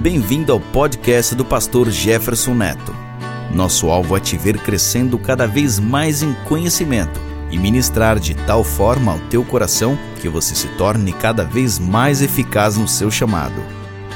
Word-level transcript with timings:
Bem-vindo 0.00 0.52
ao 0.52 0.60
podcast 0.60 1.34
do 1.34 1.44
pastor 1.44 1.90
Jefferson 1.90 2.54
Neto. 2.54 2.92
Nosso 3.52 3.88
alvo 3.88 4.16
é 4.16 4.20
te 4.20 4.38
ver 4.38 4.56
crescendo 4.62 5.18
cada 5.18 5.44
vez 5.44 5.80
mais 5.80 6.22
em 6.22 6.32
conhecimento 6.44 7.18
e 7.50 7.58
ministrar 7.58 8.20
de 8.20 8.32
tal 8.46 8.62
forma 8.62 9.14
ao 9.14 9.28
teu 9.28 9.44
coração 9.44 9.98
que 10.22 10.28
você 10.28 10.54
se 10.54 10.68
torne 10.76 11.12
cada 11.12 11.42
vez 11.42 11.80
mais 11.80 12.22
eficaz 12.22 12.76
no 12.76 12.86
seu 12.86 13.10
chamado. 13.10 13.60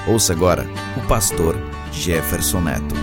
Ouça 0.06 0.32
agora 0.32 0.68
o 0.96 1.08
pastor 1.08 1.56
Jefferson 1.90 2.60
Neto. 2.60 2.94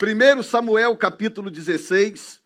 1 0.00 0.44
Samuel 0.44 0.96
capítulo 0.96 1.50
16 1.50 2.40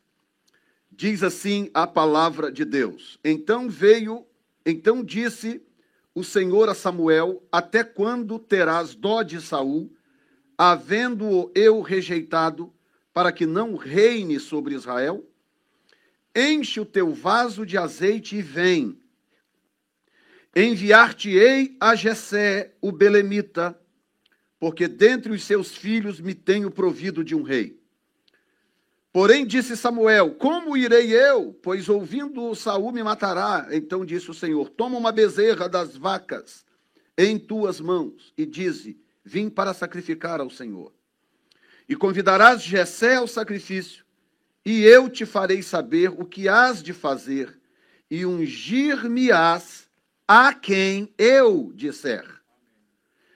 diz 0.90 1.22
assim 1.22 1.70
a 1.74 1.86
palavra 1.86 2.50
de 2.50 2.64
Deus. 2.64 3.18
Então 3.22 3.68
veio, 3.68 4.24
então 4.64 5.04
disse 5.04 5.60
o 6.14 6.24
Senhor 6.24 6.68
a 6.68 6.74
Samuel: 6.74 7.42
Até 7.50 7.84
quando 7.84 8.38
terás 8.38 8.94
dó 8.94 9.22
de 9.22 9.40
Saul, 9.40 9.94
havendo-o 10.56 11.50
eu 11.54 11.80
rejeitado, 11.80 12.72
para 13.12 13.32
que 13.32 13.46
não 13.46 13.76
reine 13.76 14.38
sobre 14.38 14.74
Israel? 14.74 15.26
Enche 16.34 16.78
o 16.80 16.86
teu 16.86 17.12
vaso 17.12 17.66
de 17.66 17.76
azeite 17.76 18.36
e 18.36 18.42
vem. 18.42 19.00
Enviar-te-ei 20.54 21.76
a 21.80 21.94
Jessé, 21.94 22.74
o 22.80 22.92
belemita, 22.92 23.78
porque 24.58 24.86
dentre 24.86 25.32
os 25.32 25.42
seus 25.42 25.74
filhos 25.74 26.20
me 26.20 26.34
tenho 26.34 26.70
provido 26.70 27.24
de 27.24 27.34
um 27.34 27.42
rei. 27.42 27.79
Porém 29.12 29.44
disse 29.46 29.76
Samuel: 29.76 30.34
Como 30.34 30.76
irei 30.76 31.12
eu? 31.12 31.52
Pois 31.62 31.88
ouvindo 31.88 32.54
Saul 32.54 32.92
me 32.92 33.02
matará. 33.02 33.68
Então 33.70 34.04
disse 34.04 34.30
o 34.30 34.34
Senhor: 34.34 34.68
Toma 34.70 34.96
uma 34.96 35.10
bezerra 35.10 35.68
das 35.68 35.96
vacas 35.96 36.64
em 37.18 37.38
tuas 37.38 37.80
mãos 37.80 38.32
e 38.36 38.46
dize: 38.46 38.98
Vim 39.24 39.50
para 39.50 39.74
sacrificar 39.74 40.40
ao 40.40 40.50
Senhor. 40.50 40.92
E 41.88 41.96
convidarás 41.96 42.62
Jessé 42.62 43.16
ao 43.16 43.26
sacrifício, 43.26 44.04
e 44.64 44.84
eu 44.84 45.08
te 45.08 45.26
farei 45.26 45.60
saber 45.60 46.10
o 46.10 46.24
que 46.24 46.48
hás 46.48 46.80
de 46.82 46.92
fazer, 46.92 47.58
e 48.08 48.24
ungir-me-ás 48.24 49.88
a 50.26 50.54
quem 50.54 51.12
eu 51.18 51.72
disser. 51.74 52.24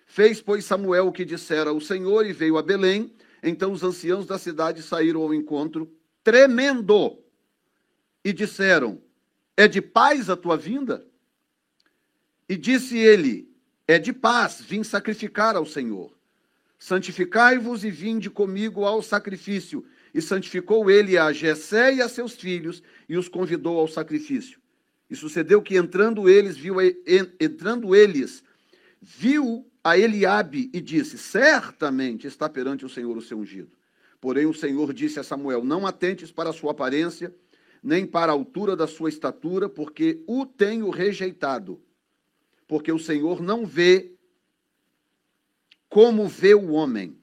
Fez, 0.06 0.40
pois, 0.40 0.64
Samuel 0.64 1.08
o 1.08 1.12
que 1.12 1.24
dissera 1.24 1.72
o 1.72 1.80
Senhor 1.80 2.24
e 2.24 2.32
veio 2.32 2.56
a 2.56 2.62
Belém. 2.62 3.12
Então 3.46 3.72
os 3.72 3.82
anciãos 3.82 4.26
da 4.26 4.38
cidade 4.38 4.82
saíram 4.82 5.20
ao 5.20 5.34
encontro, 5.34 5.92
tremendo, 6.24 7.18
e 8.24 8.32
disseram: 8.32 9.02
É 9.54 9.68
de 9.68 9.82
paz 9.82 10.30
a 10.30 10.36
tua 10.36 10.56
vinda? 10.56 11.06
E 12.48 12.56
disse 12.56 12.96
ele: 12.96 13.54
É 13.86 13.98
de 13.98 14.14
paz, 14.14 14.62
vim 14.62 14.82
sacrificar 14.82 15.56
ao 15.56 15.66
Senhor. 15.66 16.10
Santificai-vos 16.78 17.84
e 17.84 17.90
vinde 17.90 18.30
comigo 18.30 18.84
ao 18.84 19.02
sacrifício. 19.02 19.84
E 20.14 20.22
santificou 20.22 20.90
ele 20.90 21.18
a 21.18 21.32
Jessé 21.32 21.94
e 21.94 22.00
a 22.00 22.08
seus 22.08 22.34
filhos 22.34 22.82
e 23.08 23.16
os 23.16 23.28
convidou 23.28 23.78
ao 23.78 23.88
sacrifício. 23.88 24.60
E 25.10 25.16
sucedeu 25.16 25.60
que 25.60 25.76
entrando 25.76 26.28
eles, 26.28 26.56
viu 26.56 26.76
entrando 27.38 27.94
eles, 27.94 28.42
viu 29.02 29.66
a 29.84 29.98
Eliabe 29.98 30.70
e 30.72 30.80
disse: 30.80 31.18
Certamente 31.18 32.26
está 32.26 32.48
perante 32.48 32.86
o 32.86 32.88
Senhor 32.88 33.14
o 33.14 33.22
seu 33.22 33.38
ungido. 33.38 33.76
Porém 34.18 34.46
o 34.46 34.54
Senhor 34.54 34.94
disse 34.94 35.20
a 35.20 35.22
Samuel: 35.22 35.62
Não 35.62 35.86
atentes 35.86 36.32
para 36.32 36.48
a 36.48 36.52
sua 36.54 36.70
aparência, 36.70 37.32
nem 37.82 38.06
para 38.06 38.32
a 38.32 38.34
altura 38.34 38.74
da 38.74 38.86
sua 38.86 39.10
estatura, 39.10 39.68
porque 39.68 40.24
o 40.26 40.46
tenho 40.46 40.88
rejeitado. 40.88 41.78
Porque 42.66 42.90
o 42.90 42.98
Senhor 42.98 43.42
não 43.42 43.66
vê 43.66 44.14
como 45.90 46.26
vê 46.26 46.54
o 46.54 46.72
homem, 46.72 47.16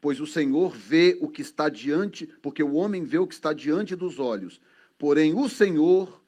pois 0.00 0.18
o 0.20 0.26
Senhor 0.26 0.74
vê 0.74 1.18
o 1.20 1.28
que 1.28 1.42
está 1.42 1.68
diante, 1.68 2.26
porque 2.40 2.62
o 2.62 2.74
homem 2.74 3.04
vê 3.04 3.18
o 3.18 3.26
que 3.26 3.34
está 3.34 3.52
diante 3.52 3.94
dos 3.94 4.18
olhos. 4.18 4.58
Porém 4.98 5.34
o 5.34 5.48
Senhor 5.50 6.24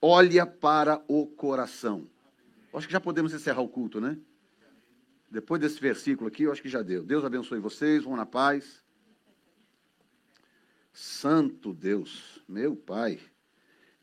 olha 0.00 0.46
para 0.46 1.04
o 1.06 1.26
coração. 1.26 2.08
Acho 2.72 2.86
que 2.86 2.92
já 2.92 3.00
podemos 3.00 3.34
encerrar 3.34 3.60
o 3.60 3.68
culto, 3.68 4.00
né? 4.00 4.16
Depois 5.32 5.58
desse 5.58 5.80
versículo 5.80 6.28
aqui, 6.28 6.42
eu 6.42 6.52
acho 6.52 6.60
que 6.60 6.68
já 6.68 6.82
deu. 6.82 7.02
Deus 7.02 7.24
abençoe 7.24 7.58
vocês, 7.58 8.04
vão 8.04 8.14
na 8.14 8.26
paz. 8.26 8.84
Santo 10.92 11.72
Deus, 11.72 12.38
meu 12.46 12.76
Pai. 12.76 13.18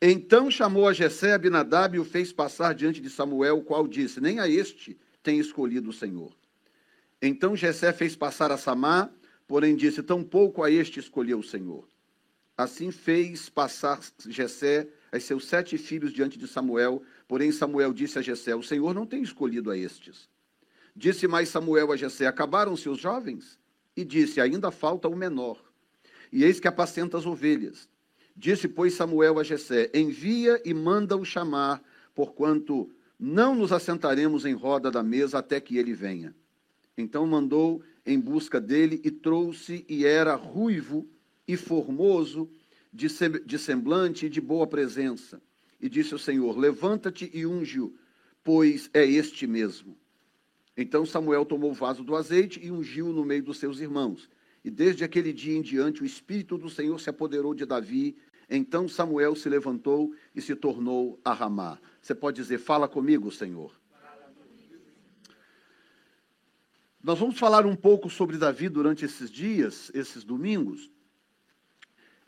Então 0.02 0.50
chamou 0.50 0.88
a 0.88 0.94
Jessé 0.94 1.34
Abinadab 1.34 1.96
e 1.96 2.00
o 2.00 2.04
fez 2.04 2.34
passar 2.34 2.74
diante 2.74 3.00
de 3.00 3.12
Samuel, 3.12 3.60
o 3.60 3.64
qual 3.64 3.88
disse: 3.88 4.20
Nem 4.20 4.40
a 4.40 4.50
este 4.50 5.00
tem 5.22 5.38
escolhido 5.38 5.92
o 5.92 5.94
Senhor. 5.94 6.36
Então 7.22 7.56
Jessé 7.56 7.94
fez 7.94 8.16
passar 8.16 8.52
a 8.52 8.58
Samá, 8.58 9.12
porém 9.46 9.76
disse: 9.76 10.02
Tampouco 10.02 10.64
a 10.64 10.72
este 10.72 11.00
escolheu 11.00 11.38
o 11.38 11.44
Senhor. 11.44 11.88
Assim 12.58 12.90
fez 12.92 13.50
passar 13.50 14.00
Jessé 14.26 14.88
a 15.12 15.20
seus 15.20 15.46
sete 15.46 15.78
filhos 15.78 16.12
diante 16.12 16.40
de 16.40 16.48
Samuel, 16.48 17.04
porém 17.28 17.52
Samuel 17.52 17.94
disse 17.94 18.18
a 18.18 18.22
Jessé: 18.24 18.56
O 18.56 18.64
Senhor 18.64 18.96
não 18.96 19.06
tem 19.06 19.22
escolhido 19.22 19.70
a 19.70 19.78
estes. 19.78 20.28
Disse 20.96 21.28
mais 21.28 21.50
Samuel 21.50 21.92
a 21.92 21.98
Jessé: 21.98 22.28
Acabaram-se 22.28 22.90
os 22.90 23.00
jovens? 23.00 23.60
E 23.96 24.04
disse: 24.04 24.42
Ainda 24.42 24.72
falta 24.72 25.08
o 25.08 25.16
menor. 25.16 25.64
E 26.32 26.44
eis 26.44 26.60
que 26.60 26.68
apacenta 26.68 27.18
as 27.18 27.26
ovelhas. 27.26 27.90
Disse, 28.36 28.68
pois, 28.68 28.94
Samuel 28.94 29.40
a 29.40 29.44
Jessé: 29.44 29.90
Envia 29.94 30.62
e 30.64 30.74
manda-o 30.74 31.26
chamar, 31.26 31.82
porquanto 32.16 32.90
não 33.20 33.54
nos 33.54 33.74
assentaremos 33.74 34.46
em 34.46 34.54
roda 34.54 34.90
da 34.90 35.04
mesa 35.04 35.40
até 35.40 35.60
que 35.60 35.78
ele 35.78 35.94
venha. 35.94 36.34
Então 36.98 37.28
mandou 37.28 37.84
em 38.06 38.18
busca 38.18 38.62
dele 38.62 39.02
e 39.04 39.12
trouxe, 39.12 39.86
e 39.90 40.06
era 40.06 40.36
ruivo 40.36 41.06
e 41.48 41.58
formoso, 41.58 42.50
de 42.94 43.60
semblante 43.60 44.26
e 44.26 44.30
de 44.30 44.40
boa 44.40 44.66
presença. 44.66 45.42
E 45.82 45.90
disse 45.90 46.16
o 46.16 46.20
Senhor: 46.20 46.58
Levanta-te 46.58 47.30
e 47.34 47.46
unge-o, 47.46 47.94
pois 48.44 48.90
é 48.94 49.06
este 49.06 49.46
mesmo. 49.46 49.98
Então 50.82 51.06
Samuel 51.06 51.44
tomou 51.44 51.72
o 51.72 51.74
vaso 51.74 52.06
do 52.06 52.16
azeite 52.16 52.58
e 52.64 52.72
ungiu 52.72 53.12
no 53.12 53.26
meio 53.26 53.44
dos 53.44 53.58
seus 53.58 53.82
irmãos. 53.82 54.30
E 54.64 54.72
desde 54.72 55.04
aquele 55.04 55.34
dia 55.34 55.58
em 55.58 55.62
diante 55.62 56.02
o 56.02 56.06
Espírito 56.06 56.58
do 56.58 56.70
Senhor 56.70 56.98
se 57.02 57.10
apoderou 57.10 57.54
de 57.54 57.66
Davi. 57.66 58.16
Então 58.50 58.88
Samuel 58.88 59.36
se 59.36 59.50
levantou 59.50 60.16
e 60.34 60.42
se 60.42 60.56
tornou 60.56 61.20
a 61.26 61.34
Ramá. 61.34 61.78
Você 62.02 62.16
pode 62.16 62.38
dizer, 62.38 62.60
fala 62.60 62.88
comigo, 62.88 63.30
Senhor. 63.30 63.78
Nós 67.04 67.20
vamos 67.20 67.38
falar 67.38 67.66
um 67.66 67.76
pouco 67.76 68.10
sobre 68.10 68.38
Davi 68.38 68.70
durante 68.70 69.04
esses 69.04 69.30
dias, 69.30 69.92
esses 69.94 70.24
domingos. 70.24 70.90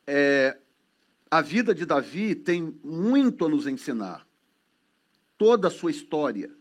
É, 0.06 0.60
a 1.30 1.42
vida 1.42 1.74
de 1.74 1.86
Davi 1.86 2.36
tem 2.36 2.78
muito 2.84 3.46
a 3.46 3.50
nos 3.50 3.66
ensinar. 3.66 4.28
Toda 5.38 5.70
a 5.70 5.72
sua 5.72 5.92
história 5.92 6.52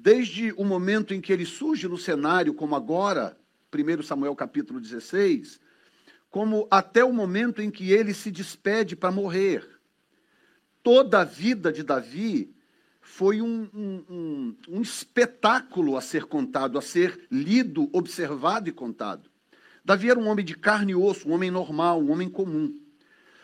desde 0.00 0.52
o 0.52 0.64
momento 0.64 1.12
em 1.12 1.20
que 1.20 1.32
ele 1.32 1.44
surge 1.44 1.88
no 1.88 1.98
cenário, 1.98 2.54
como 2.54 2.76
agora, 2.76 3.36
1 3.74 4.02
Samuel 4.04 4.36
capítulo 4.36 4.80
16, 4.80 5.60
como 6.30 6.68
até 6.70 7.04
o 7.04 7.12
momento 7.12 7.60
em 7.60 7.68
que 7.68 7.90
ele 7.90 8.14
se 8.14 8.30
despede 8.30 8.94
para 8.94 9.10
morrer. 9.10 9.68
Toda 10.84 11.22
a 11.22 11.24
vida 11.24 11.72
de 11.72 11.82
Davi 11.82 12.54
foi 13.00 13.42
um, 13.42 13.68
um, 13.74 14.04
um, 14.08 14.56
um, 14.68 14.82
espetáculo 14.82 15.96
a 15.96 16.00
ser 16.00 16.26
contado, 16.26 16.78
a 16.78 16.82
ser 16.82 17.26
lido, 17.28 17.90
observado 17.92 18.68
e 18.68 18.72
contado. 18.72 19.28
Davi 19.84 20.10
era 20.10 20.20
um 20.20 20.28
homem 20.28 20.44
de 20.44 20.54
carne 20.54 20.92
e 20.92 20.94
osso, 20.94 21.28
um 21.28 21.32
homem 21.32 21.50
normal, 21.50 22.00
um 22.00 22.12
homem 22.12 22.28
comum. 22.28 22.78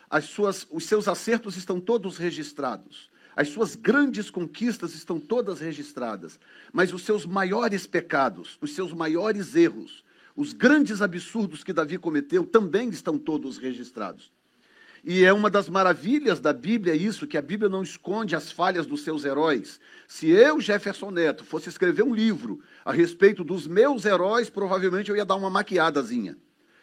As 0.09 0.27
suas, 0.27 0.69
os 0.71 0.85
seus 0.85 1.09
acertos 1.09 1.57
estão 1.57 1.81
todos 1.81 2.17
registrados. 2.17 3.11
As 3.37 3.49
suas 3.49 3.75
grandes 3.75 4.31
conquistas 4.31 4.95
estão 4.95 5.19
todas 5.19 5.61
registradas, 5.61 6.39
mas 6.73 6.93
os 6.93 7.03
seus 7.03 7.27
maiores 7.27 7.87
pecados, 7.87 8.59
os 8.61 8.75
seus 8.75 8.93
maiores 8.93 9.57
erros, 9.57 10.05
os 10.37 10.53
grandes 10.53 11.03
absurdos 11.03 11.63
que 11.63 11.73
Davi 11.73 11.99
cometeu 11.99 12.45
também 12.45 12.89
estão 12.89 13.19
todos 13.19 13.59
registrados. 13.59 14.33
E 15.07 15.23
é 15.23 15.33
uma 15.33 15.51
das 15.51 15.69
maravilhas 15.69 16.41
da 16.41 16.53
Bíblia 16.53 16.95
isso, 16.95 17.27
que 17.27 17.37
a 17.37 17.43
Bíblia 17.43 17.69
não 17.69 17.83
esconde 17.83 18.35
as 18.35 18.51
falhas 18.51 18.87
dos 18.87 19.03
seus 19.03 19.25
heróis. 19.27 19.79
Se 20.09 20.31
eu, 20.31 20.59
Jefferson 20.61 21.11
Neto, 21.11 21.45
fosse 21.45 21.69
escrever 21.69 22.03
um 22.03 22.15
livro 22.15 22.63
a 22.83 22.91
respeito 22.91 23.45
dos 23.45 23.67
meus 23.67 24.07
heróis, 24.07 24.49
provavelmente 24.49 25.11
eu 25.11 25.17
ia 25.17 25.25
dar 25.25 25.35
uma 25.35 25.51
maquiadazinha. 25.51 26.39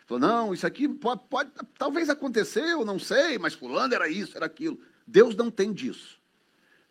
Falou, 0.06 0.22
não, 0.22 0.54
isso 0.54 0.68
aqui 0.68 0.88
pode, 0.88 1.22
pode, 1.30 1.50
talvez 1.80 2.10
aconteceu, 2.10 2.86
não 2.86 3.00
sei, 3.00 3.40
mas 3.40 3.56
fulano 3.56 3.96
era 3.96 4.08
isso, 4.08 4.38
era 4.38 4.46
aquilo. 4.46 4.80
Deus 5.08 5.36
não 5.36 5.50
tem 5.50 5.74
disso. 5.74 6.21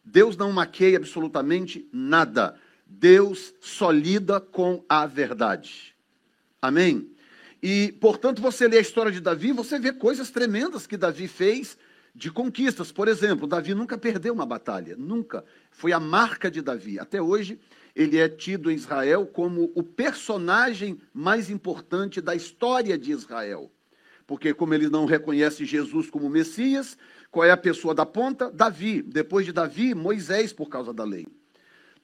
Deus 0.04 0.36
não 0.36 0.52
maqueia 0.52 0.98
absolutamente 0.98 1.88
nada. 1.92 2.56
Deus 2.86 3.54
só 3.60 3.90
lida 3.90 4.40
com 4.40 4.84
a 4.88 5.06
verdade. 5.06 5.94
Amém? 6.60 7.10
E, 7.62 7.92
portanto, 8.00 8.40
você 8.40 8.66
lê 8.66 8.78
a 8.78 8.82
história 8.82 9.12
de 9.12 9.20
Davi, 9.20 9.52
você 9.52 9.78
vê 9.78 9.92
coisas 9.92 10.30
tremendas 10.30 10.86
que 10.86 10.96
Davi 10.96 11.28
fez, 11.28 11.76
de 12.14 12.30
conquistas. 12.30 12.90
Por 12.90 13.06
exemplo, 13.06 13.46
Davi 13.46 13.74
nunca 13.74 13.96
perdeu 13.96 14.32
uma 14.32 14.46
batalha, 14.46 14.96
nunca. 14.98 15.44
Foi 15.70 15.92
a 15.92 16.00
marca 16.00 16.50
de 16.50 16.62
Davi. 16.62 16.98
Até 16.98 17.20
hoje, 17.20 17.58
ele 17.94 18.18
é 18.18 18.28
tido 18.28 18.70
em 18.70 18.74
Israel 18.74 19.26
como 19.26 19.70
o 19.74 19.82
personagem 19.82 21.00
mais 21.12 21.50
importante 21.50 22.20
da 22.20 22.34
história 22.34 22.98
de 22.98 23.12
Israel. 23.12 23.70
Porque, 24.26 24.54
como 24.54 24.74
ele 24.74 24.88
não 24.88 25.06
reconhece 25.06 25.64
Jesus 25.64 26.08
como 26.08 26.30
Messias, 26.30 26.96
qual 27.30 27.44
é 27.44 27.50
a 27.50 27.56
pessoa 27.56 27.94
da 27.94 28.04
ponta? 28.04 28.50
Davi. 28.50 29.02
Depois 29.02 29.46
de 29.46 29.52
Davi, 29.52 29.94
Moisés, 29.94 30.52
por 30.52 30.68
causa 30.68 30.92
da 30.92 31.04
lei. 31.04 31.26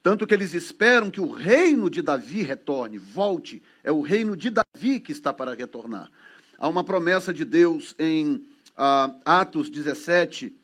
Tanto 0.01 0.25
que 0.25 0.33
eles 0.33 0.53
esperam 0.53 1.11
que 1.11 1.19
o 1.19 1.29
reino 1.29 1.89
de 1.89 2.01
Davi 2.01 2.41
retorne, 2.41 2.97
volte. 2.97 3.61
É 3.83 3.91
o 3.91 4.01
reino 4.01 4.37
de 4.37 4.49
Davi 4.49 4.99
que 4.99 5.11
está 5.11 5.33
para 5.33 5.53
retornar. 5.53 6.09
Há 6.57 6.67
uma 6.69 6.83
promessa 6.83 7.33
de 7.33 7.43
Deus 7.43 7.93
em 7.99 8.35
uh, 8.35 9.19
Atos 9.25 9.69
17, 9.69 10.55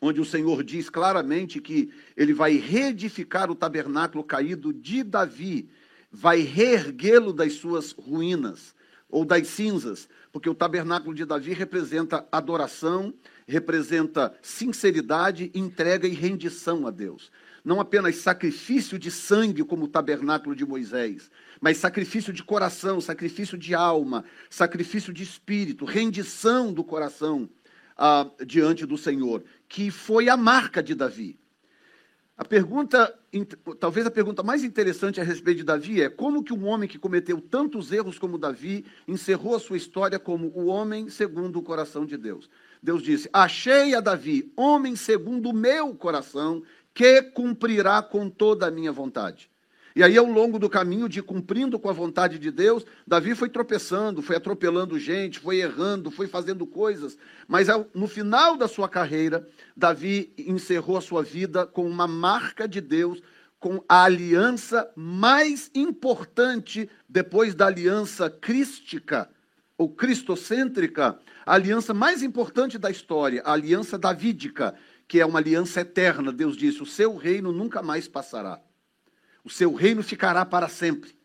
onde 0.00 0.20
o 0.20 0.24
Senhor 0.24 0.64
diz 0.64 0.90
claramente 0.90 1.60
que 1.60 1.90
ele 2.16 2.34
vai 2.34 2.56
reedificar 2.56 3.50
o 3.50 3.54
tabernáculo 3.54 4.24
caído 4.24 4.72
de 4.72 5.02
Davi, 5.02 5.70
vai 6.10 6.40
reerguê-lo 6.40 7.32
das 7.32 7.54
suas 7.54 7.92
ruínas 7.92 8.74
ou 9.08 9.24
das 9.24 9.46
cinzas, 9.46 10.08
porque 10.32 10.50
o 10.50 10.54
tabernáculo 10.54 11.14
de 11.14 11.24
Davi 11.24 11.52
representa 11.52 12.26
adoração, 12.32 13.14
representa 13.46 14.34
sinceridade, 14.42 15.50
entrega 15.54 16.06
e 16.06 16.12
rendição 16.12 16.86
a 16.86 16.90
Deus. 16.90 17.30
Não 17.64 17.80
apenas 17.80 18.16
sacrifício 18.16 18.98
de 18.98 19.10
sangue, 19.10 19.64
como 19.64 19.84
o 19.84 19.88
tabernáculo 19.88 20.54
de 20.54 20.64
Moisés, 20.64 21.30
mas 21.60 21.78
sacrifício 21.78 22.32
de 22.32 22.42
coração, 22.44 23.00
sacrifício 23.00 23.58
de 23.58 23.74
alma, 23.74 24.24
sacrifício 24.48 25.12
de 25.12 25.22
espírito, 25.22 25.84
rendição 25.84 26.72
do 26.72 26.84
coração 26.84 27.48
ah, 27.96 28.30
diante 28.44 28.86
do 28.86 28.96
Senhor, 28.96 29.42
que 29.68 29.90
foi 29.90 30.28
a 30.28 30.36
marca 30.36 30.82
de 30.82 30.94
Davi. 30.94 31.38
A 32.36 32.44
pergunta, 32.44 33.18
talvez 33.80 34.06
a 34.06 34.10
pergunta 34.10 34.42
mais 34.42 34.62
interessante 34.62 35.18
a 35.18 35.24
respeito 35.24 35.58
de 35.58 35.64
Davi 35.64 36.02
é 36.02 36.10
como 36.10 36.44
que 36.44 36.52
um 36.52 36.66
homem 36.66 36.86
que 36.86 36.98
cometeu 36.98 37.40
tantos 37.40 37.90
erros 37.90 38.18
como 38.18 38.36
Davi 38.36 38.84
encerrou 39.08 39.56
a 39.56 39.58
sua 39.58 39.78
história 39.78 40.18
como 40.18 40.48
o 40.48 40.66
homem 40.66 41.08
segundo 41.08 41.58
o 41.58 41.62
coração 41.62 42.04
de 42.04 42.18
Deus. 42.18 42.50
Deus 42.86 43.02
disse: 43.02 43.28
Achei 43.32 43.96
a 43.96 44.00
Davi, 44.00 44.52
homem 44.56 44.94
segundo 44.94 45.50
o 45.50 45.52
meu 45.52 45.92
coração, 45.92 46.62
que 46.94 47.20
cumprirá 47.20 48.00
com 48.00 48.30
toda 48.30 48.68
a 48.68 48.70
minha 48.70 48.92
vontade. 48.92 49.50
E 49.96 50.04
aí, 50.04 50.16
ao 50.16 50.26
longo 50.26 50.56
do 50.56 50.70
caminho 50.70 51.08
de 51.08 51.20
cumprindo 51.20 51.80
com 51.80 51.90
a 51.90 51.92
vontade 51.92 52.38
de 52.38 52.48
Deus, 52.48 52.86
Davi 53.04 53.34
foi 53.34 53.48
tropeçando, 53.48 54.22
foi 54.22 54.36
atropelando 54.36 55.00
gente, 55.00 55.40
foi 55.40 55.56
errando, 55.56 56.12
foi 56.12 56.28
fazendo 56.28 56.64
coisas. 56.64 57.18
Mas 57.48 57.66
no 57.92 58.06
final 58.06 58.56
da 58.56 58.68
sua 58.68 58.88
carreira, 58.88 59.48
Davi 59.76 60.32
encerrou 60.38 60.96
a 60.96 61.00
sua 61.00 61.24
vida 61.24 61.66
com 61.66 61.88
uma 61.88 62.06
marca 62.06 62.68
de 62.68 62.80
Deus, 62.80 63.20
com 63.58 63.82
a 63.88 64.04
aliança 64.04 64.88
mais 64.94 65.72
importante 65.74 66.88
depois 67.08 67.52
da 67.52 67.66
aliança 67.66 68.30
crística 68.30 69.28
ou 69.76 69.88
cristocêntrica, 69.88 71.18
a 71.46 71.54
aliança 71.54 71.94
mais 71.94 72.24
importante 72.24 72.76
da 72.76 72.90
história, 72.90 73.40
a 73.44 73.52
aliança 73.52 73.96
davídica, 73.96 74.74
que 75.06 75.20
é 75.20 75.24
uma 75.24 75.38
aliança 75.38 75.80
eterna. 75.80 76.32
Deus 76.32 76.56
disse: 76.56 76.82
o 76.82 76.86
seu 76.86 77.16
reino 77.16 77.52
nunca 77.52 77.80
mais 77.80 78.08
passará. 78.08 78.60
O 79.44 79.48
seu 79.48 79.72
reino 79.72 80.02
ficará 80.02 80.44
para 80.44 80.68
sempre. 80.68 81.16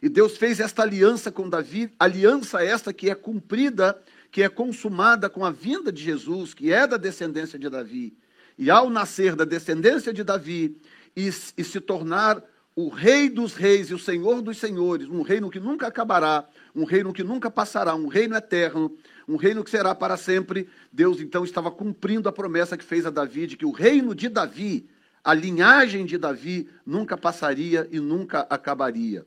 E 0.00 0.08
Deus 0.08 0.38
fez 0.38 0.60
esta 0.60 0.82
aliança 0.82 1.30
com 1.30 1.48
Davi, 1.48 1.92
aliança 1.98 2.64
esta 2.64 2.92
que 2.92 3.10
é 3.10 3.14
cumprida, 3.14 4.00
que 4.30 4.42
é 4.42 4.48
consumada 4.48 5.28
com 5.28 5.44
a 5.44 5.50
vinda 5.50 5.92
de 5.92 6.02
Jesus, 6.02 6.54
que 6.54 6.72
é 6.72 6.86
da 6.86 6.96
descendência 6.96 7.58
de 7.58 7.68
Davi. 7.68 8.16
E 8.58 8.70
ao 8.70 8.88
nascer 8.88 9.36
da 9.36 9.44
descendência 9.44 10.12
de 10.12 10.24
Davi 10.24 10.78
e, 11.14 11.28
e 11.28 11.64
se 11.64 11.80
tornar 11.80 12.42
o 12.74 12.90
Rei 12.90 13.30
dos 13.30 13.54
Reis 13.54 13.88
e 13.88 13.94
o 13.94 13.98
Senhor 13.98 14.42
dos 14.42 14.58
Senhores, 14.58 15.08
um 15.08 15.22
reino 15.22 15.50
que 15.50 15.58
nunca 15.58 15.86
acabará, 15.86 16.46
um 16.74 16.84
reino 16.84 17.10
que 17.10 17.24
nunca 17.24 17.50
passará, 17.50 17.94
um 17.94 18.06
reino 18.06 18.36
eterno, 18.36 18.94
um 19.28 19.36
reino 19.36 19.64
que 19.64 19.70
será 19.70 19.94
para 19.94 20.16
sempre. 20.16 20.68
Deus 20.92 21.20
então 21.20 21.44
estava 21.44 21.70
cumprindo 21.70 22.28
a 22.28 22.32
promessa 22.32 22.76
que 22.76 22.84
fez 22.84 23.06
a 23.06 23.10
Davi 23.10 23.46
de 23.46 23.56
que 23.56 23.66
o 23.66 23.72
reino 23.72 24.14
de 24.14 24.28
Davi 24.28 24.88
a 25.26 25.34
linhagem 25.34 26.06
de 26.06 26.16
Davi 26.16 26.68
nunca 26.86 27.16
passaria 27.16 27.88
e 27.90 27.98
nunca 27.98 28.46
acabaria. 28.48 29.26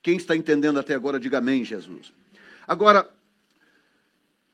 Quem 0.00 0.16
está 0.16 0.36
entendendo 0.36 0.78
até 0.78 0.94
agora, 0.94 1.18
diga 1.18 1.38
amém, 1.38 1.64
Jesus. 1.64 2.12
Agora, 2.64 3.10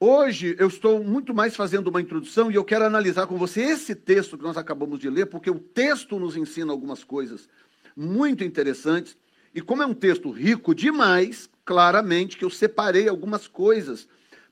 hoje 0.00 0.56
eu 0.58 0.67
estou 0.67 1.05
muito 1.05 1.35
mais 1.35 1.55
fazendo 1.55 1.88
uma 1.88 2.00
introdução 2.00 2.50
e 2.50 2.55
eu 2.55 2.64
quero 2.64 2.87
analisar 2.87 3.26
com 3.26 3.37
você 3.37 3.61
esse 3.61 3.94
texto 3.94 4.38
que 4.38 4.43
nós 4.43 4.56
acabamos 4.56 4.99
de 4.99 5.11
ler, 5.11 5.26
porque 5.26 5.50
o 5.50 5.58
texto 5.58 6.19
nos 6.19 6.38
ensina 6.38 6.73
algumas 6.73 7.05
coisas 7.05 7.50
muito 7.94 8.43
interessantes. 8.43 9.14
E 9.55 9.61
como 9.61 9.82
é 9.82 9.87
um 9.87 9.93
texto 9.93 10.31
rico 10.31 10.75
demais, 10.75 11.50
claramente 11.67 12.38
que 12.38 12.46
eu 12.46 12.50
separei 12.50 13.11
algumas 13.11 13.46
coisas 13.46 14.08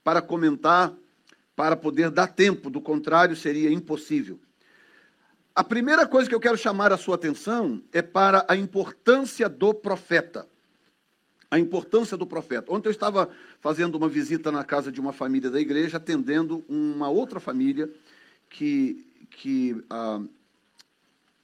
para 0.07 0.23
comentar, 0.23 0.95
para 1.57 1.75
poder 1.75 2.13
dar 2.13 2.29
tempo, 2.29 2.71
do 2.71 2.81
contrário 2.81 3.35
seria 3.35 3.73
impossível. 3.73 4.39
A 5.53 5.65
primeira 5.65 6.07
coisa 6.07 6.29
que 6.29 6.35
eu 6.35 6.39
quero 6.39 6.57
chamar 6.57 6.93
a 6.93 6.97
sua 6.97 7.17
atenção 7.17 7.83
é 7.93 8.01
para 8.01 8.47
a 8.47 8.55
importância 8.55 9.49
do 9.49 9.75
profeta. 9.75 10.47
A 11.51 11.59
importância 11.59 12.17
do 12.17 12.25
profeta. 12.25 12.73
Ontem 12.73 12.87
eu 12.87 12.93
estava 12.93 13.29
fazendo 13.61 13.97
uma 13.97 14.09
visita 14.09 14.53
na 14.53 14.63
casa 14.63 14.93
de 14.93 15.01
uma 15.01 15.13
família 15.13 15.51
da 15.51 15.61
igreja, 15.61 15.97
atendendo 15.97 16.65
uma 16.69 17.09
outra 17.09 17.41
família 17.41 17.91
que, 18.49 19.05
que 19.29 19.85
ah, 19.91 20.23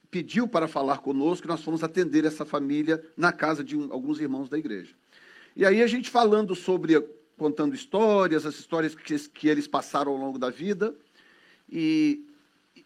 pediu 0.09 0.47
para 0.47 0.69
falar 0.69 0.99
conosco, 0.99 1.49
nós 1.49 1.61
fomos 1.61 1.83
atender 1.83 2.23
essa 2.23 2.45
família 2.45 3.03
na 3.17 3.33
casa 3.33 3.61
de 3.61 3.75
um, 3.75 3.91
alguns 3.91 4.21
irmãos 4.21 4.47
da 4.47 4.57
igreja. 4.57 4.95
E 5.53 5.65
aí 5.65 5.83
a 5.83 5.87
gente 5.87 6.09
falando 6.09 6.55
sobre, 6.55 6.95
contando 7.43 7.75
histórias, 7.75 8.45
as 8.45 8.55
histórias 8.55 8.95
que, 8.95 9.19
que 9.29 9.47
eles 9.47 9.67
passaram 9.67 10.11
ao 10.13 10.17
longo 10.17 10.39
da 10.39 10.49
vida, 10.49 10.95
e 11.69 12.23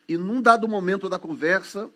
e 0.07 0.18
num 0.18 0.42
dado 0.42 0.68
momento 0.68 1.09
da 1.09 1.19
conversa, 1.19 1.89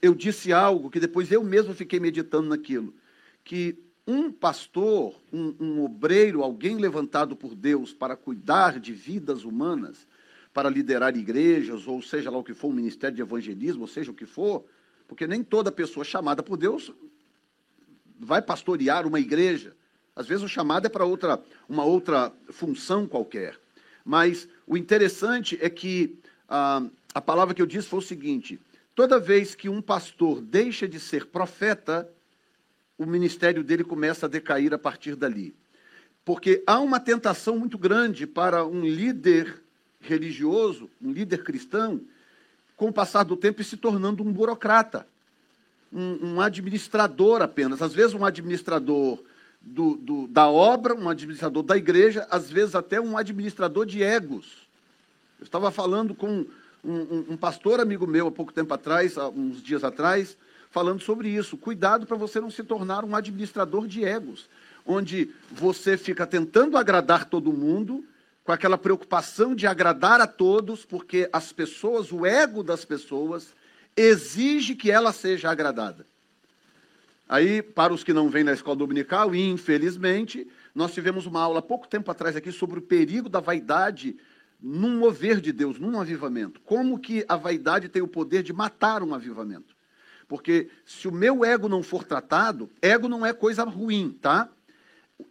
eu 0.00 0.14
disse 0.14 0.52
algo 0.52 0.88
que 0.88 1.00
depois 1.00 1.32
eu 1.32 1.42
mesmo 1.42 1.74
fiquei 1.74 1.98
meditando 1.98 2.48
naquilo, 2.48 2.94
que 3.42 3.76
um 4.06 4.30
pastor, 4.30 5.18
um, 5.32 5.54
um, 5.58 5.84
obreiro, 5.84 6.42
alguém 6.42 6.76
levantado 6.76 7.34
por 7.34 7.54
Deus 7.54 7.92
para 7.92 8.16
cuidar 8.16 8.78
de 8.78 8.92
vidas 8.92 9.44
humanas, 9.44 10.06
para 10.52 10.70
liderar 10.70 11.16
igrejas, 11.16 11.88
ou 11.88 12.00
seja 12.00 12.30
lá 12.30 12.38
o 12.38 12.44
que 12.44 12.54
for, 12.54 12.68
um 12.68 12.74
ministério 12.74 13.16
de 13.16 13.22
evangelismo, 13.22 13.82
ou 13.82 13.88
seja 13.88 14.12
o 14.12 14.14
que 14.14 14.26
for, 14.26 14.64
porque 15.08 15.26
nem 15.26 15.42
toda 15.42 15.72
pessoa 15.72 16.04
chamada 16.04 16.42
por 16.42 16.56
Deus 16.56 16.92
vai 18.20 18.40
pastorear 18.40 19.06
uma 19.06 19.18
igreja. 19.18 19.74
Às 20.16 20.26
vezes 20.26 20.44
o 20.44 20.48
chamado 20.48 20.86
é 20.86 20.88
para 20.88 21.04
outra, 21.04 21.42
uma 21.68 21.84
outra 21.84 22.32
função 22.50 23.06
qualquer. 23.06 23.58
Mas 24.04 24.48
o 24.66 24.76
interessante 24.76 25.58
é 25.60 25.68
que 25.68 26.16
ah, 26.48 26.82
a 27.14 27.20
palavra 27.20 27.54
que 27.54 27.62
eu 27.62 27.66
disse 27.66 27.88
foi 27.88 27.98
o 27.98 28.02
seguinte: 28.02 28.60
toda 28.94 29.18
vez 29.18 29.54
que 29.54 29.68
um 29.68 29.82
pastor 29.82 30.40
deixa 30.40 30.86
de 30.86 31.00
ser 31.00 31.26
profeta, 31.26 32.08
o 32.96 33.06
ministério 33.06 33.64
dele 33.64 33.82
começa 33.82 34.26
a 34.26 34.28
decair 34.28 34.72
a 34.72 34.78
partir 34.78 35.16
dali. 35.16 35.54
Porque 36.24 36.62
há 36.66 36.78
uma 36.80 37.00
tentação 37.00 37.58
muito 37.58 37.76
grande 37.76 38.26
para 38.26 38.64
um 38.64 38.82
líder 38.82 39.60
religioso, 40.00 40.88
um 41.02 41.12
líder 41.12 41.42
cristão, 41.42 42.00
com 42.76 42.88
o 42.88 42.92
passar 42.92 43.24
do 43.24 43.36
tempo 43.36 43.60
e 43.60 43.64
se 43.64 43.76
tornando 43.76 44.22
um 44.22 44.32
burocrata, 44.32 45.06
um, 45.92 46.34
um 46.34 46.40
administrador 46.40 47.42
apenas. 47.42 47.82
Às 47.82 47.92
vezes, 47.92 48.14
um 48.14 48.24
administrador 48.24 49.22
do, 49.64 49.96
do, 49.96 50.28
da 50.28 50.48
obra, 50.48 50.94
um 50.94 51.08
administrador 51.08 51.62
da 51.62 51.76
igreja, 51.76 52.26
às 52.30 52.50
vezes 52.50 52.74
até 52.74 53.00
um 53.00 53.16
administrador 53.16 53.86
de 53.86 54.02
egos. 54.02 54.68
Eu 55.40 55.44
estava 55.44 55.70
falando 55.70 56.14
com 56.14 56.46
um, 56.84 57.24
um, 57.30 57.36
pastor 57.36 57.80
amigo 57.80 58.06
meu 58.06 58.26
há 58.26 58.32
pouco 58.32 58.52
tempo 58.52 58.74
atrás, 58.74 59.16
há 59.16 59.28
uns 59.28 59.62
dias 59.62 59.82
atrás, 59.82 60.36
falando 60.70 61.00
sobre 61.00 61.28
isso. 61.28 61.56
Cuidado 61.56 62.06
para 62.06 62.16
você 62.16 62.40
não 62.40 62.50
se 62.50 62.62
tornar 62.62 63.04
um 63.04 63.16
administrador 63.16 63.86
de 63.86 64.04
egos, 64.04 64.48
onde 64.84 65.30
você 65.50 65.96
fica 65.96 66.26
tentando 66.26 66.76
agradar 66.76 67.24
todo 67.24 67.52
mundo, 67.52 68.04
com 68.44 68.52
aquela 68.52 68.76
preocupação 68.76 69.54
de 69.54 69.66
agradar 69.66 70.20
a 70.20 70.26
todos, 70.26 70.84
porque 70.84 71.28
as 71.32 71.50
pessoas, 71.50 72.12
o 72.12 72.26
ego 72.26 72.62
das 72.62 72.84
pessoas, 72.84 73.54
exige 73.96 74.74
que 74.74 74.90
ela 74.90 75.12
seja 75.12 75.50
agradada. 75.50 76.06
Aí, 77.28 77.62
para 77.62 77.92
os 77.92 78.04
que 78.04 78.12
não 78.12 78.28
vêm 78.28 78.44
na 78.44 78.52
escola 78.52 78.76
dominical, 78.76 79.34
infelizmente, 79.34 80.46
nós 80.74 80.92
tivemos 80.92 81.24
uma 81.26 81.40
aula 81.40 81.62
pouco 81.62 81.88
tempo 81.88 82.10
atrás 82.10 82.36
aqui 82.36 82.52
sobre 82.52 82.78
o 82.78 82.82
perigo 82.82 83.28
da 83.28 83.40
vaidade 83.40 84.16
num 84.60 84.98
mover 84.98 85.40
de 85.40 85.52
Deus, 85.52 85.78
num 85.78 85.98
avivamento. 85.98 86.60
Como 86.60 86.98
que 86.98 87.24
a 87.28 87.36
vaidade 87.36 87.88
tem 87.88 88.02
o 88.02 88.08
poder 88.08 88.42
de 88.42 88.52
matar 88.52 89.02
um 89.02 89.14
avivamento? 89.14 89.74
Porque 90.28 90.68
se 90.84 91.08
o 91.08 91.12
meu 91.12 91.44
ego 91.44 91.68
não 91.68 91.82
for 91.82 92.04
tratado, 92.04 92.70
ego 92.80 93.08
não 93.08 93.24
é 93.24 93.32
coisa 93.32 93.64
ruim, 93.64 94.18
tá? 94.20 94.48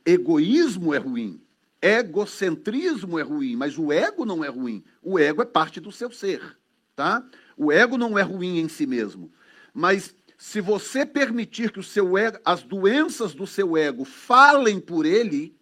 Egoísmo 0.05 0.93
é 0.93 0.97
ruim. 0.97 1.41
egocentrismo 1.81 3.19
é 3.19 3.23
ruim, 3.23 3.55
mas 3.55 3.77
o 3.77 3.91
ego 3.91 4.25
não 4.25 4.43
é 4.43 4.47
ruim. 4.47 4.83
O 5.01 5.19
ego 5.19 5.41
é 5.41 5.45
parte 5.45 5.79
do 5.79 5.91
seu 5.91 6.11
ser, 6.11 6.57
tá? 6.95 7.23
O 7.57 7.71
ego 7.71 7.97
não 7.97 8.17
é 8.17 8.21
ruim 8.21 8.59
em 8.59 8.69
si 8.69 8.85
mesmo. 8.87 9.31
Mas 9.73 10.15
se 10.37 10.59
você 10.59 11.05
permitir 11.05 11.71
que 11.71 11.79
o 11.79 11.83
seu 11.83 12.17
ego, 12.17 12.39
as 12.43 12.63
doenças 12.63 13.33
do 13.33 13.47
seu 13.47 13.77
ego 13.77 14.03
falem 14.03 14.79
por 14.79 15.05
ele, 15.05 15.55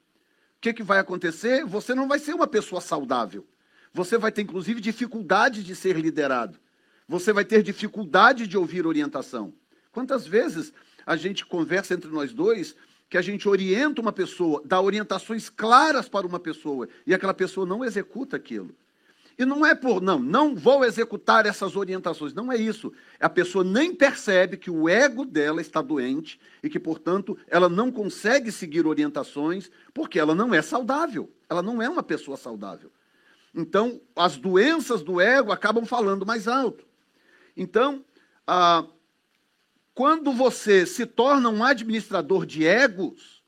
o 0.57 0.61
que, 0.61 0.73
que 0.73 0.83
vai 0.83 0.99
acontecer? 0.99 1.65
Você 1.65 1.93
não 1.93 2.07
vai 2.07 2.19
ser 2.19 2.33
uma 2.33 2.47
pessoa 2.47 2.81
saudável. 2.81 3.45
Você 3.93 4.17
vai 4.17 4.31
ter, 4.31 4.43
inclusive, 4.43 4.79
dificuldade 4.79 5.63
de 5.63 5.75
ser 5.75 5.97
liderado. 5.97 6.59
Você 7.07 7.33
vai 7.33 7.43
ter 7.43 7.61
dificuldade 7.61 8.47
de 8.47 8.57
ouvir 8.57 8.87
orientação. 8.87 9.53
Quantas 9.91 10.25
vezes 10.25 10.71
a 11.05 11.15
gente 11.15 11.45
conversa 11.45 11.93
entre 11.93 12.09
nós 12.09 12.33
dois 12.33 12.75
que 13.09 13.17
a 13.17 13.21
gente 13.21 13.49
orienta 13.49 13.99
uma 13.99 14.13
pessoa, 14.13 14.61
dá 14.63 14.79
orientações 14.79 15.49
claras 15.49 16.07
para 16.07 16.25
uma 16.25 16.39
pessoa 16.39 16.87
e 17.05 17.13
aquela 17.13 17.33
pessoa 17.33 17.65
não 17.65 17.83
executa 17.83 18.37
aquilo. 18.37 18.73
E 19.41 19.45
não 19.45 19.65
é 19.65 19.73
por, 19.73 20.03
não, 20.03 20.19
não 20.19 20.53
vou 20.53 20.85
executar 20.85 21.47
essas 21.47 21.75
orientações. 21.75 22.31
Não 22.31 22.51
é 22.51 22.57
isso. 22.57 22.93
A 23.19 23.27
pessoa 23.27 23.63
nem 23.63 23.91
percebe 23.91 24.55
que 24.55 24.69
o 24.69 24.87
ego 24.87 25.25
dela 25.25 25.59
está 25.59 25.81
doente 25.81 26.39
e 26.61 26.69
que, 26.69 26.79
portanto, 26.79 27.35
ela 27.47 27.67
não 27.67 27.91
consegue 27.91 28.51
seguir 28.51 28.85
orientações 28.85 29.71
porque 29.95 30.19
ela 30.19 30.35
não 30.35 30.53
é 30.53 30.61
saudável. 30.61 31.27
Ela 31.49 31.63
não 31.63 31.81
é 31.81 31.89
uma 31.89 32.03
pessoa 32.03 32.37
saudável. 32.37 32.91
Então, 33.51 33.99
as 34.15 34.37
doenças 34.37 35.01
do 35.01 35.19
ego 35.19 35.51
acabam 35.51 35.85
falando 35.85 36.23
mais 36.23 36.47
alto. 36.47 36.85
Então, 37.57 38.05
ah, 38.45 38.85
quando 39.95 40.31
você 40.31 40.85
se 40.85 41.07
torna 41.07 41.49
um 41.49 41.63
administrador 41.63 42.45
de 42.45 42.63
egos, 42.63 43.40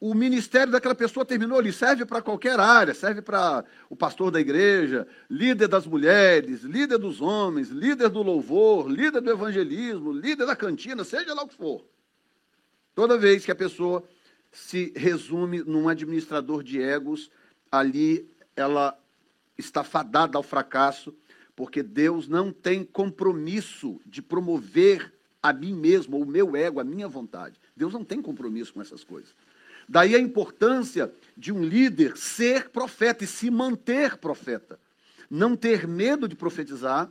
o 0.00 0.14
ministério 0.14 0.72
daquela 0.72 0.94
pessoa 0.94 1.26
terminou 1.26 1.58
ali, 1.58 1.72
serve 1.72 2.04
para 2.04 2.22
qualquer 2.22 2.58
área, 2.60 2.94
serve 2.94 3.20
para 3.20 3.64
o 3.90 3.96
pastor 3.96 4.30
da 4.30 4.40
igreja, 4.40 5.06
líder 5.28 5.66
das 5.66 5.86
mulheres, 5.86 6.62
líder 6.62 6.98
dos 6.98 7.20
homens, 7.20 7.68
líder 7.68 8.08
do 8.08 8.22
louvor, 8.22 8.88
líder 8.88 9.20
do 9.20 9.30
evangelismo, 9.30 10.12
líder 10.12 10.46
da 10.46 10.54
cantina, 10.54 11.02
seja 11.02 11.34
lá 11.34 11.42
o 11.42 11.48
que 11.48 11.56
for. 11.56 11.84
Toda 12.94 13.18
vez 13.18 13.44
que 13.44 13.50
a 13.50 13.56
pessoa 13.56 14.04
se 14.52 14.92
resume 14.94 15.62
num 15.64 15.88
administrador 15.88 16.62
de 16.62 16.80
egos, 16.80 17.30
ali 17.70 18.28
ela 18.54 18.96
está 19.56 19.82
fadada 19.82 20.38
ao 20.38 20.42
fracasso 20.42 21.14
porque 21.56 21.82
Deus 21.82 22.28
não 22.28 22.52
tem 22.52 22.84
compromisso 22.84 24.00
de 24.06 24.22
promover 24.22 25.12
a 25.42 25.52
mim 25.52 25.74
mesmo, 25.74 26.16
o 26.16 26.24
meu 26.24 26.54
ego, 26.54 26.78
a 26.78 26.84
minha 26.84 27.08
vontade. 27.08 27.60
Deus 27.76 27.92
não 27.92 28.04
tem 28.04 28.22
compromisso 28.22 28.72
com 28.72 28.80
essas 28.80 29.02
coisas. 29.02 29.34
Daí 29.88 30.14
a 30.14 30.18
importância 30.18 31.12
de 31.36 31.52
um 31.52 31.62
líder 31.62 32.16
ser 32.16 32.68
profeta 32.68 33.24
e 33.24 33.26
se 33.26 33.50
manter 33.50 34.18
profeta. 34.18 34.78
Não 35.30 35.56
ter 35.56 35.86
medo 35.86 36.28
de 36.28 36.36
profetizar. 36.36 37.10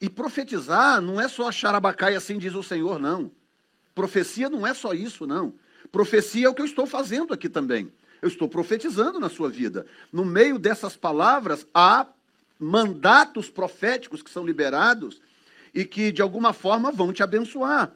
E 0.00 0.08
profetizar 0.08 1.00
não 1.00 1.20
é 1.20 1.28
só 1.28 1.48
achar 1.48 1.74
abacai 1.74 2.16
assim 2.16 2.38
diz 2.38 2.54
o 2.54 2.62
Senhor, 2.62 2.98
não. 2.98 3.30
Profecia 3.94 4.48
não 4.48 4.66
é 4.66 4.74
só 4.74 4.92
isso, 4.92 5.26
não. 5.26 5.54
Profecia 5.92 6.46
é 6.46 6.48
o 6.48 6.54
que 6.54 6.62
eu 6.62 6.66
estou 6.66 6.86
fazendo 6.86 7.34
aqui 7.34 7.48
também. 7.48 7.92
Eu 8.22 8.28
estou 8.28 8.48
profetizando 8.48 9.20
na 9.20 9.28
sua 9.28 9.48
vida. 9.48 9.86
No 10.12 10.24
meio 10.24 10.58
dessas 10.58 10.96
palavras 10.96 11.66
há 11.72 12.06
mandatos 12.58 13.48
proféticos 13.48 14.22
que 14.22 14.30
são 14.30 14.44
liberados 14.44 15.20
e 15.74 15.84
que, 15.84 16.12
de 16.12 16.20
alguma 16.20 16.52
forma, 16.52 16.90
vão 16.90 17.12
te 17.12 17.22
abençoar. 17.22 17.92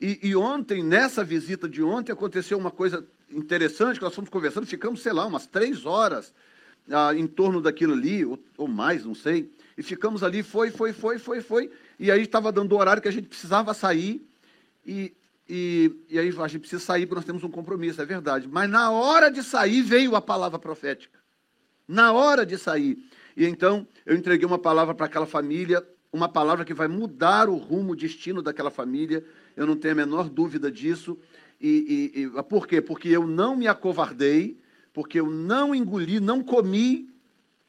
E, 0.00 0.18
e, 0.22 0.36
ontem, 0.36 0.82
nessa 0.82 1.22
visita 1.22 1.68
de 1.68 1.82
ontem, 1.82 2.12
aconteceu 2.12 2.58
uma 2.58 2.70
coisa 2.70 3.06
interessante, 3.32 3.98
que 3.98 4.04
nós 4.04 4.14
fomos 4.14 4.30
conversando, 4.30 4.66
ficamos, 4.66 5.02
sei 5.02 5.12
lá, 5.12 5.26
umas 5.26 5.46
três 5.46 5.84
horas 5.84 6.32
ah, 6.90 7.14
em 7.14 7.26
torno 7.26 7.60
daquilo 7.60 7.92
ali, 7.92 8.24
ou, 8.24 8.38
ou, 8.56 8.68
mais, 8.68 9.04
não 9.04 9.14
sei, 9.14 9.50
e 9.76 9.82
ficamos 9.82 10.22
ali, 10.22 10.42
foi, 10.42 10.70
foi, 10.70 10.92
foi, 10.92 11.18
foi, 11.18 11.40
foi, 11.40 11.70
e 11.98 12.10
aí 12.10 12.22
estava 12.22 12.52
dando 12.52 12.72
o 12.72 12.78
horário 12.78 13.02
que 13.02 13.08
a 13.08 13.12
gente 13.12 13.28
precisava 13.28 13.72
sair, 13.74 14.26
e, 14.84 15.14
e, 15.48 15.92
e 16.08 16.18
aí 16.18 16.28
a 16.28 16.48
gente 16.48 16.60
precisa 16.60 16.82
sair 16.82 17.06
porque 17.06 17.16
nós 17.16 17.24
temos 17.24 17.44
um 17.44 17.50
compromisso, 17.50 18.00
é 18.00 18.04
verdade, 18.04 18.48
mas 18.48 18.68
na 18.68 18.90
hora 18.90 19.30
de 19.30 19.42
sair 19.42 19.82
veio 19.82 20.16
a 20.16 20.20
palavra 20.20 20.58
profética, 20.58 21.18
na 21.86 22.12
hora 22.12 22.44
de 22.44 22.58
sair, 22.58 22.98
e 23.36 23.46
então 23.46 23.86
eu 24.04 24.16
entreguei 24.16 24.46
uma 24.46 24.58
palavra 24.58 24.94
para 24.94 25.06
aquela 25.06 25.26
família, 25.26 25.86
uma 26.12 26.28
palavra 26.28 26.64
que 26.64 26.74
vai 26.74 26.88
mudar 26.88 27.48
o 27.48 27.56
rumo, 27.56 27.92
o 27.92 27.96
destino 27.96 28.42
daquela 28.42 28.70
família. 28.70 29.24
Eu 29.56 29.66
não 29.66 29.74
tenho 29.74 29.92
a 29.92 29.96
menor 29.96 30.28
dúvida 30.28 30.70
disso. 30.70 31.18
E, 31.62 32.10
e, 32.14 32.22
e 32.22 32.42
por 32.42 32.66
quê? 32.66 32.82
Porque 32.82 33.08
eu 33.08 33.24
não 33.24 33.54
me 33.54 33.68
acovardei, 33.68 34.60
porque 34.92 35.20
eu 35.20 35.30
não 35.30 35.72
engoli, 35.72 36.18
não 36.18 36.42
comi 36.42 37.08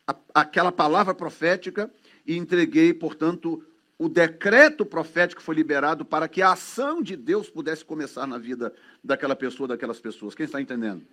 a, 0.08 0.16
aquela 0.34 0.72
palavra 0.72 1.14
profética 1.14 1.92
e 2.26 2.36
entreguei, 2.36 2.92
portanto, 2.92 3.64
o 3.98 4.10
decreto 4.10 4.84
profético 4.84 5.42
foi 5.42 5.54
liberado 5.56 6.04
para 6.04 6.28
que 6.28 6.42
a 6.42 6.54
ação 6.54 7.04
de 7.04 7.16
Deus 7.16 7.50
pudesse 7.50 7.86
começar 7.86 8.26
na 8.26 8.40
vida 8.40 8.74
daquela 9.04 9.36
pessoa, 9.36 9.68
daquelas 9.68 10.00
pessoas. 10.00 10.34
Quem 10.34 10.46
está 10.46 10.60
entendendo? 10.60 11.06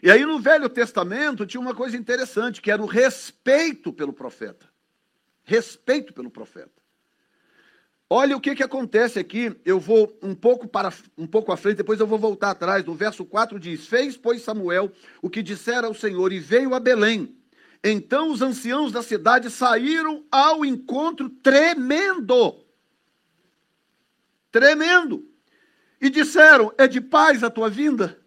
E 0.00 0.10
aí 0.10 0.24
no 0.24 0.38
Velho 0.38 0.68
Testamento 0.68 1.44
tinha 1.44 1.60
uma 1.60 1.74
coisa 1.74 1.96
interessante, 1.96 2.62
que 2.62 2.70
era 2.70 2.82
o 2.82 2.86
respeito 2.86 3.92
pelo 3.92 4.12
profeta. 4.12 4.68
Respeito 5.42 6.12
pelo 6.12 6.30
profeta. 6.30 6.83
Olha 8.08 8.36
o 8.36 8.40
que, 8.40 8.54
que 8.54 8.62
acontece 8.62 9.18
aqui, 9.18 9.56
eu 9.64 9.80
vou 9.80 10.16
um 10.22 10.34
pouco 10.34 10.68
para 10.68 10.92
um 11.16 11.26
pouco 11.26 11.50
à 11.50 11.56
frente, 11.56 11.78
depois 11.78 11.98
eu 11.98 12.06
vou 12.06 12.18
voltar 12.18 12.50
atrás. 12.50 12.84
No 12.84 12.94
verso 12.94 13.24
4 13.24 13.58
diz: 13.58 13.86
Fez, 13.86 14.16
pois, 14.16 14.42
Samuel 14.42 14.92
o 15.22 15.30
que 15.30 15.42
dissera 15.42 15.86
ao 15.86 15.94
Senhor 15.94 16.32
e 16.32 16.38
veio 16.38 16.74
a 16.74 16.80
Belém. 16.80 17.36
Então 17.82 18.30
os 18.30 18.40
anciãos 18.40 18.92
da 18.92 19.02
cidade 19.02 19.50
saíram 19.50 20.24
ao 20.30 20.64
encontro 20.64 21.28
tremendo. 21.28 22.64
Tremendo. 24.50 25.28
E 26.00 26.08
disseram: 26.08 26.72
É 26.78 26.86
de 26.86 27.00
paz 27.00 27.42
a 27.42 27.50
tua 27.50 27.68
vinda? 27.68 28.20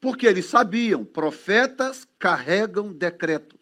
Porque 0.00 0.26
eles 0.26 0.46
sabiam, 0.46 1.04
profetas 1.04 2.08
carregam 2.18 2.92
decretos. 2.92 3.60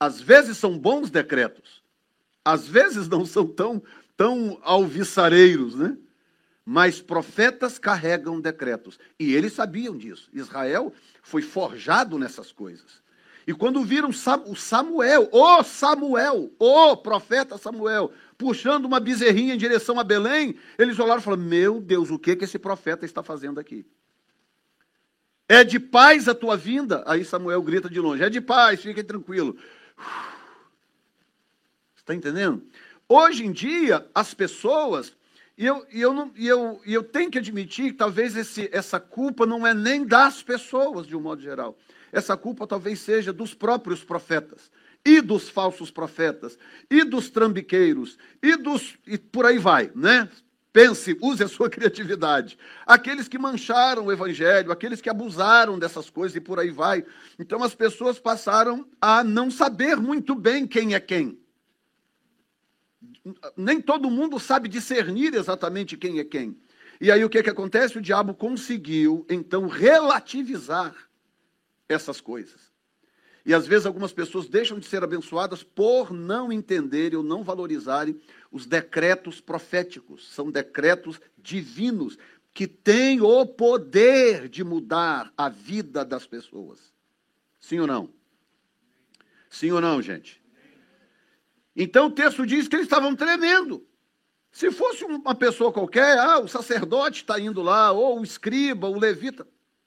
Às 0.00 0.20
vezes 0.20 0.56
são 0.56 0.76
bons 0.76 1.10
decretos, 1.10 1.83
às 2.44 2.66
vezes 2.66 3.08
não 3.08 3.24
são 3.24 3.46
tão, 3.46 3.82
tão 4.16 4.58
alviçareiros, 4.62 5.74
né? 5.74 5.96
Mas 6.64 7.00
profetas 7.00 7.78
carregam 7.78 8.40
decretos. 8.40 8.98
E 9.18 9.34
eles 9.34 9.52
sabiam 9.52 9.96
disso. 9.96 10.30
Israel 10.32 10.92
foi 11.22 11.42
forjado 11.42 12.18
nessas 12.18 12.52
coisas. 12.52 13.02
E 13.46 13.52
quando 13.52 13.84
viram 13.84 14.08
o 14.08 14.56
Samuel, 14.56 15.28
o 15.30 15.62
Samuel, 15.62 16.50
o 16.58 16.96
profeta 16.96 17.58
Samuel, 17.58 18.10
puxando 18.38 18.86
uma 18.86 18.98
bezerrinha 18.98 19.54
em 19.54 19.58
direção 19.58 20.00
a 20.00 20.04
Belém, 20.04 20.56
eles 20.78 20.98
olharam 20.98 21.20
e 21.20 21.22
falaram: 21.22 21.42
Meu 21.42 21.80
Deus, 21.80 22.10
o 22.10 22.18
que, 22.18 22.36
que 22.36 22.44
esse 22.44 22.58
profeta 22.58 23.04
está 23.04 23.22
fazendo 23.22 23.60
aqui? 23.60 23.84
É 25.46 25.62
de 25.62 25.78
paz 25.78 26.26
a 26.26 26.34
tua 26.34 26.56
vinda? 26.56 27.04
Aí 27.06 27.22
Samuel 27.22 27.62
grita 27.62 27.90
de 27.90 28.00
longe: 28.00 28.22
É 28.22 28.30
de 28.30 28.40
paz, 28.40 28.80
fique 28.80 29.02
tranquilo. 29.02 29.56
Está 32.04 32.14
entendendo? 32.14 32.62
Hoje 33.08 33.46
em 33.46 33.50
dia, 33.50 34.06
as 34.14 34.34
pessoas, 34.34 35.16
e 35.56 35.64
eu, 35.64 35.86
e 35.90 36.02
eu, 36.02 36.12
não, 36.12 36.30
e 36.36 36.46
eu, 36.46 36.78
e 36.84 36.92
eu 36.92 37.02
tenho 37.02 37.30
que 37.30 37.38
admitir 37.38 37.92
que 37.92 37.96
talvez 37.96 38.36
esse, 38.36 38.68
essa 38.70 39.00
culpa 39.00 39.46
não 39.46 39.66
é 39.66 39.72
nem 39.72 40.04
das 40.04 40.42
pessoas, 40.42 41.06
de 41.06 41.16
um 41.16 41.20
modo 41.20 41.40
geral. 41.40 41.78
Essa 42.12 42.36
culpa 42.36 42.66
talvez 42.66 43.00
seja 43.00 43.32
dos 43.32 43.54
próprios 43.54 44.04
profetas, 44.04 44.70
e 45.02 45.22
dos 45.22 45.48
falsos 45.48 45.90
profetas, 45.90 46.58
e 46.90 47.04
dos 47.04 47.30
trambiqueiros, 47.30 48.18
e 48.42 48.54
dos. 48.54 48.98
e 49.06 49.16
por 49.16 49.46
aí 49.46 49.56
vai, 49.56 49.90
né? 49.94 50.28
Pense, 50.70 51.16
use 51.22 51.42
a 51.42 51.48
sua 51.48 51.70
criatividade. 51.70 52.58
Aqueles 52.84 53.28
que 53.28 53.38
mancharam 53.38 54.04
o 54.04 54.12
evangelho, 54.12 54.70
aqueles 54.70 55.00
que 55.00 55.08
abusaram 55.08 55.78
dessas 55.78 56.10
coisas 56.10 56.36
e 56.36 56.40
por 56.40 56.58
aí 56.58 56.70
vai. 56.70 57.02
Então 57.38 57.62
as 57.62 57.74
pessoas 57.74 58.18
passaram 58.18 58.86
a 59.00 59.24
não 59.24 59.50
saber 59.50 59.96
muito 59.96 60.34
bem 60.34 60.66
quem 60.66 60.94
é 60.94 61.00
quem. 61.00 61.42
Nem 63.56 63.80
todo 63.80 64.10
mundo 64.10 64.38
sabe 64.38 64.68
discernir 64.68 65.34
exatamente 65.34 65.96
quem 65.96 66.18
é 66.18 66.24
quem. 66.24 66.56
E 67.00 67.10
aí 67.10 67.24
o 67.24 67.30
que, 67.30 67.42
que 67.42 67.50
acontece? 67.50 67.98
O 67.98 68.02
diabo 68.02 68.34
conseguiu, 68.34 69.26
então, 69.28 69.66
relativizar 69.66 70.94
essas 71.88 72.20
coisas. 72.20 72.72
E 73.46 73.52
às 73.52 73.66
vezes 73.66 73.84
algumas 73.84 74.12
pessoas 74.12 74.48
deixam 74.48 74.78
de 74.78 74.86
ser 74.86 75.04
abençoadas 75.04 75.62
por 75.62 76.12
não 76.12 76.50
entenderem 76.50 77.18
ou 77.18 77.22
não 77.22 77.42
valorizarem 77.42 78.18
os 78.50 78.64
decretos 78.64 79.40
proféticos. 79.40 80.32
São 80.32 80.50
decretos 80.50 81.20
divinos 81.36 82.16
que 82.54 82.66
têm 82.66 83.20
o 83.20 83.44
poder 83.44 84.48
de 84.48 84.64
mudar 84.64 85.32
a 85.36 85.48
vida 85.48 86.04
das 86.04 86.26
pessoas. 86.26 86.92
Sim 87.60 87.80
ou 87.80 87.86
não? 87.86 88.08
Sim 89.50 89.72
ou 89.72 89.80
não, 89.80 90.00
gente? 90.00 90.43
Então 91.76 92.06
o 92.06 92.10
texto 92.10 92.46
diz 92.46 92.68
que 92.68 92.76
eles 92.76 92.86
estavam 92.86 93.14
tremendo. 93.16 93.86
Se 94.52 94.70
fosse 94.70 95.04
uma 95.04 95.34
pessoa 95.34 95.72
qualquer, 95.72 96.16
ah, 96.18 96.38
o 96.38 96.46
sacerdote 96.46 97.22
está 97.22 97.40
indo 97.40 97.60
lá, 97.60 97.90
ou 97.90 98.20
o 98.20 98.22
escriba, 98.22 98.88
o 98.88 98.98
levita, 98.98 99.46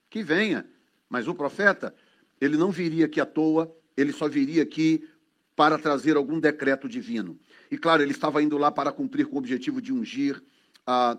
que 0.10 0.22
venha. 0.22 0.66
Mas 1.10 1.28
o 1.28 1.34
profeta, 1.34 1.96
ele 2.42 2.58
não 2.58 2.70
viria 2.70 3.06
aqui 3.06 3.22
à 3.22 3.26
toa, 3.26 3.74
ele 3.96 4.12
só 4.12 4.28
viria 4.28 4.64
aqui 4.64 5.08
para 5.56 5.78
trazer 5.78 6.18
algum 6.18 6.40
decreto 6.40 6.90
divino. 6.90 7.40
E 7.72 7.78
claro, 7.78 8.04
ele 8.04 8.12
estava 8.12 8.44
indo 8.44 8.58
lá 8.58 8.70
para 8.70 8.92
cumprir 8.92 9.26
com 9.26 9.36
o 9.36 9.40
objetivo 9.40 9.82
de 9.82 9.94
ungir 9.94 10.44
a, 10.86 11.18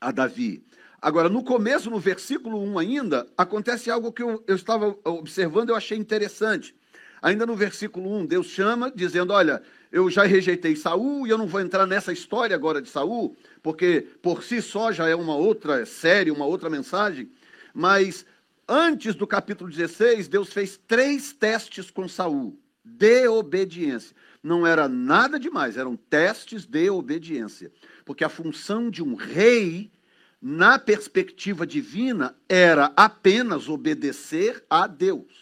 a 0.00 0.12
Davi. 0.12 0.64
Agora, 1.00 1.28
no 1.28 1.42
começo, 1.42 1.90
no 1.90 1.98
versículo 1.98 2.62
1 2.62 2.78
ainda, 2.78 3.26
acontece 3.36 3.90
algo 3.90 4.12
que 4.12 4.22
eu, 4.22 4.44
eu 4.46 4.54
estava 4.54 4.96
observando 5.04 5.70
e 5.70 5.72
eu 5.72 5.76
achei 5.76 5.98
interessante. 5.98 6.76
Ainda 7.22 7.46
no 7.46 7.54
versículo 7.54 8.12
1, 8.18 8.26
Deus 8.26 8.48
chama, 8.48 8.92
dizendo: 8.94 9.32
Olha, 9.32 9.62
eu 9.90 10.10
já 10.10 10.24
rejeitei 10.24 10.74
Saul 10.76 11.26
e 11.26 11.30
eu 11.30 11.38
não 11.38 11.46
vou 11.46 11.60
entrar 11.60 11.86
nessa 11.86 12.12
história 12.12 12.54
agora 12.54 12.82
de 12.82 12.88
Saul, 12.88 13.36
porque 13.62 14.06
por 14.20 14.42
si 14.42 14.60
só 14.60 14.92
já 14.92 15.08
é 15.08 15.14
uma 15.14 15.36
outra 15.36 15.86
série, 15.86 16.30
uma 16.30 16.44
outra 16.44 16.68
mensagem. 16.68 17.30
Mas 17.72 18.26
antes 18.68 19.14
do 19.14 19.26
capítulo 19.26 19.70
16, 19.70 20.26
Deus 20.26 20.52
fez 20.52 20.78
três 20.86 21.32
testes 21.32 21.90
com 21.90 22.08
Saul 22.08 22.58
de 22.84 23.28
obediência. 23.28 24.16
Não 24.42 24.66
era 24.66 24.88
nada 24.88 25.38
demais, 25.38 25.76
eram 25.76 25.96
testes 25.96 26.66
de 26.66 26.90
obediência. 26.90 27.70
Porque 28.04 28.24
a 28.24 28.28
função 28.28 28.90
de 28.90 29.00
um 29.00 29.14
rei 29.14 29.92
na 30.42 30.76
perspectiva 30.76 31.64
divina, 31.64 32.34
era 32.48 32.92
apenas 32.96 33.68
obedecer 33.68 34.64
a 34.68 34.88
Deus. 34.88 35.41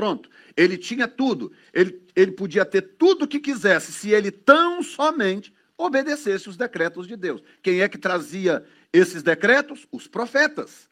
Pronto. 0.00 0.30
Ele 0.56 0.78
tinha 0.78 1.06
tudo. 1.06 1.52
Ele, 1.74 2.02
ele 2.16 2.32
podia 2.32 2.64
ter 2.64 2.80
tudo 2.96 3.26
o 3.26 3.28
que 3.28 3.38
quisesse, 3.38 3.92
se 3.92 4.08
ele 4.12 4.30
tão 4.30 4.82
somente 4.82 5.52
obedecesse 5.76 6.48
os 6.48 6.56
decretos 6.56 7.06
de 7.06 7.16
Deus. 7.16 7.42
Quem 7.62 7.82
é 7.82 7.88
que 7.88 7.98
trazia 7.98 8.64
esses 8.94 9.22
decretos? 9.22 9.86
Os 9.92 10.08
profetas. 10.08 10.88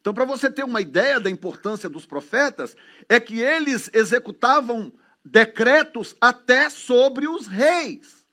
Então, 0.00 0.14
para 0.14 0.24
você 0.24 0.48
ter 0.48 0.62
uma 0.62 0.80
ideia 0.80 1.18
da 1.18 1.28
importância 1.28 1.88
dos 1.88 2.06
profetas, 2.06 2.76
é 3.08 3.18
que 3.18 3.40
eles 3.40 3.90
executavam 3.92 4.92
decretos 5.24 6.14
até 6.20 6.70
sobre 6.70 7.26
os 7.26 7.48
reis. 7.48 8.24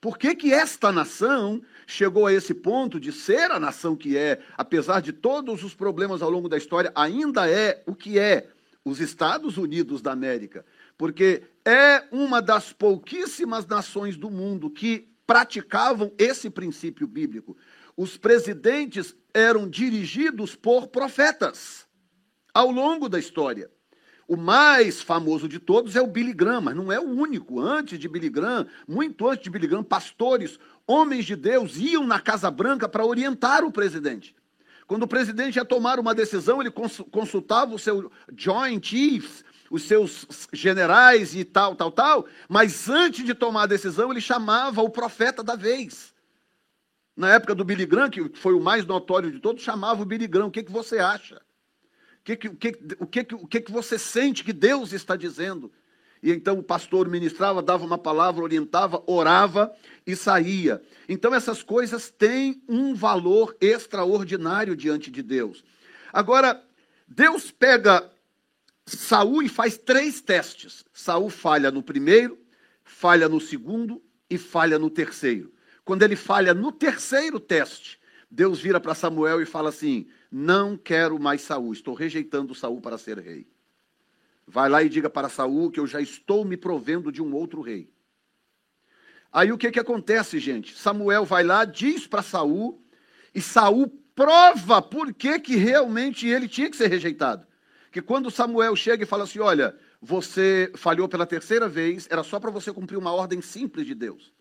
Por 0.00 0.18
que, 0.18 0.36
que 0.36 0.54
esta 0.54 0.92
nação 0.92 1.60
chegou 1.84 2.28
a 2.28 2.32
esse 2.32 2.54
ponto 2.54 3.00
de 3.00 3.10
ser 3.10 3.50
a 3.50 3.58
nação 3.58 3.96
que 3.96 4.16
é, 4.16 4.38
apesar 4.56 5.02
de 5.02 5.12
todos 5.12 5.64
os 5.64 5.74
problemas 5.74 6.22
ao 6.22 6.30
longo 6.30 6.48
da 6.48 6.56
história, 6.56 6.92
ainda 6.94 7.50
é 7.50 7.82
o 7.84 7.92
que 7.96 8.20
é 8.20 8.46
os 8.84 9.00
Estados 9.00 9.56
Unidos 9.56 10.02
da 10.02 10.12
América, 10.12 10.64
porque 10.98 11.42
é 11.64 12.04
uma 12.10 12.42
das 12.42 12.72
pouquíssimas 12.72 13.66
nações 13.66 14.16
do 14.16 14.30
mundo 14.30 14.68
que 14.68 15.08
praticavam 15.26 16.12
esse 16.18 16.50
princípio 16.50 17.06
bíblico. 17.06 17.56
Os 17.96 18.16
presidentes 18.16 19.14
eram 19.32 19.68
dirigidos 19.68 20.54
por 20.54 20.88
profetas 20.88 21.86
ao 22.52 22.70
longo 22.70 23.08
da 23.08 23.18
história. 23.18 23.70
O 24.26 24.36
mais 24.36 25.02
famoso 25.02 25.48
de 25.48 25.58
todos 25.58 25.94
é 25.94 26.00
o 26.00 26.06
Billy 26.06 26.32
Graham, 26.32 26.62
mas 26.62 26.76
não 26.76 26.90
é 26.90 26.98
o 26.98 27.08
único. 27.08 27.60
Antes 27.60 27.98
de 27.98 28.08
Billy 28.08 28.30
Graham, 28.30 28.66
muito 28.88 29.28
antes 29.28 29.44
de 29.44 29.50
Billy 29.50 29.66
Graham, 29.66 29.84
pastores 29.84 30.58
homens 30.86 31.24
de 31.24 31.36
Deus 31.36 31.76
iam 31.76 32.06
na 32.06 32.20
Casa 32.20 32.50
Branca 32.50 32.88
para 32.88 33.04
orientar 33.04 33.64
o 33.64 33.72
presidente. 33.72 34.34
Quando 34.86 35.04
o 35.04 35.08
presidente 35.08 35.56
ia 35.56 35.64
tomar 35.64 35.98
uma 35.98 36.14
decisão, 36.14 36.60
ele 36.60 36.70
consultava 36.70 37.74
o 37.74 37.78
seu 37.78 38.10
Joint 38.36 38.86
Chiefs, 38.86 39.44
os 39.70 39.84
seus 39.84 40.26
generais 40.52 41.34
e 41.34 41.44
tal, 41.44 41.74
tal, 41.74 41.90
tal, 41.90 42.26
mas 42.48 42.88
antes 42.88 43.24
de 43.24 43.34
tomar 43.34 43.62
a 43.62 43.66
decisão, 43.66 44.10
ele 44.10 44.20
chamava 44.20 44.82
o 44.82 44.90
profeta 44.90 45.42
da 45.42 45.56
vez. 45.56 46.12
Na 47.16 47.34
época 47.34 47.54
do 47.54 47.64
Billy 47.64 47.86
Graham, 47.86 48.10
que 48.10 48.28
foi 48.34 48.54
o 48.54 48.60
mais 48.60 48.84
notório 48.84 49.30
de 49.30 49.38
todos, 49.38 49.62
chamava 49.62 50.02
o 50.02 50.04
Billy 50.04 50.26
Graham. 50.26 50.48
O 50.48 50.50
que, 50.50 50.62
que 50.62 50.72
você 50.72 50.98
acha? 50.98 51.36
O 52.20 52.24
que, 52.24 52.36
que, 52.36 52.48
o, 52.48 52.56
que, 52.56 52.68
o, 52.98 53.06
que, 53.06 53.34
o 53.34 53.46
que, 53.46 53.60
que 53.60 53.72
você 53.72 53.98
sente 53.98 54.44
que 54.44 54.52
Deus 54.52 54.92
está 54.92 55.16
dizendo? 55.16 55.72
E 56.22 56.30
então 56.30 56.58
o 56.58 56.62
pastor 56.62 57.08
ministrava, 57.08 57.60
dava 57.60 57.84
uma 57.84 57.98
palavra, 57.98 58.44
orientava, 58.44 59.02
orava 59.06 59.74
e 60.06 60.14
saía. 60.14 60.80
Então 61.08 61.34
essas 61.34 61.62
coisas 61.62 62.10
têm 62.10 62.62
um 62.68 62.94
valor 62.94 63.56
extraordinário 63.60 64.76
diante 64.76 65.10
de 65.10 65.22
Deus. 65.22 65.64
Agora, 66.12 66.62
Deus 67.08 67.50
pega 67.50 68.08
Saul 68.86 69.42
e 69.42 69.48
faz 69.48 69.76
três 69.76 70.20
testes. 70.20 70.84
Saul 70.92 71.28
falha 71.28 71.70
no 71.70 71.82
primeiro, 71.82 72.38
falha 72.84 73.28
no 73.28 73.40
segundo 73.40 74.00
e 74.30 74.38
falha 74.38 74.78
no 74.78 74.90
terceiro. 74.90 75.52
Quando 75.84 76.02
ele 76.02 76.16
falha 76.16 76.54
no 76.54 76.70
terceiro 76.70 77.40
teste, 77.40 77.98
Deus 78.30 78.60
vira 78.60 78.80
para 78.80 78.94
Samuel 78.94 79.42
e 79.42 79.46
fala 79.46 79.70
assim: 79.70 80.06
"Não 80.30 80.76
quero 80.76 81.18
mais 81.18 81.42
Saul, 81.42 81.72
estou 81.72 81.94
rejeitando 81.94 82.54
Saul 82.54 82.80
para 82.80 82.96
ser 82.96 83.18
rei". 83.18 83.51
Vai 84.46 84.68
lá 84.68 84.82
e 84.82 84.88
diga 84.88 85.08
para 85.08 85.28
Saul 85.28 85.70
que 85.70 85.80
eu 85.80 85.86
já 85.86 86.00
estou 86.00 86.44
me 86.44 86.56
provendo 86.56 87.12
de 87.12 87.22
um 87.22 87.34
outro 87.34 87.60
rei. 87.60 87.90
Aí 89.32 89.50
o 89.50 89.56
que, 89.56 89.70
que 89.70 89.80
acontece, 89.80 90.38
gente? 90.38 90.76
Samuel 90.76 91.24
vai 91.24 91.42
lá, 91.42 91.64
diz 91.64 92.06
para 92.06 92.22
Saul, 92.22 92.82
e 93.34 93.40
Saul 93.40 93.88
prova 94.14 94.82
por 94.82 95.12
que, 95.14 95.38
que 95.38 95.56
realmente 95.56 96.26
ele 96.26 96.46
tinha 96.46 96.70
que 96.70 96.76
ser 96.76 96.88
rejeitado. 96.88 97.46
Que 97.90 98.02
quando 98.02 98.30
Samuel 98.30 98.76
chega 98.76 99.04
e 99.04 99.06
fala 99.06 99.24
assim: 99.24 99.38
olha, 99.38 99.74
você 100.00 100.70
falhou 100.74 101.08
pela 101.08 101.26
terceira 101.26 101.68
vez, 101.68 102.06
era 102.10 102.22
só 102.22 102.40
para 102.40 102.50
você 102.50 102.72
cumprir 102.72 102.96
uma 102.96 103.12
ordem 103.12 103.40
simples 103.40 103.86
de 103.86 103.94
Deus. 103.94 104.32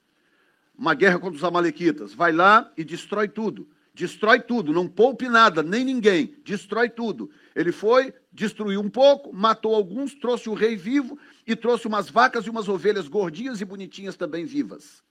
Uma 0.77 0.93
guerra 0.93 1.19
contra 1.19 1.37
os 1.37 1.43
Amalequitas. 1.43 2.13
Vai 2.13 2.31
lá 2.31 2.71
e 2.75 2.83
destrói 2.83 3.27
tudo. 3.27 3.69
Destrói 3.93 4.39
tudo, 4.39 4.73
não 4.73 4.87
poupe 4.87 5.27
nada, 5.27 5.61
nem 5.61 5.83
ninguém. 5.83 6.35
Destrói 6.43 6.89
tudo. 6.89 7.29
Ele 7.55 7.71
foi, 7.71 8.13
destruiu 8.31 8.79
um 8.79 8.89
pouco, 8.89 9.33
matou 9.33 9.75
alguns, 9.75 10.13
trouxe 10.15 10.49
o 10.49 10.53
rei 10.53 10.75
vivo 10.75 11.17
e 11.45 11.55
trouxe 11.55 11.87
umas 11.87 12.09
vacas 12.09 12.45
e 12.45 12.49
umas 12.49 12.69
ovelhas 12.69 13.07
gordinhas 13.07 13.59
e 13.59 13.65
bonitinhas 13.65 14.15
também 14.15 14.45
vivas. 14.45 15.03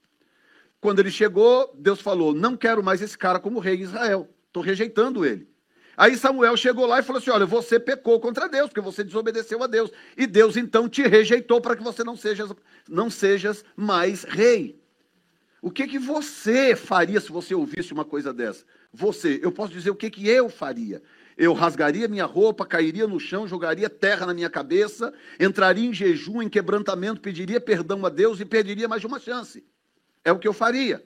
Quando 0.80 1.00
ele 1.00 1.10
chegou, 1.10 1.74
Deus 1.78 2.00
falou: 2.00 2.34
Não 2.34 2.56
quero 2.56 2.82
mais 2.82 3.02
esse 3.02 3.16
cara 3.16 3.38
como 3.38 3.58
rei 3.58 3.76
de 3.76 3.82
Israel, 3.82 4.28
estou 4.46 4.62
rejeitando 4.62 5.24
ele. 5.24 5.48
Aí 5.96 6.16
Samuel 6.16 6.56
chegou 6.56 6.86
lá 6.86 7.00
e 7.00 7.02
falou 7.02 7.20
assim: 7.20 7.30
Olha, 7.30 7.44
você 7.44 7.78
pecou 7.78 8.18
contra 8.18 8.48
Deus, 8.48 8.68
porque 8.68 8.80
você 8.80 9.04
desobedeceu 9.04 9.62
a 9.62 9.66
Deus. 9.66 9.90
E 10.16 10.26
Deus 10.26 10.56
então 10.56 10.88
te 10.88 11.02
rejeitou 11.02 11.60
para 11.60 11.76
que 11.76 11.82
você 11.82 12.02
não 12.02 12.16
sejas, 12.16 12.50
não 12.88 13.10
sejas 13.10 13.62
mais 13.76 14.24
rei. 14.24 14.80
O 15.60 15.70
que, 15.70 15.86
que 15.86 15.98
você 15.98 16.74
faria 16.74 17.20
se 17.20 17.30
você 17.30 17.54
ouvisse 17.54 17.92
uma 17.92 18.04
coisa 18.04 18.32
dessa? 18.32 18.64
Você, 18.92 19.38
eu 19.42 19.52
posso 19.52 19.72
dizer 19.72 19.90
o 19.90 19.94
que, 19.94 20.08
que 20.08 20.26
eu 20.26 20.48
faria. 20.48 21.02
Eu 21.40 21.54
rasgaria 21.54 22.06
minha 22.06 22.26
roupa, 22.26 22.66
cairia 22.66 23.06
no 23.06 23.18
chão, 23.18 23.48
jogaria 23.48 23.88
terra 23.88 24.26
na 24.26 24.34
minha 24.34 24.50
cabeça, 24.50 25.10
entraria 25.40 25.88
em 25.88 25.94
jejum, 25.94 26.42
em 26.42 26.50
quebrantamento, 26.50 27.18
pediria 27.18 27.58
perdão 27.58 28.04
a 28.04 28.10
Deus 28.10 28.40
e 28.40 28.44
perderia 28.44 28.86
mais 28.86 29.00
de 29.00 29.06
uma 29.06 29.18
chance. 29.18 29.64
É 30.22 30.30
o 30.30 30.38
que 30.38 30.46
eu 30.46 30.52
faria. 30.52 31.02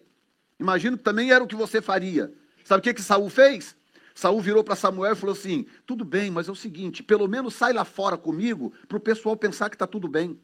Imagino 0.59 0.99
que 0.99 1.05
também 1.05 1.31
era 1.31 1.45
o 1.45 1.47
que 1.47 1.55
você 1.55 1.81
faria. 1.81 2.35
Sabe 2.65 2.81
o 2.81 2.83
que, 2.83 2.95
que 2.95 3.01
Saul 3.01 3.31
fez? 3.31 3.77
Saul 4.13 4.41
virou 4.41 4.65
para 4.65 4.75
Samuel 4.75 5.13
e 5.13 5.17
falou 5.17 5.37
assim: 5.37 5.67
tudo 5.87 6.05
bem, 6.05 6.33
mas 6.33 6.49
é 6.49 6.51
o 6.51 6.57
seguinte, 6.57 7.01
pelo 7.01 7.29
menos 7.29 7.55
sai 7.55 7.73
lá 7.73 7.85
fora 7.85 8.19
comigo 8.19 8.73
para 8.89 8.97
o 8.97 9.01
pessoal 9.01 9.37
pensar 9.37 9.71
que 9.71 9.77
está 9.77 9.87
tudo 9.87 10.09
bem. 10.09 10.37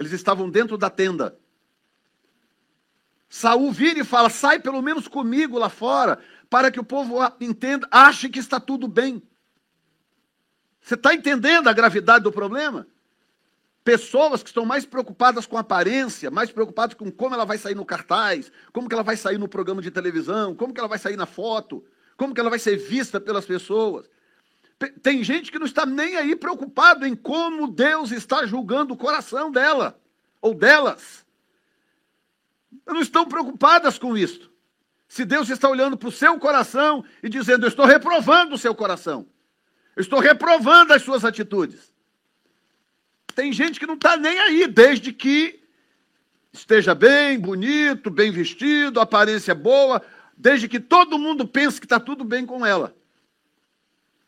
Eles 0.00 0.12
estavam 0.12 0.48
dentro 0.48 0.78
da 0.78 0.88
tenda. 0.88 1.38
Saul 3.28 3.70
vira 3.72 4.00
e 4.00 4.04
fala: 4.04 4.30
sai 4.30 4.58
pelo 4.60 4.80
menos 4.80 5.08
comigo 5.08 5.58
lá 5.58 5.68
fora, 5.68 6.18
para 6.48 6.70
que 6.70 6.80
o 6.80 6.84
povo 6.84 7.16
entenda, 7.40 7.86
ache 7.90 8.28
que 8.28 8.38
está 8.38 8.60
tudo 8.60 8.86
bem. 8.86 9.22
Você 10.80 10.94
está 10.94 11.14
entendendo 11.14 11.68
a 11.68 11.72
gravidade 11.72 12.24
do 12.24 12.32
problema? 12.32 12.86
Pessoas 13.82 14.42
que 14.42 14.48
estão 14.48 14.64
mais 14.64 14.84
preocupadas 14.84 15.46
com 15.46 15.56
aparência, 15.56 16.30
mais 16.30 16.50
preocupadas 16.50 16.94
com 16.94 17.10
como 17.10 17.34
ela 17.34 17.44
vai 17.44 17.58
sair 17.58 17.74
no 17.74 17.84
cartaz, 17.84 18.50
como 18.72 18.88
que 18.88 18.94
ela 18.94 19.04
vai 19.04 19.16
sair 19.16 19.38
no 19.38 19.48
programa 19.48 19.82
de 19.82 19.90
televisão, 19.90 20.54
como 20.54 20.72
que 20.72 20.80
ela 20.80 20.88
vai 20.88 20.98
sair 20.98 21.16
na 21.16 21.26
foto, 21.26 21.84
como 22.16 22.34
que 22.34 22.40
ela 22.40 22.50
vai 22.50 22.58
ser 22.58 22.76
vista 22.76 23.20
pelas 23.20 23.44
pessoas. 23.44 24.08
Tem 25.02 25.24
gente 25.24 25.50
que 25.50 25.58
não 25.58 25.66
está 25.66 25.86
nem 25.86 26.16
aí 26.16 26.36
preocupado 26.36 27.06
em 27.06 27.14
como 27.14 27.68
Deus 27.68 28.10
está 28.10 28.44
julgando 28.44 28.94
o 28.94 28.96
coração 28.96 29.50
dela 29.50 29.98
ou 30.40 30.54
delas 30.54 31.26
não 32.86 33.00
estão 33.00 33.26
preocupadas 33.26 33.98
com 33.98 34.16
isso. 34.16 34.50
Se 35.08 35.24
Deus 35.24 35.48
está 35.48 35.68
olhando 35.68 35.96
para 35.96 36.08
o 36.08 36.12
seu 36.12 36.38
coração 36.38 37.04
e 37.22 37.28
dizendo: 37.28 37.64
Eu 37.64 37.68
estou 37.68 37.86
reprovando 37.86 38.54
o 38.54 38.58
seu 38.58 38.74
coração, 38.74 39.26
eu 39.94 40.00
estou 40.00 40.18
reprovando 40.18 40.92
as 40.92 41.02
suas 41.02 41.24
atitudes. 41.24 41.94
Tem 43.34 43.52
gente 43.52 43.78
que 43.78 43.86
não 43.86 43.94
está 43.94 44.16
nem 44.16 44.38
aí, 44.38 44.66
desde 44.66 45.12
que 45.12 45.62
esteja 46.52 46.94
bem, 46.94 47.38
bonito, 47.38 48.10
bem 48.10 48.30
vestido, 48.30 48.98
aparência 48.98 49.54
boa, 49.54 50.02
desde 50.36 50.68
que 50.68 50.80
todo 50.80 51.18
mundo 51.18 51.46
pense 51.46 51.78
que 51.78 51.86
está 51.86 52.00
tudo 52.00 52.24
bem 52.24 52.46
com 52.46 52.64
ela. 52.64 52.96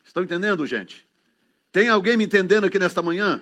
Estão 0.05 0.23
entendendo, 0.23 0.67
gente? 0.67 1.09
Tem 1.73 1.89
alguém 1.89 2.17
me 2.17 2.25
entendendo 2.25 2.65
aqui 2.65 2.79
nesta 2.79 3.03
manhã? 3.03 3.41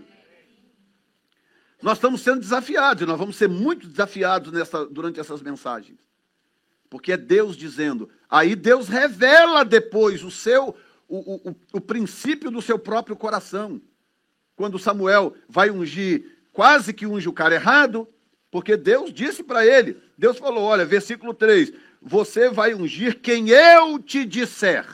Nós 1.83 1.99
estamos 1.99 2.23
sendo 2.23 2.41
desafiados, 2.41 3.07
nós 3.07 3.19
vamos 3.19 3.37
ser 3.37 3.49
muito 3.49 3.87
desafiados 3.87 4.53
nessa, 4.53 4.87
durante 4.87 5.21
essas 5.21 5.43
mensagens. 5.43 5.99
Porque 6.89 7.13
é 7.13 7.17
Deus 7.17 7.57
dizendo: 7.57 8.09
Aí 8.29 8.55
Deus 8.55 8.89
revela 8.89 9.65
depois 9.65 10.23
o 10.23 10.31
seu 10.31 10.75
o, 11.09 11.51
o, 11.51 11.57
o 11.75 11.81
princípio 11.81 12.51
do 12.51 12.61
seu 12.61 12.79
próprio 12.79 13.17
coração. 13.17 13.81
Quando 14.57 14.79
Samuel 14.79 15.35
vai 15.49 15.71
ungir, 15.71 16.39
quase 16.53 16.93
que 16.93 17.07
unge 17.07 17.29
o 17.29 17.33
cara 17.33 17.55
errado, 17.55 18.09
porque 18.51 18.77
Deus 18.77 19.13
disse 19.13 19.43
para 19.43 19.67
ele, 19.67 20.01
Deus 20.17 20.39
falou, 20.39 20.65
olha, 20.65 20.85
versículo 20.85 21.35
3, 21.35 21.73
você 22.01 22.49
vai 22.49 22.75
ungir 22.75 23.21
quem 23.21 23.51
eu 23.51 23.99
te 23.99 24.25
disser. 24.25 24.87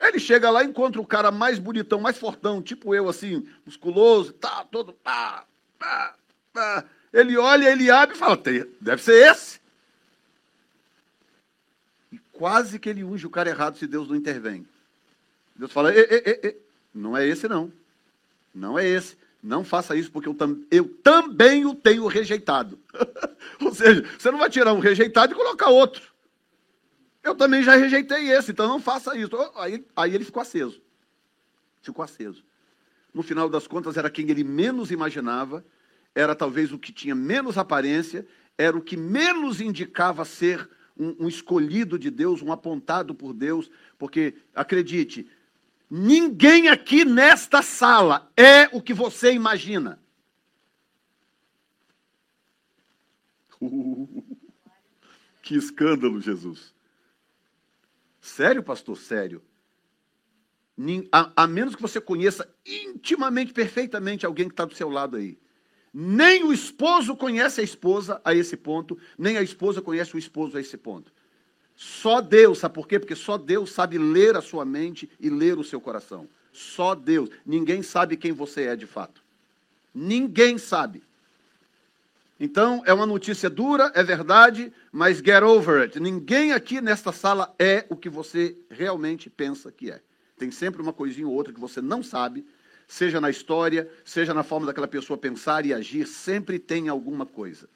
Ele 0.00 0.20
chega 0.20 0.50
lá 0.50 0.62
encontra 0.62 1.00
o 1.00 1.06
cara 1.06 1.30
mais 1.30 1.58
bonitão, 1.58 2.00
mais 2.00 2.18
fortão, 2.18 2.62
tipo 2.62 2.94
eu, 2.94 3.08
assim, 3.08 3.48
musculoso, 3.66 4.32
tá, 4.32 4.64
todo, 4.70 4.92
pá, 4.92 5.44
pá, 5.78 6.14
pá. 6.52 6.84
Ele 7.12 7.36
olha, 7.36 7.70
ele 7.70 7.90
abre 7.90 8.14
e 8.14 8.18
fala, 8.18 8.38
deve 8.80 9.02
ser 9.02 9.30
esse. 9.30 9.57
Quase 12.38 12.78
que 12.78 12.88
ele 12.88 13.02
unge 13.02 13.26
o 13.26 13.30
cara 13.30 13.50
errado 13.50 13.78
se 13.78 13.86
Deus 13.88 14.08
não 14.08 14.14
intervém. 14.14 14.64
Deus 15.56 15.72
fala, 15.72 15.90
não 16.94 17.16
é 17.16 17.26
esse 17.26 17.48
não. 17.48 17.72
Não 18.54 18.78
é 18.78 18.86
esse. 18.86 19.18
Não 19.42 19.64
faça 19.64 19.96
isso, 19.96 20.08
porque 20.12 20.28
eu, 20.28 20.34
tam, 20.34 20.62
eu 20.70 20.88
também 21.02 21.66
o 21.66 21.74
tenho 21.74 22.06
rejeitado. 22.06 22.78
Ou 23.60 23.74
seja, 23.74 24.08
você 24.16 24.30
não 24.30 24.38
vai 24.38 24.48
tirar 24.48 24.72
um 24.72 24.78
rejeitado 24.78 25.32
e 25.32 25.36
colocar 25.36 25.68
outro. 25.68 26.12
Eu 27.24 27.34
também 27.34 27.60
já 27.60 27.74
rejeitei 27.74 28.30
esse, 28.30 28.52
então 28.52 28.68
não 28.68 28.80
faça 28.80 29.18
isso. 29.18 29.32
Aí, 29.56 29.84
aí 29.96 30.14
ele 30.14 30.24
ficou 30.24 30.40
aceso. 30.40 30.80
Ficou 31.82 32.04
aceso. 32.04 32.44
No 33.12 33.24
final 33.24 33.48
das 33.48 33.66
contas, 33.66 33.96
era 33.96 34.08
quem 34.08 34.30
ele 34.30 34.44
menos 34.44 34.92
imaginava, 34.92 35.64
era 36.14 36.36
talvez 36.36 36.72
o 36.72 36.78
que 36.78 36.92
tinha 36.92 37.16
menos 37.16 37.58
aparência, 37.58 38.24
era 38.56 38.76
o 38.76 38.80
que 38.80 38.96
menos 38.96 39.60
indicava 39.60 40.24
ser 40.24 40.70
um, 40.98 41.24
um 41.24 41.28
escolhido 41.28 41.98
de 41.98 42.10
Deus, 42.10 42.42
um 42.42 42.52
apontado 42.52 43.14
por 43.14 43.32
Deus, 43.32 43.70
porque, 43.96 44.34
acredite, 44.54 45.30
ninguém 45.88 46.68
aqui 46.68 47.04
nesta 47.04 47.62
sala 47.62 48.30
é 48.36 48.68
o 48.72 48.82
que 48.82 48.92
você 48.92 49.32
imagina. 49.32 49.98
Uh, 53.60 54.24
que 55.42 55.56
escândalo, 55.56 56.20
Jesus. 56.20 56.72
Sério, 58.20 58.62
pastor? 58.62 58.96
Sério. 58.96 59.42
A, 61.10 61.32
a 61.42 61.46
menos 61.48 61.74
que 61.74 61.82
você 61.82 62.00
conheça 62.00 62.48
intimamente, 62.64 63.52
perfeitamente 63.52 64.24
alguém 64.24 64.46
que 64.46 64.52
está 64.52 64.64
do 64.64 64.76
seu 64.76 64.88
lado 64.88 65.16
aí. 65.16 65.36
Nem 65.92 66.44
o 66.44 66.52
esposo 66.52 67.16
conhece 67.16 67.60
a 67.60 67.64
esposa 67.64 68.20
a 68.24 68.34
esse 68.34 68.56
ponto, 68.56 68.98
nem 69.16 69.36
a 69.36 69.42
esposa 69.42 69.80
conhece 69.80 70.14
o 70.14 70.18
esposo 70.18 70.56
a 70.56 70.60
esse 70.60 70.76
ponto. 70.76 71.10
Só 71.74 72.20
Deus, 72.20 72.58
sabe 72.58 72.74
por 72.74 72.88
quê? 72.88 72.98
Porque 72.98 73.14
só 73.14 73.38
Deus 73.38 73.70
sabe 73.70 73.98
ler 73.98 74.36
a 74.36 74.40
sua 74.40 74.64
mente 74.64 75.08
e 75.20 75.30
ler 75.30 75.58
o 75.58 75.64
seu 75.64 75.80
coração. 75.80 76.28
Só 76.52 76.94
Deus. 76.94 77.30
Ninguém 77.46 77.82
sabe 77.82 78.16
quem 78.16 78.32
você 78.32 78.64
é 78.64 78.76
de 78.76 78.86
fato. 78.86 79.22
Ninguém 79.94 80.58
sabe. 80.58 81.02
Então, 82.40 82.82
é 82.86 82.92
uma 82.92 83.06
notícia 83.06 83.50
dura, 83.50 83.90
é 83.94 84.02
verdade, 84.02 84.72
mas 84.92 85.18
get 85.18 85.42
over 85.42 85.82
it. 85.82 85.98
Ninguém 85.98 86.52
aqui 86.52 86.80
nesta 86.80 87.12
sala 87.12 87.52
é 87.58 87.84
o 87.88 87.96
que 87.96 88.08
você 88.08 88.56
realmente 88.70 89.28
pensa 89.28 89.72
que 89.72 89.90
é. 89.90 90.00
Tem 90.36 90.50
sempre 90.50 90.80
uma 90.80 90.92
coisinha 90.92 91.26
ou 91.26 91.34
outra 91.34 91.52
que 91.52 91.60
você 91.60 91.80
não 91.80 92.02
sabe, 92.02 92.46
seja 92.88 93.20
na 93.20 93.28
história, 93.28 93.88
seja 94.02 94.32
na 94.32 94.42
forma 94.42 94.66
daquela 94.66 94.88
pessoa 94.88 95.18
pensar 95.18 95.66
e 95.66 95.74
agir, 95.74 96.06
sempre 96.06 96.58
tem 96.58 96.88
alguma 96.88 97.26
coisa. 97.26 97.68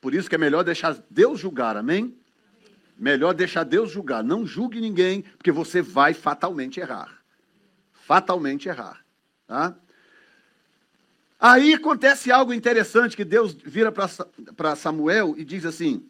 Por 0.00 0.12
isso 0.12 0.28
que 0.28 0.34
é 0.34 0.38
melhor 0.38 0.64
deixar 0.64 1.00
Deus 1.08 1.38
julgar, 1.38 1.76
amém? 1.76 2.14
Melhor 2.98 3.32
deixar 3.34 3.62
Deus 3.62 3.90
julgar. 3.90 4.24
Não 4.24 4.44
julgue 4.44 4.80
ninguém, 4.80 5.22
porque 5.22 5.52
você 5.52 5.80
vai 5.80 6.12
fatalmente 6.12 6.80
errar. 6.80 7.22
Fatalmente 7.92 8.68
errar. 8.68 9.04
Tá? 9.46 9.76
Aí 11.38 11.72
acontece 11.72 12.32
algo 12.32 12.52
interessante 12.52 13.16
que 13.16 13.24
Deus 13.24 13.54
vira 13.54 13.92
para 13.92 14.74
Samuel 14.74 15.34
e 15.38 15.44
diz 15.44 15.64
assim: 15.64 16.04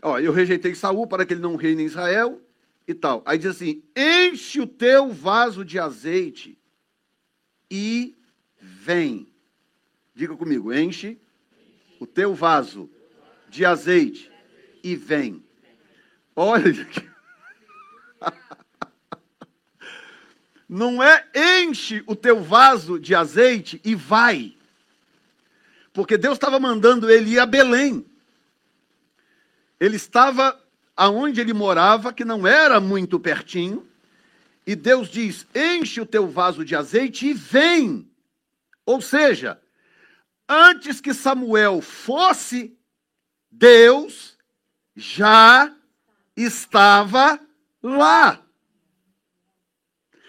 Ó, 0.00 0.18
eu 0.18 0.32
rejeitei 0.32 0.74
Saul 0.74 1.06
para 1.06 1.26
que 1.26 1.34
ele 1.34 1.40
não 1.40 1.56
reine 1.56 1.82
em 1.82 1.86
Israel 1.86 2.40
e 2.86 2.94
tal. 2.94 3.22
Aí 3.26 3.36
diz 3.36 3.50
assim: 3.50 3.82
enche 3.94 4.60
o 4.60 4.66
teu 4.66 5.10
vaso 5.10 5.64
de 5.64 5.78
azeite 5.78 6.59
e 7.70 8.16
vem. 8.58 9.28
Diga 10.14 10.36
comigo, 10.36 10.72
enche 10.72 11.18
o 11.98 12.06
teu 12.06 12.34
vaso 12.34 12.90
de 13.48 13.64
azeite 13.64 14.30
e 14.82 14.96
vem. 14.96 15.44
Olha, 16.34 16.86
não 20.68 21.02
é 21.02 21.26
enche 21.34 22.02
o 22.06 22.16
teu 22.16 22.42
vaso 22.42 22.98
de 22.98 23.14
azeite 23.14 23.80
e 23.84 23.94
vai. 23.94 24.56
Porque 25.92 26.16
Deus 26.16 26.34
estava 26.34 26.60
mandando 26.60 27.10
ele 27.10 27.32
ir 27.32 27.38
a 27.38 27.46
Belém. 27.46 28.06
Ele 29.78 29.96
estava 29.96 30.58
aonde 30.96 31.40
ele 31.40 31.52
morava, 31.52 32.12
que 32.12 32.24
não 32.24 32.46
era 32.46 32.78
muito 32.78 33.18
pertinho, 33.18 33.89
e 34.70 34.76
Deus 34.76 35.08
diz: 35.08 35.48
enche 35.52 36.00
o 36.00 36.06
teu 36.06 36.28
vaso 36.28 36.64
de 36.64 36.76
azeite 36.76 37.26
e 37.26 37.34
vem. 37.34 38.08
Ou 38.86 39.00
seja, 39.00 39.60
antes 40.48 41.00
que 41.00 41.12
Samuel 41.12 41.80
fosse, 41.80 42.78
Deus 43.50 44.38
já 44.94 45.74
estava 46.36 47.40
lá. 47.82 48.40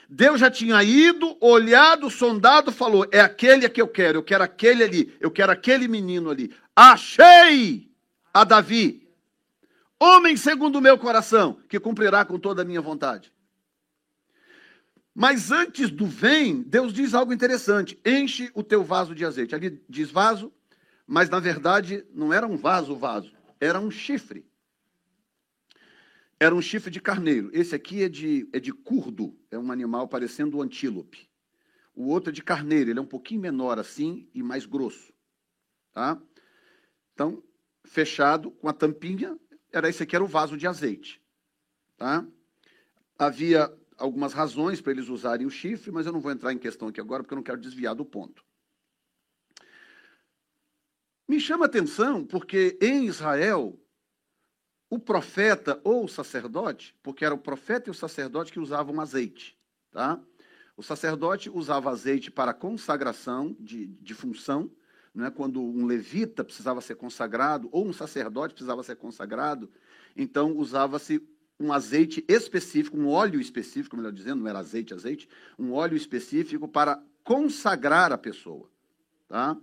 Deus 0.09 0.39
já 0.39 0.49
tinha 0.49 0.83
ido, 0.83 1.37
olhado, 1.39 2.09
sondado, 2.09 2.71
falou: 2.71 3.07
é 3.11 3.19
aquele 3.19 3.69
que 3.69 3.79
eu 3.79 3.87
quero, 3.87 4.17
eu 4.17 4.23
quero 4.23 4.43
aquele 4.43 4.83
ali, 4.83 5.15
eu 5.19 5.29
quero 5.29 5.51
aquele 5.51 5.87
menino 5.87 6.31
ali. 6.31 6.51
Achei 6.75 7.91
a 8.33 8.43
Davi, 8.43 9.07
homem 9.99 10.35
segundo 10.35 10.77
o 10.77 10.81
meu 10.81 10.97
coração, 10.97 11.59
que 11.69 11.79
cumprirá 11.79 12.25
com 12.25 12.39
toda 12.39 12.63
a 12.63 12.65
minha 12.65 12.81
vontade. 12.81 13.31
Mas 15.13 15.51
antes 15.51 15.89
do 15.89 16.05
vem, 16.05 16.61
Deus 16.63 16.93
diz 16.93 17.13
algo 17.13 17.33
interessante: 17.33 17.99
enche 18.05 18.49
o 18.53 18.63
teu 18.63 18.83
vaso 18.83 19.13
de 19.13 19.25
azeite. 19.25 19.53
Ali 19.53 19.83
diz 19.89 20.09
vaso, 20.09 20.51
mas 21.05 21.29
na 21.29 21.39
verdade 21.39 22.05
não 22.13 22.33
era 22.33 22.47
um 22.47 22.57
vaso, 22.57 22.95
vaso, 22.95 23.31
era 23.59 23.79
um 23.79 23.91
chifre 23.91 24.45
era 26.41 26.55
um 26.55 26.61
chifre 26.61 26.89
de 26.89 26.99
carneiro. 26.99 27.51
Esse 27.53 27.75
aqui 27.75 28.01
é 28.01 28.09
de, 28.09 28.49
é 28.51 28.59
de 28.59 28.73
curdo, 28.73 29.37
é 29.51 29.59
um 29.59 29.71
animal 29.71 30.07
parecendo 30.07 30.57
um 30.57 30.63
antílope. 30.63 31.29
O 31.93 32.07
outro 32.07 32.31
é 32.31 32.33
de 32.33 32.41
carneiro, 32.41 32.89
ele 32.89 32.97
é 32.97 33.01
um 33.01 33.05
pouquinho 33.05 33.41
menor 33.41 33.77
assim 33.77 34.27
e 34.33 34.41
mais 34.41 34.65
grosso. 34.65 35.13
Tá? 35.93 36.19
Então, 37.13 37.43
fechado 37.83 38.49
com 38.49 38.67
a 38.67 38.73
tampinha, 38.73 39.37
era 39.71 39.87
esse 39.87 40.01
aqui 40.01 40.15
era 40.15 40.23
o 40.23 40.27
vaso 40.27 40.57
de 40.57 40.65
azeite. 40.65 41.21
Tá? 41.95 42.25
Havia 43.19 43.71
algumas 44.01 44.33
razões 44.33 44.81
para 44.81 44.91
eles 44.91 45.07
usarem 45.07 45.45
o 45.45 45.51
chifre, 45.51 45.91
mas 45.91 46.05
eu 46.05 46.11
não 46.11 46.19
vou 46.19 46.31
entrar 46.31 46.51
em 46.51 46.57
questão 46.57 46.87
aqui 46.87 46.99
agora 46.99 47.23
porque 47.23 47.33
eu 47.33 47.37
não 47.37 47.43
quero 47.43 47.61
desviar 47.61 47.95
do 47.95 48.03
ponto. 48.03 48.43
Me 51.27 51.39
chama 51.39 51.65
a 51.65 51.67
atenção 51.67 52.25
porque 52.25 52.77
em 52.81 53.05
Israel 53.05 53.79
o 54.89 54.99
profeta 54.99 55.79
ou 55.85 56.03
o 56.03 56.09
sacerdote, 56.09 56.93
porque 57.01 57.23
era 57.23 57.33
o 57.33 57.37
profeta 57.37 57.89
e 57.89 57.91
o 57.91 57.93
sacerdote 57.93 58.51
que 58.51 58.59
usavam 58.59 58.99
azeite, 58.99 59.57
tá? 59.91 60.21
O 60.75 60.83
sacerdote 60.83 61.49
usava 61.49 61.89
azeite 61.89 62.31
para 62.31 62.53
consagração 62.53 63.55
de, 63.59 63.85
de 63.85 64.13
função, 64.13 64.69
né? 65.13 65.29
quando 65.29 65.61
um 65.61 65.85
levita 65.85 66.43
precisava 66.43 66.81
ser 66.81 66.95
consagrado, 66.95 67.69
ou 67.71 67.85
um 67.85 67.93
sacerdote 67.93 68.53
precisava 68.53 68.83
ser 68.83 68.95
consagrado, 68.95 69.71
então 70.15 70.57
usava-se 70.57 71.25
um 71.61 71.71
azeite 71.71 72.25
específico, 72.27 72.97
um 72.97 73.07
óleo 73.07 73.39
específico, 73.39 73.95
melhor 73.95 74.11
dizendo, 74.11 74.41
não 74.41 74.47
era 74.47 74.59
azeite, 74.59 74.93
azeite, 74.93 75.29
um 75.57 75.73
óleo 75.73 75.95
específico 75.95 76.67
para 76.67 77.01
consagrar 77.23 78.11
a 78.11 78.17
pessoa. 78.17 78.69
Tá? 79.29 79.55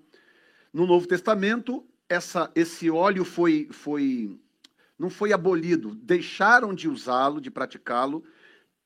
No 0.72 0.86
Novo 0.86 1.06
Testamento, 1.06 1.84
essa, 2.08 2.50
esse 2.54 2.88
óleo 2.88 3.24
foi, 3.24 3.68
foi 3.70 4.38
não 4.98 5.10
foi 5.10 5.32
abolido, 5.32 5.94
deixaram 5.94 6.74
de 6.74 6.88
usá-lo, 6.88 7.40
de 7.40 7.50
praticá-lo, 7.50 8.24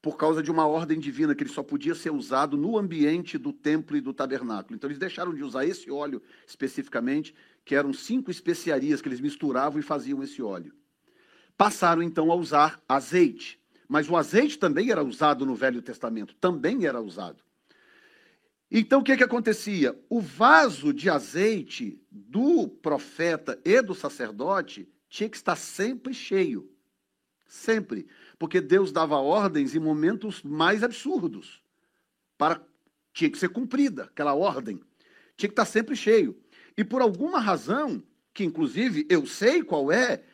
por 0.01 0.16
causa 0.16 0.42
de 0.42 0.51
uma 0.51 0.66
ordem 0.66 0.98
divina, 0.98 1.35
que 1.35 1.44
ele 1.44 1.51
só 1.51 1.62
podia 1.62 1.94
ser 1.94 2.11
usado 2.11 2.57
no 2.57 2.77
ambiente 2.77 3.38
do 3.38 3.53
templo 3.53 3.96
e 3.96 4.01
do 4.01 4.12
tabernáculo. 4.12 4.75
Então 4.75 4.88
eles 4.88 4.98
deixaram 4.98 5.33
de 5.33 5.44
usar 5.44 5.64
esse 5.64 5.90
óleo 5.90 6.20
especificamente, 6.46 7.35
que 7.64 7.75
eram 7.77 7.92
cinco 7.92 8.31
especiarias 8.31 9.01
que 9.01 9.09
eles 9.09 9.20
misturavam 9.20 9.79
e 9.79 9.83
faziam 9.83 10.22
esse 10.22 10.42
óleo. 10.42 10.75
Passaram 11.57 12.03
então 12.03 12.31
a 12.33 12.35
usar 12.35 12.83
azeite. 12.88 13.61
Mas 13.88 14.09
o 14.09 14.17
azeite 14.17 14.59
também 14.59 14.91
era 14.91 15.05
usado 15.05 15.45
no 15.45 15.55
Velho 15.55 15.83
Testamento, 15.83 16.35
também 16.37 16.87
era 16.87 17.01
usado. 17.01 17.43
Então 18.71 19.01
o 19.01 19.05
que, 19.05 19.17
que 19.17 19.25
acontecia? 19.25 19.99
O 20.09 20.19
vaso 20.19 20.95
de 20.95 21.11
azeite 21.11 22.01
do 22.11 22.67
profeta 22.69 23.61
e 23.65 23.83
do 23.83 23.95
sacerdote 23.95 24.88
tinha 25.11 25.29
que 25.29 25.37
estar 25.37 25.57
sempre 25.57 26.15
cheio. 26.15 26.71
Sempre. 27.47 28.07
Porque 28.38 28.62
Deus 28.62 28.91
dava 28.91 29.17
ordens 29.17 29.75
em 29.75 29.79
momentos 29.79 30.43
mais 30.43 30.83
absurdos. 30.83 31.62
Para 32.38 32.62
tinha 33.12 33.31
que 33.31 33.38
ser 33.38 33.51
cumprida 33.51 34.05
aquela 34.05 34.33
ordem. 34.33 34.81
Tinha 35.37 35.49
que 35.49 35.53
estar 35.53 35.67
sempre 35.67 35.95
cheio. 35.95 36.35
E 36.75 36.83
por 36.83 37.03
alguma 37.03 37.38
razão, 37.38 38.03
que 38.33 38.43
inclusive 38.43 39.07
eu 39.11 39.27
sei 39.27 39.62
qual 39.62 39.93
é, 39.93 40.25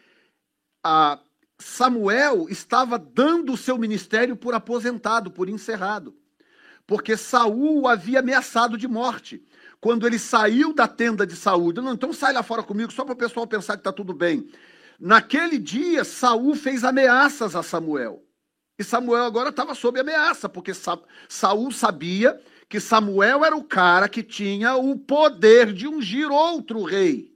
a 0.82 1.18
Samuel 1.58 2.46
estava 2.48 2.98
dando 2.98 3.52
o 3.52 3.56
seu 3.56 3.76
ministério 3.76 4.36
por 4.36 4.54
aposentado, 4.54 5.30
por 5.30 5.48
encerrado. 5.48 6.16
Porque 6.86 7.16
Saul 7.16 7.82
o 7.82 7.88
havia 7.88 8.20
ameaçado 8.20 8.78
de 8.78 8.88
morte. 8.88 9.44
Quando 9.80 10.06
ele 10.06 10.18
saiu 10.18 10.72
da 10.72 10.88
tenda 10.88 11.26
de 11.26 11.36
Saul, 11.36 11.72
não, 11.72 11.92
então 11.92 12.12
sai 12.12 12.32
lá 12.32 12.42
fora 12.42 12.62
comigo, 12.62 12.92
só 12.92 13.04
para 13.04 13.12
o 13.12 13.16
pessoal 13.16 13.46
pensar 13.46 13.74
que 13.74 13.80
está 13.80 13.92
tudo 13.92 14.12
bem. 14.12 14.48
Naquele 14.98 15.58
dia, 15.58 16.04
Saul 16.04 16.54
fez 16.54 16.82
ameaças 16.82 17.54
a 17.54 17.62
Samuel. 17.62 18.24
E 18.78 18.84
Samuel 18.84 19.24
agora 19.24 19.50
estava 19.50 19.74
sob 19.74 19.98
ameaça, 19.98 20.48
porque 20.48 20.72
Sa 20.72 20.98
Saul 21.28 21.70
sabia 21.72 22.40
que 22.68 22.80
Samuel 22.80 23.44
era 23.44 23.56
o 23.56 23.64
cara 23.64 24.08
que 24.08 24.22
tinha 24.22 24.76
o 24.76 24.96
poder 24.98 25.72
de 25.72 25.86
ungir 25.86 26.30
outro 26.30 26.82
rei. 26.82 27.32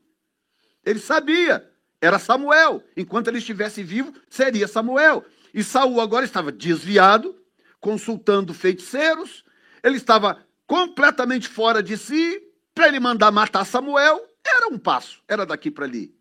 Ele 0.85 0.99
sabia, 0.99 1.72
era 2.03 2.19
Samuel. 2.19 2.83
Enquanto 2.97 3.29
ele 3.29 3.39
estivesse 3.39 3.83
vivo, 3.83 4.13
seria 4.29 4.67
Samuel. 4.67 5.25
E 5.55 5.63
Saul 5.63 6.01
agora 6.01 6.25
estava 6.25 6.51
desviado, 6.51 7.35
consultando 7.81 8.53
feiticeiros, 8.53 9.45
ele 9.83 9.97
estava 9.97 10.45
completamente 10.67 11.49
fora 11.49 11.83
de 11.83 11.97
si, 11.97 12.43
para 12.75 12.89
ele 12.89 12.99
mandar 12.99 13.31
matar 13.31 13.65
Samuel, 13.65 14.21
era 14.45 14.69
um 14.69 14.79
passo, 14.79 15.23
era 15.29 15.47
daqui 15.47 15.71
para 15.71 15.85
ali. 15.85 16.15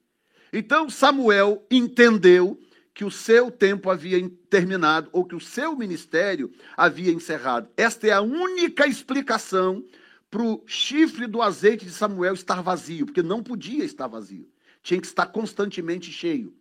Então 0.53 0.89
Samuel 0.89 1.65
entendeu 1.71 2.59
que 2.93 3.05
o 3.05 3.11
seu 3.11 3.49
tempo 3.49 3.89
havia 3.89 4.29
terminado 4.49 5.09
ou 5.11 5.23
que 5.23 5.33
o 5.33 5.39
seu 5.39 5.75
ministério 5.75 6.51
havia 6.75 7.11
encerrado. 7.11 7.69
Esta 7.77 8.07
é 8.07 8.11
a 8.11 8.21
única 8.21 8.85
explicação 8.85 9.83
para 10.29 10.43
o 10.43 10.61
chifre 10.67 11.25
do 11.25 11.41
azeite 11.41 11.85
de 11.85 11.91
Samuel 11.91 12.33
estar 12.33 12.61
vazio, 12.61 13.05
porque 13.05 13.23
não 13.23 13.41
podia 13.41 13.83
estar 13.83 14.07
vazio, 14.07 14.47
tinha 14.81 14.99
que 14.99 15.07
estar 15.07 15.27
constantemente 15.27 16.11
cheio. 16.11 16.53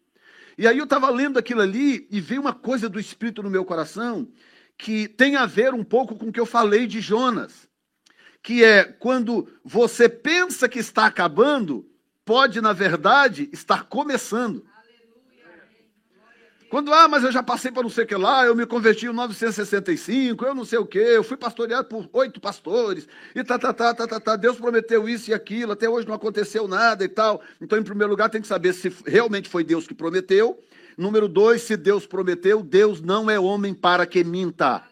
E 0.56 0.66
aí 0.66 0.76
eu 0.76 0.84
estava 0.84 1.08
lendo 1.10 1.38
aquilo 1.38 1.62
ali 1.62 2.06
e 2.10 2.20
veio 2.20 2.40
uma 2.40 2.52
coisa 2.52 2.88
do 2.88 3.00
Espírito 3.00 3.42
no 3.42 3.50
meu 3.50 3.64
coração 3.64 4.28
que 4.76 5.06
tem 5.08 5.36
a 5.36 5.44
ver 5.44 5.74
um 5.74 5.84
pouco 5.84 6.16
com 6.16 6.28
o 6.28 6.32
que 6.32 6.40
eu 6.40 6.46
falei 6.46 6.86
de 6.86 7.00
Jonas, 7.00 7.68
que 8.42 8.64
é 8.64 8.82
quando 8.84 9.46
você 9.62 10.08
pensa 10.08 10.68
que 10.68 10.78
está 10.78 11.04
acabando, 11.04 11.86
pode, 12.24 12.60
na 12.62 12.72
verdade, 12.72 13.50
estar 13.52 13.84
começando. 13.84 14.64
Quando, 16.70 16.94
ah, 16.94 17.08
mas 17.08 17.24
eu 17.24 17.32
já 17.32 17.42
passei 17.42 17.72
para 17.72 17.82
não 17.82 17.90
sei 17.90 18.04
o 18.04 18.06
que 18.06 18.14
lá, 18.14 18.46
eu 18.46 18.54
me 18.54 18.64
converti 18.64 19.06
em 19.06 19.08
1965, 19.08 20.44
eu 20.44 20.54
não 20.54 20.64
sei 20.64 20.78
o 20.78 20.86
que, 20.86 21.00
eu 21.00 21.24
fui 21.24 21.36
pastoreado 21.36 21.88
por 21.88 22.08
oito 22.12 22.40
pastores, 22.40 23.08
e 23.34 23.42
tá, 23.42 23.58
tá, 23.58 23.72
tá, 23.72 23.92
tá, 23.92 24.06
tá, 24.06 24.20
tá, 24.20 24.36
Deus 24.36 24.56
prometeu 24.56 25.08
isso 25.08 25.32
e 25.32 25.34
aquilo, 25.34 25.72
até 25.72 25.88
hoje 25.88 26.06
não 26.06 26.14
aconteceu 26.14 26.68
nada 26.68 27.04
e 27.04 27.08
tal. 27.08 27.42
Então, 27.60 27.76
em 27.76 27.82
primeiro 27.82 28.12
lugar, 28.12 28.30
tem 28.30 28.40
que 28.40 28.46
saber 28.46 28.72
se 28.72 28.94
realmente 29.04 29.48
foi 29.48 29.64
Deus 29.64 29.84
que 29.84 29.94
prometeu. 29.94 30.62
Número 30.96 31.26
dois, 31.26 31.62
se 31.62 31.76
Deus 31.76 32.06
prometeu, 32.06 32.62
Deus 32.62 33.00
não 33.00 33.28
é 33.28 33.40
homem 33.40 33.74
para 33.74 34.06
que 34.06 34.22
minta. 34.22 34.84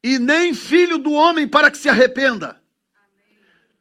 E 0.00 0.16
nem 0.16 0.54
filho 0.54 0.96
do 0.96 1.12
homem 1.12 1.48
para 1.48 1.72
que 1.72 1.78
se 1.78 1.88
arrependa. 1.88 2.62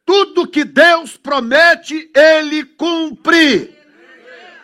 Tudo 0.03 0.47
que 0.47 0.63
Deus 0.63 1.15
promete, 1.15 2.09
ele 2.15 2.65
cumpre. 2.65 3.74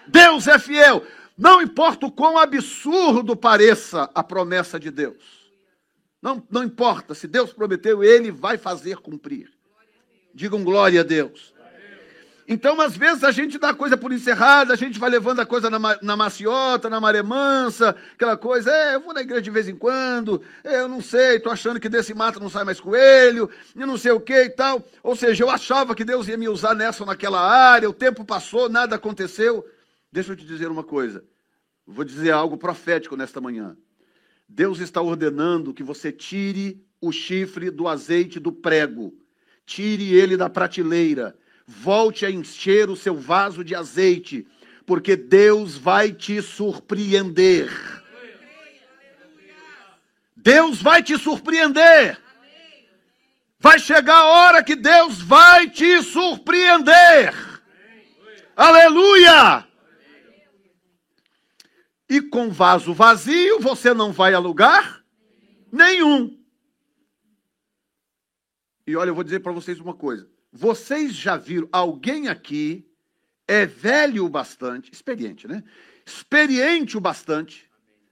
Deus 0.07 0.47
é 0.47 0.57
fiel. 0.59 1.03
Não 1.37 1.61
importa 1.61 2.05
o 2.05 2.11
quão 2.11 2.37
absurdo 2.37 3.35
pareça 3.35 4.09
a 4.13 4.23
promessa 4.23 4.79
de 4.79 4.91
Deus. 4.91 5.41
Não, 6.21 6.43
não 6.51 6.63
importa, 6.63 7.15
se 7.15 7.27
Deus 7.27 7.51
prometeu, 7.51 8.03
ele 8.03 8.31
vai 8.31 8.57
fazer 8.57 8.97
cumprir. 8.97 9.51
Digam 10.33 10.63
glória 10.63 11.01
a 11.01 11.03
Deus. 11.03 11.51
Então, 12.47 12.81
às 12.81 12.97
vezes, 12.97 13.23
a 13.23 13.31
gente 13.31 13.57
dá 13.57 13.69
a 13.69 13.73
coisa 13.73 13.95
por 13.95 14.11
encerrada, 14.11 14.73
a 14.73 14.75
gente 14.75 14.99
vai 14.99 15.09
levando 15.09 15.39
a 15.39 15.45
coisa 15.45 15.69
na, 15.69 15.79
na 16.01 16.17
maciota, 16.17 16.89
na 16.89 16.99
maremansa, 16.99 17.95
aquela 18.13 18.35
coisa, 18.35 18.69
é, 18.69 18.95
eu 18.95 18.99
vou 18.99 19.13
na 19.13 19.21
igreja 19.21 19.41
de 19.41 19.49
vez 19.49 19.69
em 19.69 19.75
quando, 19.75 20.41
é, 20.63 20.81
eu 20.81 20.87
não 20.89 21.01
sei, 21.01 21.39
tô 21.39 21.49
achando 21.49 21.79
que 21.79 21.87
desse 21.87 22.13
mato 22.13 22.41
não 22.41 22.49
sai 22.49 22.65
mais 22.65 22.79
coelho, 22.79 23.49
e 23.73 23.79
não 23.79 23.97
sei 23.97 24.11
o 24.11 24.19
que 24.19 24.33
e 24.33 24.49
tal. 24.49 24.83
Ou 25.01 25.15
seja, 25.15 25.43
eu 25.43 25.49
achava 25.49 25.95
que 25.95 26.03
Deus 26.03 26.27
ia 26.27 26.35
me 26.35 26.49
usar 26.49 26.75
nessa 26.75 27.03
ou 27.03 27.07
naquela 27.07 27.39
área, 27.39 27.89
o 27.89 27.93
tempo 27.93 28.25
passou, 28.25 28.67
nada 28.67 28.95
aconteceu. 28.95 29.65
Deixa 30.11 30.33
eu 30.33 30.35
te 30.35 30.45
dizer 30.45 30.69
uma 30.69 30.83
coisa, 30.83 31.23
vou 31.87 32.03
dizer 32.03 32.31
algo 32.31 32.57
profético 32.57 33.15
nesta 33.15 33.39
manhã. 33.39 33.77
Deus 34.47 34.79
está 34.79 35.01
ordenando 35.01 35.73
que 35.73 35.83
você 35.83 36.11
tire 36.11 36.85
o 36.99 37.13
chifre 37.13 37.71
do 37.71 37.87
azeite 37.87 38.37
do 38.37 38.51
prego, 38.51 39.17
tire 39.65 40.13
ele 40.13 40.35
da 40.35 40.49
prateleira, 40.49 41.37
volte 41.65 42.25
a 42.25 42.29
encher 42.29 42.89
o 42.89 42.95
seu 42.97 43.15
vaso 43.15 43.63
de 43.63 43.73
azeite, 43.73 44.45
porque 44.85 45.15
Deus 45.15 45.77
vai 45.77 46.11
te 46.11 46.41
surpreender. 46.41 47.71
Deus 50.35 50.81
vai 50.81 51.01
te 51.01 51.17
surpreender. 51.17 52.19
Vai 53.57 53.79
chegar 53.79 54.17
a 54.17 54.25
hora 54.25 54.63
que 54.63 54.75
Deus 54.75 55.21
vai 55.21 55.69
te 55.69 56.01
surpreender. 56.01 57.33
Aleluia! 58.57 59.70
E 62.11 62.21
com 62.21 62.49
vaso 62.49 62.93
vazio 62.93 63.61
você 63.61 63.93
não 63.93 64.11
vai 64.11 64.33
a 64.33 64.39
lugar 64.39 65.01
nenhum. 65.71 66.37
E 68.85 68.97
olha, 68.97 69.11
eu 69.11 69.15
vou 69.15 69.23
dizer 69.23 69.39
para 69.39 69.53
vocês 69.53 69.79
uma 69.79 69.93
coisa. 69.93 70.29
Vocês 70.51 71.13
já 71.13 71.37
viram 71.37 71.69
alguém 71.71 72.27
aqui 72.27 72.85
é 73.47 73.65
velho 73.65 74.25
o 74.25 74.29
bastante, 74.29 74.91
experiente, 74.91 75.47
né? 75.47 75.63
Experiente 76.05 76.97
o 76.97 76.99
bastante 76.99 77.71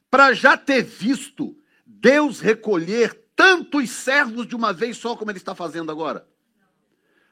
para 0.10 0.32
já 0.32 0.56
ter 0.56 0.82
visto 0.82 1.58
Deus 1.86 2.40
recolher 2.40 3.14
tantos 3.36 3.90
servos 3.90 4.48
de 4.48 4.56
uma 4.56 4.72
vez 4.72 4.96
só 4.96 5.14
como 5.14 5.30
ele 5.30 5.40
está 5.40 5.54
fazendo 5.54 5.92
agora? 5.92 6.26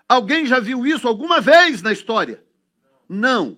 Alguém 0.06 0.46
já 0.46 0.60
viu 0.60 0.86
isso 0.86 1.08
alguma 1.08 1.40
vez 1.40 1.82
na 1.82 1.94
história? 1.94 2.44
Não. 3.08 3.58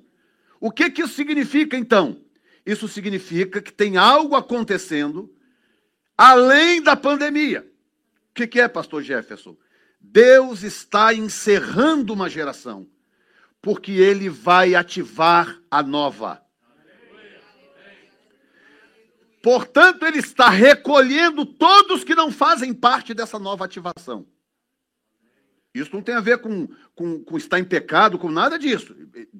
O 0.60 0.69
que, 0.72 0.91
que 0.91 1.02
isso 1.02 1.15
significa 1.15 1.76
então? 1.76 2.29
Isso 2.69 2.88
significa 2.88 3.63
que 3.63 3.73
tem 3.73 3.97
algo 3.97 4.36
acontecendo 4.36 5.34
além 6.15 6.84
da 6.84 6.95
pandemia. 6.95 7.67
O 8.29 8.34
que, 8.36 8.62
é, 8.62 8.67
pastor 8.67 9.01
Jefferson? 9.01 9.58
Deus 9.99 10.62
está 10.62 11.12
encerrando 11.12 12.13
uma 12.13 12.29
geração, 12.29 12.88
porque 13.60 13.93
ele 13.93 14.29
vai 14.29 14.75
ativar 14.75 15.60
a 15.71 15.82
nova. 15.82 16.45
Portanto, 19.41 20.05
ele 20.05 20.19
está 20.19 20.47
recolhendo 20.49 21.47
todos 21.47 22.03
que 22.03 22.13
não 22.13 22.32
fazem 22.32 22.71
parte 22.71 23.15
dessa 23.15 23.39
nova 23.39 23.65
ativação. 23.65 24.27
Isso 25.73 25.93
não 25.93 26.01
tem 26.01 26.15
a 26.15 26.19
ver 26.19 26.39
com, 26.39 26.67
com, 26.95 27.23
com, 27.23 27.38
estar 27.38 27.60
em 27.60 27.63
pecado, 27.63 28.17
com 28.17 28.29
nada 28.32 28.58
disso. 28.58 28.95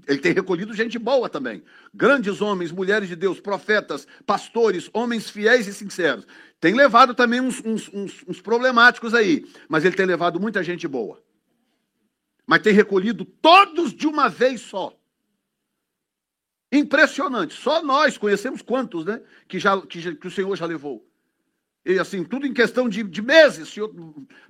Ele 0.08 0.20
tem 0.20 0.32
recolhido 0.32 0.76
gente 0.76 1.00
boa 1.00 1.28
também. 1.28 1.64
Grandes 1.94 2.40
homens, 2.40 2.72
mulheres 2.72 3.10
de 3.10 3.16
Deus, 3.16 3.40
profetas, 3.40 4.08
pastores, 4.28 4.90
homens 4.94 5.30
fiéis 5.30 5.68
e 5.68 5.74
sinceros. 5.74 6.28
Tem 6.60 6.76
levado 6.76 7.16
também 7.16 7.42
uns, 7.42 7.64
uns, 7.66 7.90
uns, 7.92 8.24
uns 8.28 8.42
problemáticos 8.42 9.16
aí, 9.16 9.46
mas 9.68 9.84
ele 9.84 9.96
tem 9.96 10.06
levado 10.06 10.40
muita 10.40 10.64
gente 10.64 10.88
boa. 10.88 11.22
Mas 12.46 12.62
tem 12.62 12.74
recolhido 12.74 13.26
todos 13.26 13.92
de 13.94 14.06
uma 14.06 14.30
vez 14.30 14.62
só. 14.62 14.96
Impressionante. 16.72 17.56
Só 17.56 17.82
nós 17.82 18.18
conhecemos 18.18 18.62
quantos, 18.62 19.04
né? 19.04 19.22
Que, 19.48 19.58
já, 19.58 19.82
que, 19.82 20.00
já, 20.00 20.14
que 20.14 20.28
o 20.28 20.32
Senhor 20.32 20.56
já 20.56 20.68
levou. 20.68 21.09
E 21.86 21.98
assim, 21.98 22.24
tudo 22.24 22.46
em 22.46 22.54
questão 22.54 22.90
de, 22.90 23.04
de 23.04 23.22
meses, 23.22 23.74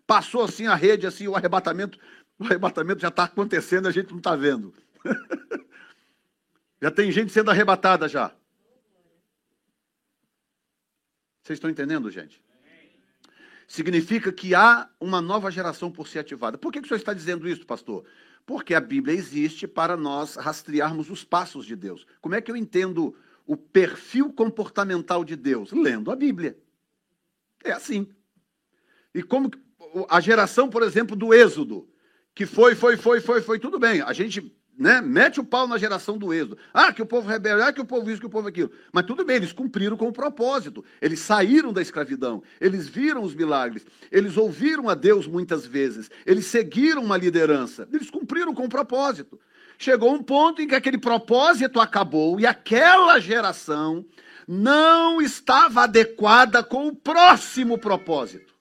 passou 0.06 0.44
assim 0.44 0.68
a 0.68 0.76
rede, 0.76 1.06
assim, 1.06 1.28
o 1.28 1.36
arrebatamento, 1.36 2.00
o 2.38 2.46
arrebatamento 2.46 3.02
já 3.02 3.10
está 3.10 3.26
acontecendo, 3.26 3.88
a 3.88 3.92
gente 3.92 4.10
não 4.12 4.18
está 4.18 4.36
vendo. 4.36 4.74
já 6.82 6.90
tem 6.90 7.12
gente 7.12 7.32
sendo 7.32 7.52
arrebatada 7.52 8.08
já. 8.08 8.34
Vocês 11.44 11.58
estão 11.58 11.70
entendendo, 11.70 12.12
gente? 12.12 12.42
Significa 13.68 14.32
que 14.32 14.56
há 14.56 14.90
uma 15.00 15.22
nova 15.22 15.52
geração 15.52 15.92
por 15.92 16.08
ser 16.08 16.20
ativada. 16.20 16.58
Por 16.58 16.72
que, 16.72 16.80
que 16.80 16.86
o 16.86 16.88
senhor 16.88 16.98
está 16.98 17.14
dizendo 17.14 17.48
isso, 17.48 17.66
pastor? 17.66 18.04
Porque 18.46 18.74
a 18.74 18.80
Bíblia 18.80 19.16
existe 19.16 19.68
para 19.68 19.96
nós 19.96 20.36
rastrearmos 20.36 21.10
os 21.10 21.24
passos 21.24 21.66
de 21.66 21.76
Deus. 21.76 22.06
Como 22.20 22.34
é 22.34 22.42
que 22.42 22.50
eu 22.50 22.56
entendo 22.56 23.16
o 23.46 23.56
perfil 23.56 24.34
comportamental 24.34 25.24
de 25.24 25.36
Deus? 25.36 25.72
Lendo 25.72 26.12
a 26.12 26.16
Bíblia. 26.16 26.58
É 27.64 27.72
assim. 27.72 28.08
E 29.14 29.24
como 29.24 29.52
a 30.10 30.20
geração, 30.20 30.70
por 30.70 30.84
exemplo, 30.84 31.16
do 31.16 31.34
Êxodo, 31.34 31.90
que 32.34 32.46
foi, 32.46 32.76
foi, 32.76 32.96
foi, 32.96 33.20
foi, 33.20 33.42
foi, 33.42 33.60
tudo 33.60 33.80
bem. 33.80 34.02
A 34.02 34.14
gente 34.14 34.56
né, 34.80 35.02
mete 35.02 35.42
o 35.42 35.44
pau 35.44 35.68
na 35.68 35.78
geração 35.78 36.18
do 36.18 36.34
êxodo. 36.34 36.58
Ah, 36.74 36.94
que 36.94 37.02
o 37.02 37.06
povo 37.06 37.28
rebelde, 37.28 37.64
ah, 37.64 37.74
que 37.74 37.82
o 37.82 37.86
povo 37.86 38.10
isso, 38.10 38.22
que 38.22 38.28
o 38.28 38.30
povo 38.30 38.48
aquilo. 38.48 38.72
Mas 38.94 39.06
tudo 39.06 39.26
bem, 39.26 39.36
eles 39.36 39.52
cumpriram 39.52 39.98
com 39.98 40.08
o 40.08 40.14
propósito. 40.14 40.86
Eles 41.02 41.20
saíram 41.20 41.74
da 41.74 41.82
escravidão, 41.82 42.42
eles 42.62 42.88
viram 42.88 43.22
os 43.22 43.36
milagres, 43.36 43.86
eles 44.10 44.38
ouviram 44.38 44.88
a 44.88 44.96
Deus 44.96 45.28
muitas 45.28 45.66
vezes, 45.66 46.10
eles 46.26 46.46
seguiram 46.46 47.04
uma 47.04 47.18
liderança, 47.18 47.90
eles 47.92 48.10
cumpriram 48.10 48.54
com 48.54 48.64
o 48.64 48.70
propósito. 48.70 49.38
Chegou 49.78 50.14
um 50.14 50.24
ponto 50.24 50.62
em 50.62 50.68
que 50.68 50.76
aquele 50.76 50.98
propósito 50.98 51.82
acabou 51.82 52.40
e 52.40 52.46
aquela 52.46 53.20
geração 53.20 54.06
não 54.52 55.22
estava 55.22 55.84
adequada 55.84 56.64
com 56.64 56.88
o 56.88 56.96
próximo 56.96 57.78
propósito. 57.78 58.56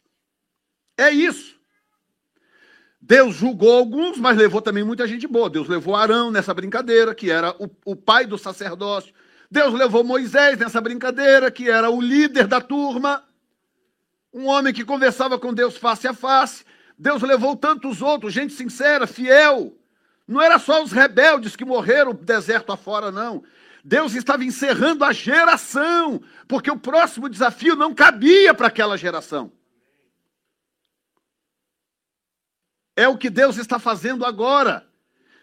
É 0.98 1.08
isso. 1.08 1.56
Deus 3.00 3.36
julgou 3.36 3.72
alguns, 3.72 4.18
mas 4.18 4.36
levou 4.36 4.60
também 4.60 4.84
muita 4.84 5.08
gente 5.08 5.26
boa. 5.26 5.48
Deus 5.48 5.66
levou 5.66 5.96
Arão 5.96 6.30
nessa 6.30 6.52
brincadeira, 6.52 7.14
que 7.14 7.30
era 7.30 7.56
o, 7.58 7.70
o 7.86 7.96
pai 7.96 8.26
do 8.26 8.36
sacerdócio. 8.36 9.14
Deus 9.50 9.72
levou 9.72 10.04
Moisés 10.04 10.58
nessa 10.58 10.78
brincadeira, 10.78 11.50
que 11.50 11.70
era 11.70 11.88
o 11.88 12.02
líder 12.02 12.46
da 12.46 12.60
turma. 12.60 13.24
Um 14.30 14.44
homem 14.44 14.74
que 14.74 14.84
conversava 14.84 15.38
com 15.38 15.54
Deus 15.54 15.78
face 15.78 16.06
a 16.06 16.12
face. 16.12 16.66
Deus 16.98 17.22
levou 17.22 17.56
tantos 17.56 18.02
outros, 18.02 18.34
gente 18.34 18.52
sincera, 18.52 19.06
fiel. 19.06 19.74
Não 20.26 20.42
era 20.42 20.58
só 20.58 20.82
os 20.82 20.92
rebeldes 20.92 21.56
que 21.56 21.64
morreram 21.64 22.12
deserto 22.12 22.72
afora, 22.72 23.10
não. 23.10 23.42
Deus 23.88 24.14
estava 24.14 24.44
encerrando 24.44 25.02
a 25.02 25.14
geração, 25.14 26.20
porque 26.46 26.70
o 26.70 26.78
próximo 26.78 27.26
desafio 27.26 27.74
não 27.74 27.94
cabia 27.94 28.52
para 28.52 28.66
aquela 28.66 28.98
geração. 28.98 29.50
É 32.94 33.08
o 33.08 33.16
que 33.16 33.30
Deus 33.30 33.56
está 33.56 33.78
fazendo 33.78 34.26
agora. 34.26 34.86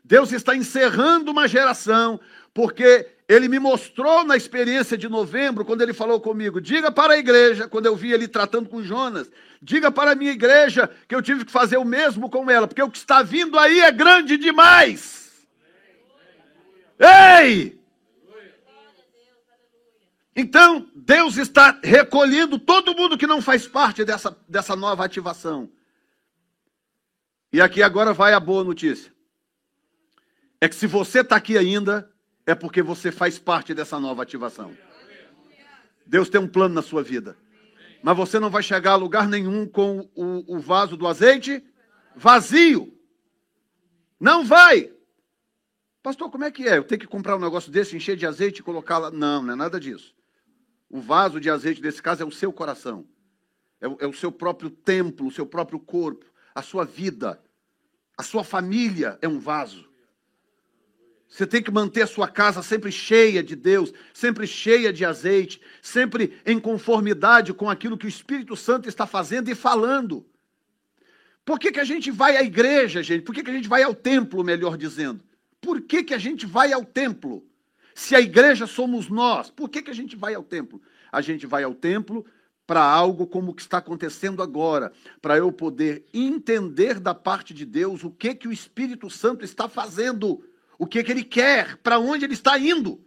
Deus 0.03 0.31
está 0.31 0.55
encerrando 0.55 1.31
uma 1.31 1.47
geração, 1.47 2.19
porque 2.53 3.09
ele 3.27 3.47
me 3.47 3.57
mostrou 3.57 4.23
na 4.23 4.37
experiência 4.37 4.95
de 4.95 5.09
novembro, 5.09 5.65
quando 5.65 5.81
ele 5.81 5.91
falou 5.91 6.21
comigo: 6.21 6.61
diga 6.61 6.91
para 6.91 7.15
a 7.15 7.17
igreja, 7.17 7.67
quando 7.67 7.87
eu 7.87 7.95
vi 7.95 8.13
ele 8.13 8.27
tratando 8.27 8.69
com 8.69 8.83
Jonas, 8.83 9.27
diga 9.59 9.91
para 9.91 10.11
a 10.11 10.15
minha 10.15 10.31
igreja 10.31 10.87
que 11.07 11.15
eu 11.15 11.21
tive 11.23 11.45
que 11.45 11.51
fazer 11.51 11.77
o 11.77 11.83
mesmo 11.83 12.29
com 12.29 12.47
ela, 12.51 12.67
porque 12.67 12.83
o 12.83 12.91
que 12.91 12.99
está 12.99 13.23
vindo 13.23 13.57
aí 13.57 13.79
é 13.79 13.91
grande 13.91 14.37
demais. 14.37 15.31
Ei! 16.99 17.84
Então, 20.35 20.89
Deus 20.93 21.37
está 21.37 21.79
recolhendo 21.81 22.59
todo 22.59 22.93
mundo 22.93 23.17
que 23.17 23.25
não 23.25 23.41
faz 23.41 23.67
parte 23.67 24.03
dessa, 24.03 24.37
dessa 24.49 24.75
nova 24.75 25.05
ativação. 25.05 25.71
E 27.53 27.61
aqui 27.61 27.81
agora 27.81 28.13
vai 28.13 28.33
a 28.33 28.39
boa 28.39 28.63
notícia. 28.63 29.13
É 30.59 30.67
que 30.67 30.75
se 30.75 30.87
você 30.87 31.21
está 31.21 31.37
aqui 31.37 31.57
ainda, 31.57 32.11
é 32.45 32.53
porque 32.53 32.81
você 32.81 33.11
faz 33.11 33.39
parte 33.39 33.73
dessa 33.73 33.97
nova 33.97 34.23
ativação. 34.23 34.75
Deus 36.05 36.29
tem 36.29 36.41
um 36.41 36.47
plano 36.47 36.75
na 36.75 36.81
sua 36.81 37.01
vida. 37.01 37.37
Mas 38.03 38.17
você 38.17 38.39
não 38.39 38.49
vai 38.49 38.61
chegar 38.61 38.91
a 38.91 38.97
lugar 38.97 39.27
nenhum 39.27 39.65
com 39.65 40.09
o, 40.13 40.55
o 40.57 40.59
vaso 40.59 40.97
do 40.97 41.07
azeite 41.07 41.63
vazio. 42.15 42.93
Não 44.19 44.45
vai. 44.45 44.91
Pastor, 46.03 46.29
como 46.29 46.43
é 46.43 46.51
que 46.51 46.67
é? 46.67 46.77
Eu 46.77 46.83
tenho 46.83 47.01
que 47.01 47.07
comprar 47.07 47.35
um 47.35 47.39
negócio 47.39 47.71
desse, 47.71 47.95
encher 47.95 48.15
de 48.15 48.25
azeite 48.25 48.59
e 48.59 48.63
colocar 48.63 48.97
lá. 48.97 49.11
Não, 49.11 49.41
não 49.41 49.53
é 49.53 49.55
nada 49.55 49.79
disso. 49.79 50.14
O 50.89 50.99
vaso 50.99 51.39
de 51.39 51.49
azeite, 51.49 51.81
nesse 51.81 52.01
caso, 52.01 52.23
é 52.23 52.25
o 52.25 52.31
seu 52.31 52.53
coração. 52.53 53.05
É 53.81 53.87
o, 53.87 53.97
é 54.01 54.07
o 54.07 54.13
seu 54.13 54.31
próprio 54.31 54.69
templo, 54.69 55.27
o 55.27 55.31
seu 55.31 55.45
próprio 55.45 55.79
corpo, 55.79 56.25
a 56.53 56.61
sua 56.61 56.85
vida. 56.85 57.41
A 58.17 58.23
sua 58.23 58.43
família 58.43 59.17
é 59.21 59.27
um 59.27 59.39
vaso. 59.39 59.89
Você 61.27 61.45
tem 61.45 61.61
que 61.61 61.71
manter 61.71 62.03
a 62.03 62.07
sua 62.07 62.27
casa 62.27 62.63
sempre 62.63 62.91
cheia 62.91 63.43
de 63.43 63.55
Deus, 63.55 63.91
sempre 64.13 64.47
cheia 64.47 64.93
de 64.93 65.03
azeite, 65.03 65.59
sempre 65.81 66.39
em 66.45 66.59
conformidade 66.59 67.53
com 67.53 67.69
aquilo 67.69 67.97
que 67.97 68.05
o 68.05 68.09
Espírito 68.09 68.55
Santo 68.55 68.87
está 68.87 69.05
fazendo 69.05 69.49
e 69.49 69.55
falando. 69.55 70.25
Por 71.43 71.59
que, 71.59 71.71
que 71.71 71.79
a 71.79 71.83
gente 71.83 72.09
vai 72.09 72.37
à 72.37 72.43
igreja, 72.43 73.03
gente? 73.03 73.23
Por 73.23 73.35
que, 73.35 73.43
que 73.43 73.51
a 73.51 73.53
gente 73.53 73.67
vai 73.67 73.83
ao 73.83 73.93
templo, 73.93 74.43
melhor 74.43 74.77
dizendo? 74.77 75.23
Por 75.59 75.81
que, 75.81 76.03
que 76.03 76.13
a 76.13 76.17
gente 76.17 76.45
vai 76.45 76.71
ao 76.71 76.85
templo? 76.85 77.45
Se 77.95 78.13
a 78.13 78.19
igreja 78.19 78.67
somos 78.67 79.07
nós, 79.07 79.49
por 79.49 79.69
que, 79.69 79.81
que 79.81 79.89
a 79.89 79.93
gente 79.95 80.17
vai 80.17 80.35
ao 80.35 80.43
templo? 80.43 80.81
A 81.09 81.21
gente 81.21 81.47
vai 81.47 81.63
ao 81.63 81.73
templo 81.73 82.25
para 82.67 82.83
algo 82.83 83.25
como 83.25 83.51
o 83.51 83.55
que 83.55 83.61
está 83.61 83.77
acontecendo 83.77 84.43
agora, 84.43 84.91
para 85.21 85.37
eu 85.37 85.49
poder 85.49 86.05
entender 86.13 86.99
da 86.99 87.15
parte 87.15 87.53
de 87.53 87.65
Deus 87.65 88.03
o 88.03 88.11
que 88.11 88.35
que 88.35 88.49
o 88.49 88.51
Espírito 88.51 89.09
Santo 89.09 89.45
está 89.45 89.69
fazendo, 89.69 90.43
o 90.77 90.85
que 90.85 91.01
que 91.05 91.11
ele 91.11 91.23
quer, 91.23 91.77
para 91.77 91.97
onde 91.97 92.25
ele 92.25 92.33
está 92.33 92.59
indo. 92.59 93.01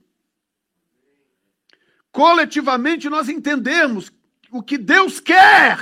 Coletivamente 2.10 3.10
nós 3.10 3.28
entendemos 3.28 4.10
o 4.50 4.62
que 4.62 4.78
Deus 4.78 5.20
quer. 5.20 5.78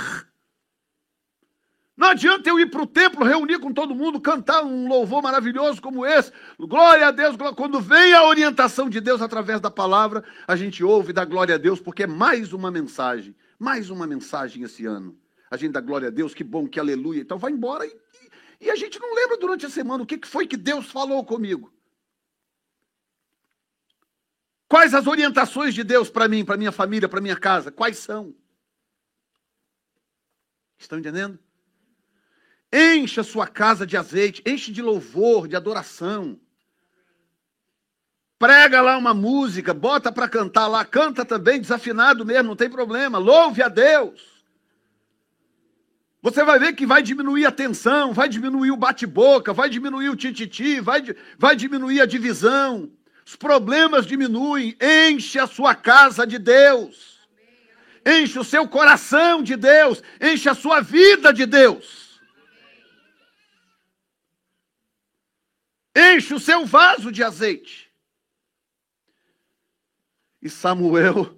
Não 1.97 2.09
adianta 2.09 2.47
eu 2.47 2.59
ir 2.59 2.69
para 2.69 2.83
o 2.83 2.87
templo, 2.87 3.25
reunir 3.25 3.59
com 3.59 3.73
todo 3.73 3.95
mundo, 3.95 4.21
cantar 4.21 4.63
um 4.63 4.87
louvor 4.87 5.21
maravilhoso 5.21 5.81
como 5.81 6.05
esse. 6.05 6.31
Glória 6.59 7.07
a 7.07 7.11
Deus. 7.11 7.35
Quando 7.55 7.81
vem 7.81 8.13
a 8.13 8.23
orientação 8.23 8.87
de 8.87 9.01
Deus 9.01 9.21
através 9.21 9.59
da 9.59 9.71
palavra, 9.71 10.23
a 10.47 10.55
gente 10.55 10.83
ouve 10.83 11.09
e 11.09 11.13
dá 11.13 11.25
glória 11.25 11.55
a 11.55 11.57
Deus, 11.57 11.79
porque 11.79 12.03
é 12.03 12.07
mais 12.07 12.53
uma 12.53 12.69
mensagem 12.69 13.35
mais 13.57 13.89
uma 13.89 14.05
mensagem 14.05 14.63
esse 14.63 14.85
ano. 14.85 15.19
A 15.49 15.57
gente 15.57 15.71
dá 15.71 15.81
glória 15.81 16.09
a 16.09 16.11
Deus, 16.11 16.33
que 16.33 16.43
bom, 16.43 16.67
que 16.67 16.79
aleluia. 16.79 17.21
Então 17.21 17.37
vai 17.37 17.51
embora 17.51 17.85
e, 17.85 17.89
e, 17.89 18.65
e 18.65 18.71
a 18.71 18.75
gente 18.75 18.99
não 18.99 19.13
lembra 19.13 19.37
durante 19.37 19.65
a 19.65 19.69
semana 19.69 20.03
o 20.03 20.05
que, 20.05 20.17
que 20.17 20.27
foi 20.27 20.45
que 20.45 20.57
Deus 20.57 20.91
falou 20.91 21.25
comigo. 21.25 21.73
Quais 24.67 24.93
as 24.93 25.07
orientações 25.07 25.73
de 25.73 25.83
Deus 25.83 26.09
para 26.09 26.27
mim, 26.27 26.43
para 26.43 26.57
minha 26.57 26.71
família, 26.71 27.07
para 27.07 27.21
minha 27.21 27.37
casa? 27.37 27.71
Quais 27.71 27.97
são? 27.97 28.35
Estão 30.77 30.99
entendendo? 30.99 31.39
Encha 32.77 33.23
sua 33.23 33.47
casa 33.47 33.87
de 33.87 33.97
azeite, 33.97 34.43
enche 34.45 34.71
de 34.71 34.83
louvor, 34.83 35.47
de 35.47 35.55
adoração. 35.55 36.39
Prega 38.37 38.81
lá 38.81 38.95
uma 38.95 39.15
música, 39.15 39.73
bota 39.73 40.11
para 40.11 40.29
cantar 40.29 40.67
lá, 40.67 40.85
canta 40.85 41.25
também, 41.25 41.59
desafinado 41.59 42.23
mesmo, 42.23 42.49
não 42.49 42.55
tem 42.55 42.69
problema. 42.69 43.17
Louve 43.17 43.63
a 43.63 43.67
Deus. 43.67 44.21
Você 46.21 46.43
vai 46.43 46.59
ver 46.59 46.73
que 46.73 46.85
vai 46.85 47.01
diminuir 47.01 47.47
a 47.47 47.51
tensão, 47.51 48.13
vai 48.13 48.29
diminuir 48.29 48.69
o 48.69 48.77
bate-boca, 48.77 49.53
vai 49.53 49.69
diminuir 49.69 50.09
o 50.09 50.15
tititi, 50.15 50.79
vai, 50.79 51.03
vai 51.39 51.55
diminuir 51.55 52.01
a 52.01 52.05
divisão. 52.05 52.91
Os 53.25 53.35
problemas 53.35 54.05
diminuem. 54.05 54.77
Enche 54.79 55.39
a 55.39 55.47
sua 55.47 55.73
casa 55.73 56.27
de 56.27 56.37
Deus. 56.37 57.17
Enche 58.05 58.37
o 58.37 58.43
seu 58.43 58.67
coração 58.67 59.41
de 59.41 59.55
Deus. 59.55 60.03
Enche 60.21 60.47
a 60.47 60.53
sua 60.53 60.79
vida 60.79 61.33
de 61.33 61.47
Deus. 61.47 62.06
Enche 65.97 66.33
o 66.35 66.39
seu 66.39 66.63
vaso 66.63 67.11
de 67.11 67.23
azeite 67.23 67.87
e 70.39 70.49
Samuel. 70.49 71.35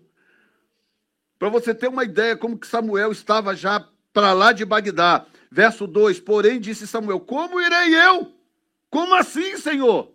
Para 1.37 1.47
você 1.47 1.73
ter 1.73 1.87
uma 1.87 2.03
ideia 2.03 2.35
como 2.35 2.57
que 2.57 2.67
Samuel 2.67 3.11
estava 3.13 3.55
já 3.55 3.87
para 4.11 4.33
lá 4.33 4.51
de 4.51 4.65
Bagdá. 4.65 5.25
Verso 5.49 5.87
2: 5.87 6.19
Porém 6.19 6.59
disse 6.59 6.85
Samuel: 6.85 7.21
Como 7.21 7.61
irei 7.61 7.95
eu? 7.95 8.33
Como 8.89 9.15
assim, 9.15 9.57
Senhor? 9.57 10.11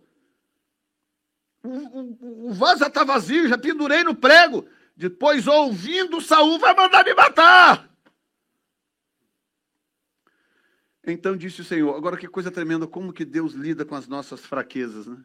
O, 1.63 1.69
o, 1.69 2.49
o 2.49 2.53
vaso 2.53 2.81
já 2.81 2.87
está 2.87 3.03
vazio, 3.03 3.47
já 3.47 3.57
pendurei 3.57 4.03
no 4.03 4.13
prego. 4.13 4.67
Depois, 4.95 5.47
ouvindo 5.47 6.21
Saul, 6.21 6.59
vai 6.59 6.75
mandar 6.75 7.03
me 7.03 7.13
matar. 7.13 7.89
Então 11.07 11.37
disse 11.37 11.61
o 11.61 11.63
Senhor. 11.63 11.95
Agora 11.95 12.17
que 12.17 12.27
coisa 12.27 12.49
tremenda, 12.49 12.87
como 12.87 13.13
que 13.13 13.23
Deus 13.23 13.53
lida 13.53 13.85
com 13.85 13.95
as 13.95 14.07
nossas 14.07 14.41
fraquezas, 14.41 15.05
né? 15.05 15.17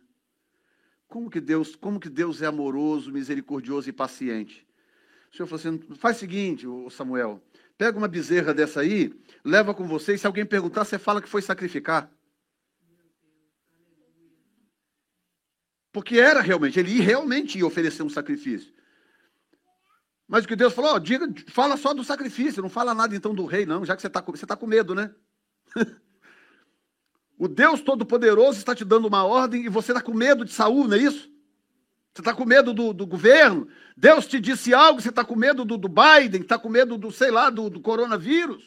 Como 1.08 1.28
que 1.30 1.40
Deus, 1.40 1.74
como 1.74 1.98
que 1.98 2.08
Deus 2.08 2.40
é 2.42 2.46
amoroso, 2.46 3.10
misericordioso 3.10 3.88
e 3.88 3.92
paciente? 3.92 4.66
O 5.32 5.36
Senhor 5.36 5.46
falou 5.46 5.60
assim: 5.60 5.96
faz 5.96 6.16
o 6.16 6.20
seguinte, 6.20 6.66
Samuel, 6.90 7.42
pega 7.76 7.98
uma 7.98 8.06
bezerra 8.06 8.52
dessa 8.52 8.80
aí, 8.80 9.12
leva 9.44 9.74
com 9.74 9.88
você, 9.88 10.14
e 10.14 10.18
se 10.18 10.26
alguém 10.26 10.44
perguntar, 10.44 10.84
você 10.84 10.98
fala 10.98 11.20
que 11.20 11.28
foi 11.28 11.42
sacrificar. 11.42 12.10
Porque 15.92 16.18
era 16.18 16.40
realmente, 16.40 16.78
ele 16.78 17.00
realmente 17.00 17.58
ia 17.58 17.66
oferecer 17.66 18.02
um 18.02 18.08
sacrifício. 18.08 18.72
Mas 20.28 20.44
o 20.44 20.48
que 20.48 20.54
Deus 20.54 20.72
falou, 20.72 21.00
diga, 21.00 21.26
fala 21.48 21.76
só 21.76 21.92
do 21.92 22.04
sacrifício, 22.04 22.62
não 22.62 22.68
fala 22.68 22.94
nada 22.94 23.16
então 23.16 23.34
do 23.34 23.46
rei, 23.46 23.66
não, 23.66 23.84
já 23.84 23.96
que 23.96 24.02
você 24.02 24.06
está 24.06 24.20
você 24.20 24.46
tá 24.46 24.54
com 24.54 24.66
medo, 24.66 24.94
né? 24.94 25.12
O 27.40 27.48
Deus 27.48 27.80
Todo-Poderoso 27.80 28.58
está 28.58 28.74
te 28.74 28.84
dando 28.84 29.08
uma 29.08 29.24
ordem 29.24 29.64
e 29.64 29.68
você 29.70 29.92
está 29.92 30.02
com 30.02 30.12
medo 30.12 30.44
de 30.44 30.52
Saul, 30.52 30.86
não 30.86 30.94
é 30.94 31.00
isso? 31.00 31.26
Você 32.12 32.20
está 32.20 32.34
com 32.34 32.44
medo 32.44 32.74
do, 32.74 32.92
do, 32.92 33.06
governo? 33.06 33.66
Deus 33.96 34.26
te 34.26 34.38
disse 34.38 34.74
algo, 34.74 35.00
você 35.00 35.08
está 35.08 35.24
com 35.24 35.34
medo 35.34 35.64
do, 35.64 35.78
do 35.78 35.88
Biden, 35.88 36.42
está 36.42 36.58
com 36.58 36.68
medo 36.68 36.98
do, 36.98 37.10
sei 37.10 37.30
lá, 37.30 37.48
do, 37.48 37.70
do 37.70 37.80
coronavírus? 37.80 38.62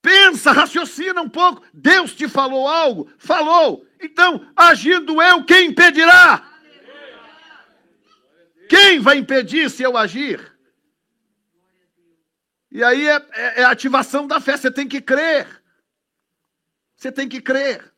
Pensa, 0.00 0.52
raciocina 0.52 1.20
um 1.20 1.28
pouco. 1.28 1.62
Deus 1.74 2.14
te 2.14 2.28
falou 2.28 2.68
algo? 2.68 3.10
Falou. 3.18 3.84
Então, 4.00 4.46
agindo 4.54 5.20
eu, 5.20 5.44
quem 5.44 5.70
impedirá? 5.70 6.48
Quem 8.68 9.00
vai 9.00 9.16
impedir 9.16 9.68
se 9.68 9.82
eu 9.82 9.96
agir? 9.96 10.53
E 12.74 12.82
aí 12.82 13.08
é, 13.08 13.24
é, 13.32 13.60
é 13.60 13.64
ativação 13.64 14.26
da 14.26 14.40
fé. 14.40 14.56
Você 14.56 14.68
tem 14.68 14.88
que 14.88 15.00
crer. 15.00 15.62
Você 16.96 17.12
tem 17.12 17.28
que 17.28 17.40
crer. 17.40 17.94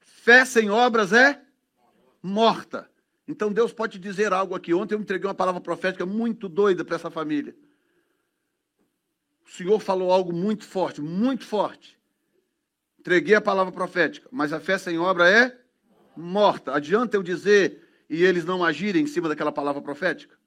Fé 0.00 0.46
sem 0.46 0.70
obras 0.70 1.12
é 1.12 1.42
morta. 2.22 2.90
Então 3.28 3.52
Deus 3.52 3.70
pode 3.70 3.98
dizer 3.98 4.32
algo 4.32 4.54
aqui. 4.54 4.72
Ontem 4.72 4.94
eu 4.94 5.00
entreguei 5.00 5.28
uma 5.28 5.34
palavra 5.34 5.60
profética 5.60 6.06
muito 6.06 6.48
doida 6.48 6.82
para 6.82 6.96
essa 6.96 7.10
família. 7.10 7.54
O 9.44 9.50
Senhor 9.50 9.78
falou 9.78 10.10
algo 10.10 10.32
muito 10.32 10.64
forte, 10.64 11.02
muito 11.02 11.44
forte. 11.44 11.98
Entreguei 12.98 13.34
a 13.34 13.40
palavra 13.42 13.72
profética, 13.72 14.26
mas 14.32 14.54
a 14.54 14.60
fé 14.60 14.78
sem 14.78 14.98
obra 14.98 15.28
é 15.28 15.54
morta. 16.16 16.74
Adianta 16.74 17.16
eu 17.16 17.22
dizer 17.22 17.86
e 18.08 18.24
eles 18.24 18.46
não 18.46 18.64
agirem 18.64 19.02
em 19.02 19.06
cima 19.06 19.28
daquela 19.28 19.52
palavra 19.52 19.82
profética? 19.82 20.38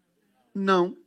Não. 0.53 0.97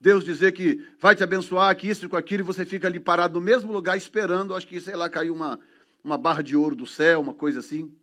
Deus 0.00 0.24
dizer 0.24 0.52
que 0.52 0.82
vai 0.98 1.14
te 1.14 1.22
abençoar, 1.22 1.76
que 1.76 1.86
isso 1.86 2.06
e 2.06 2.08
com 2.08 2.16
aquilo, 2.16 2.42
e 2.42 2.46
você 2.46 2.64
fica 2.64 2.88
ali 2.88 2.98
parado 2.98 3.38
no 3.38 3.44
mesmo 3.44 3.70
lugar 3.70 3.98
esperando, 3.98 4.54
acho 4.54 4.66
que, 4.66 4.80
sei 4.80 4.96
lá, 4.96 5.10
caiu 5.10 5.34
uma, 5.34 5.60
uma 6.02 6.16
barra 6.16 6.42
de 6.42 6.56
ouro 6.56 6.74
do 6.74 6.86
céu, 6.86 7.20
uma 7.20 7.34
coisa 7.34 7.60
assim. 7.60 7.94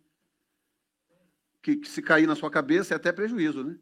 Que, 1.60 1.74
que 1.74 1.88
se 1.88 2.00
cair 2.00 2.26
na 2.26 2.36
sua 2.36 2.50
cabeça 2.50 2.94
é 2.94 2.96
até 2.96 3.10
prejuízo, 3.10 3.64
né? 3.64 3.76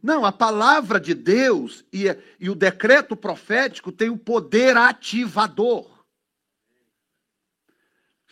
Não, 0.00 0.24
a 0.24 0.30
palavra 0.30 1.00
de 1.00 1.14
Deus 1.14 1.84
e, 1.92 2.04
e 2.38 2.50
o 2.50 2.54
decreto 2.54 3.16
profético 3.16 3.90
tem 3.90 4.10
o 4.10 4.18
poder 4.18 4.76
ativador. 4.76 5.90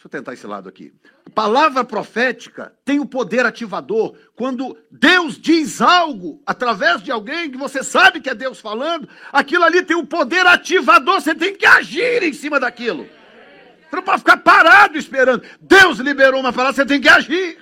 Deixa 0.03 0.17
eu 0.17 0.21
tentar 0.21 0.33
esse 0.33 0.47
lado 0.49 0.69
aqui. 0.69 0.93
Palavra 1.33 1.85
profética 1.85 2.75
tem 2.85 2.99
o 2.99 3.07
poder 3.07 3.47
ativador. 3.47 4.17
Quando 4.35 4.77
Deus 4.91 5.39
diz 5.39 5.81
algo 5.81 6.43
através 6.45 7.01
de 7.05 7.13
alguém 7.13 7.49
que 7.49 7.57
você 7.57 7.85
sabe 7.85 8.21
que 8.21 8.29
é 8.29 8.35
Deus 8.35 8.59
falando, 8.59 9.09
aquilo 9.33 9.63
ali 9.63 9.81
tem 9.81 9.97
o 9.97 10.05
poder 10.05 10.45
ativador. 10.45 11.21
Você 11.21 11.37
tem 11.37 11.55
que 11.55 11.65
agir 11.65 12.21
em 12.25 12.33
cima 12.33 12.59
daquilo. 12.59 13.05
Você 13.05 13.95
não 13.95 14.03
pode 14.03 14.19
ficar 14.19 14.39
parado 14.39 14.99
esperando. 14.99 15.45
Deus 15.61 15.99
liberou 15.99 16.41
uma 16.41 16.53
palavra, 16.53 16.75
você 16.75 16.85
tem 16.85 17.01
que 17.01 17.09
agir. 17.09 17.59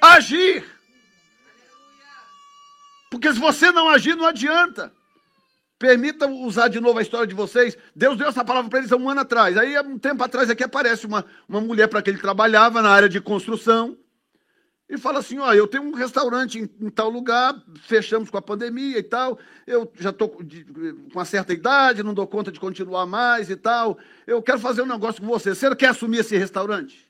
Agir. 0.00 0.64
Porque 3.10 3.32
se 3.32 3.40
você 3.40 3.72
não 3.72 3.88
agir, 3.88 4.14
não 4.14 4.24
adianta. 4.26 4.92
Permita 5.78 6.26
usar 6.26 6.68
de 6.68 6.80
novo 6.80 6.98
a 6.98 7.02
história 7.02 7.26
de 7.26 7.34
vocês. 7.34 7.78
Deus 7.94 8.18
deu 8.18 8.28
essa 8.28 8.44
palavra 8.44 8.68
para 8.68 8.80
eles 8.80 8.90
há 8.90 8.96
um 8.96 9.08
ano 9.08 9.20
atrás. 9.20 9.56
Aí, 9.56 9.78
um 9.80 9.98
tempo 9.98 10.24
atrás, 10.24 10.50
aqui 10.50 10.64
aparece 10.64 11.06
uma, 11.06 11.24
uma 11.48 11.60
mulher 11.60 11.86
para 11.86 12.02
que 12.02 12.10
ele 12.10 12.18
trabalhava 12.18 12.82
na 12.82 12.90
área 12.90 13.08
de 13.08 13.20
construção. 13.20 13.96
E 14.88 14.96
fala 14.96 15.20
assim: 15.20 15.38
Ó, 15.38 15.52
eu 15.52 15.68
tenho 15.68 15.84
um 15.84 15.94
restaurante 15.94 16.58
em, 16.58 16.68
em, 16.84 16.90
tal 16.90 17.08
lugar, 17.10 17.54
fechamos 17.82 18.28
com 18.28 18.38
a 18.38 18.42
pandemia 18.42 18.98
e 18.98 19.02
tal. 19.02 19.38
Eu 19.66 19.92
já 20.00 20.10
estou 20.10 20.28
com 20.30 20.42
uma 21.14 21.24
certa 21.24 21.52
idade, 21.52 22.02
não 22.02 22.14
dou 22.14 22.26
conta 22.26 22.50
de 22.50 22.58
continuar 22.58 23.06
mais 23.06 23.48
e 23.48 23.56
tal. 23.56 23.98
Eu 24.26 24.42
quero 24.42 24.58
fazer 24.58 24.82
um 24.82 24.86
negócio 24.86 25.20
com 25.20 25.28
você. 25.28 25.54
Você 25.54 25.76
quer 25.76 25.90
assumir 25.90 26.18
esse 26.18 26.36
restaurante? 26.36 27.07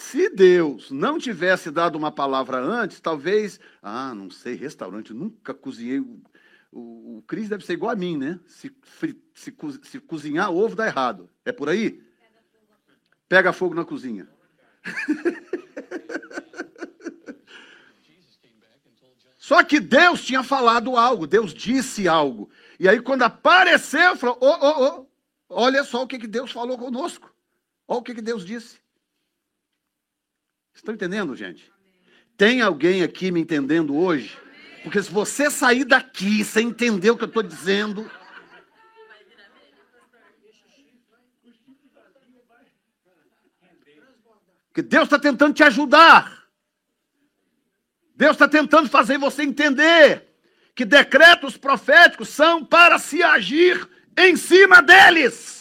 Se 0.00 0.30
Deus 0.30 0.90
não 0.90 1.18
tivesse 1.18 1.70
dado 1.70 1.96
uma 1.96 2.10
palavra 2.10 2.56
antes, 2.56 2.98
talvez, 3.00 3.60
ah, 3.82 4.14
não 4.14 4.30
sei, 4.30 4.54
restaurante, 4.54 5.12
nunca 5.12 5.52
cozinhei. 5.52 6.00
O, 6.00 6.22
o, 6.72 7.18
o 7.18 7.24
Cris 7.26 7.50
deve 7.50 7.66
ser 7.66 7.74
igual 7.74 7.92
a 7.92 7.94
mim, 7.94 8.16
né? 8.16 8.40
Se, 8.46 8.74
se, 9.34 9.54
se 9.82 10.00
cozinhar 10.00 10.50
ovo 10.50 10.74
dá 10.74 10.86
errado. 10.86 11.28
É 11.44 11.52
por 11.52 11.68
aí? 11.68 12.02
Pega 13.28 13.52
fogo 13.52 13.74
na 13.74 13.84
cozinha. 13.84 14.26
Só 19.36 19.62
que 19.62 19.80
Deus 19.80 20.24
tinha 20.24 20.42
falado 20.42 20.96
algo, 20.96 21.26
Deus 21.26 21.52
disse 21.52 22.08
algo. 22.08 22.48
E 22.78 22.88
aí, 22.88 23.02
quando 23.02 23.24
apareceu, 23.24 24.16
falou: 24.16 24.38
oh, 24.40 24.56
oh, 24.60 24.86
oh, 24.86 25.06
olha 25.50 25.84
só 25.84 26.04
o 26.04 26.06
que, 26.06 26.18
que 26.18 26.26
Deus 26.26 26.50
falou 26.50 26.78
conosco. 26.78 27.30
Olha 27.86 28.00
o 28.00 28.02
que, 28.02 28.14
que 28.14 28.22
Deus 28.22 28.46
disse. 28.46 28.80
Estão 30.80 30.94
entendendo, 30.94 31.36
gente? 31.36 31.70
Tem 32.38 32.62
alguém 32.62 33.02
aqui 33.02 33.30
me 33.30 33.38
entendendo 33.38 33.94
hoje? 33.94 34.38
Porque 34.82 35.02
se 35.02 35.12
você 35.12 35.50
sair 35.50 35.84
daqui 35.84 36.42
sem 36.42 36.68
entender 36.68 37.10
o 37.10 37.18
que 37.18 37.24
eu 37.24 37.28
estou 37.28 37.42
dizendo. 37.42 38.10
Que 44.72 44.80
Deus 44.80 45.04
está 45.04 45.18
tentando 45.18 45.52
te 45.52 45.62
ajudar. 45.62 46.48
Deus 48.16 48.32
está 48.32 48.48
tentando 48.48 48.88
fazer 48.88 49.18
você 49.18 49.42
entender 49.42 50.34
que 50.74 50.86
decretos 50.86 51.58
proféticos 51.58 52.30
são 52.30 52.64
para 52.64 52.98
se 52.98 53.22
agir 53.22 53.86
em 54.16 54.34
cima 54.34 54.80
deles. 54.80 55.59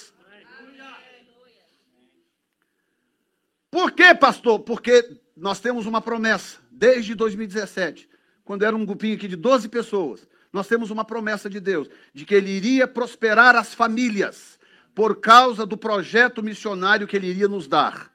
Por 3.72 3.92
quê, 3.92 4.16
pastor? 4.16 4.60
Porque 4.60 5.22
nós 5.36 5.60
temos 5.60 5.86
uma 5.86 6.02
promessa 6.02 6.60
desde 6.72 7.14
2017, 7.14 8.10
quando 8.44 8.64
era 8.64 8.76
um 8.76 8.86
grupinho 8.86 9.16
aqui 9.16 9.28
de 9.28 9.36
12 9.36 9.70
pessoas. 9.70 10.28
Nós 10.52 10.68
temos 10.68 10.90
uma 10.90 11.06
promessa 11.06 11.50
de 11.50 11.60
Deus 11.60 11.88
de 12.14 12.26
que 12.26 12.34
ele 12.34 12.50
iria 12.50 12.88
prosperar 12.88 13.56
as 13.56 13.74
famílias 13.74 14.60
por 14.96 15.20
causa 15.20 15.66
do 15.66 15.78
projeto 15.78 16.42
missionário 16.42 17.08
que 17.08 17.16
ele 17.16 17.28
iria 17.28 17.48
nos 17.48 17.68
dar. 17.68 18.12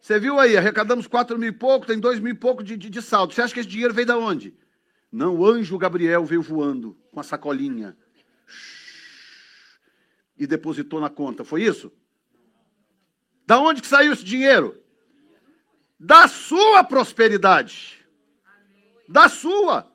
Você 0.00 0.18
viu 0.18 0.38
aí, 0.38 0.56
arrecadamos 0.56 1.06
4 1.06 1.38
mil 1.38 1.50
e 1.50 1.52
pouco, 1.52 1.86
tem 1.86 1.98
2 1.98 2.20
mil 2.20 2.32
e 2.32 2.36
pouco 2.36 2.62
de, 2.62 2.76
de, 2.76 2.88
de 2.88 3.02
saldo. 3.02 3.34
Você 3.34 3.42
acha 3.42 3.52
que 3.52 3.60
esse 3.60 3.68
dinheiro 3.68 3.92
veio 3.92 4.06
da 4.06 4.16
onde? 4.16 4.56
Não, 5.10 5.36
o 5.36 5.46
anjo 5.46 5.76
Gabriel 5.76 6.24
veio 6.24 6.40
voando 6.40 6.96
com 7.10 7.20
a 7.20 7.22
sacolinha 7.22 7.96
e 10.38 10.46
depositou 10.46 11.00
na 11.00 11.10
conta. 11.10 11.44
Foi 11.44 11.62
isso? 11.62 11.92
Da 13.48 13.58
onde 13.58 13.80
que 13.80 13.86
saiu 13.86 14.12
esse 14.12 14.22
dinheiro? 14.22 14.78
Da 15.98 16.28
sua 16.28 16.84
prosperidade. 16.84 18.06
Da 19.08 19.26
sua. 19.30 19.90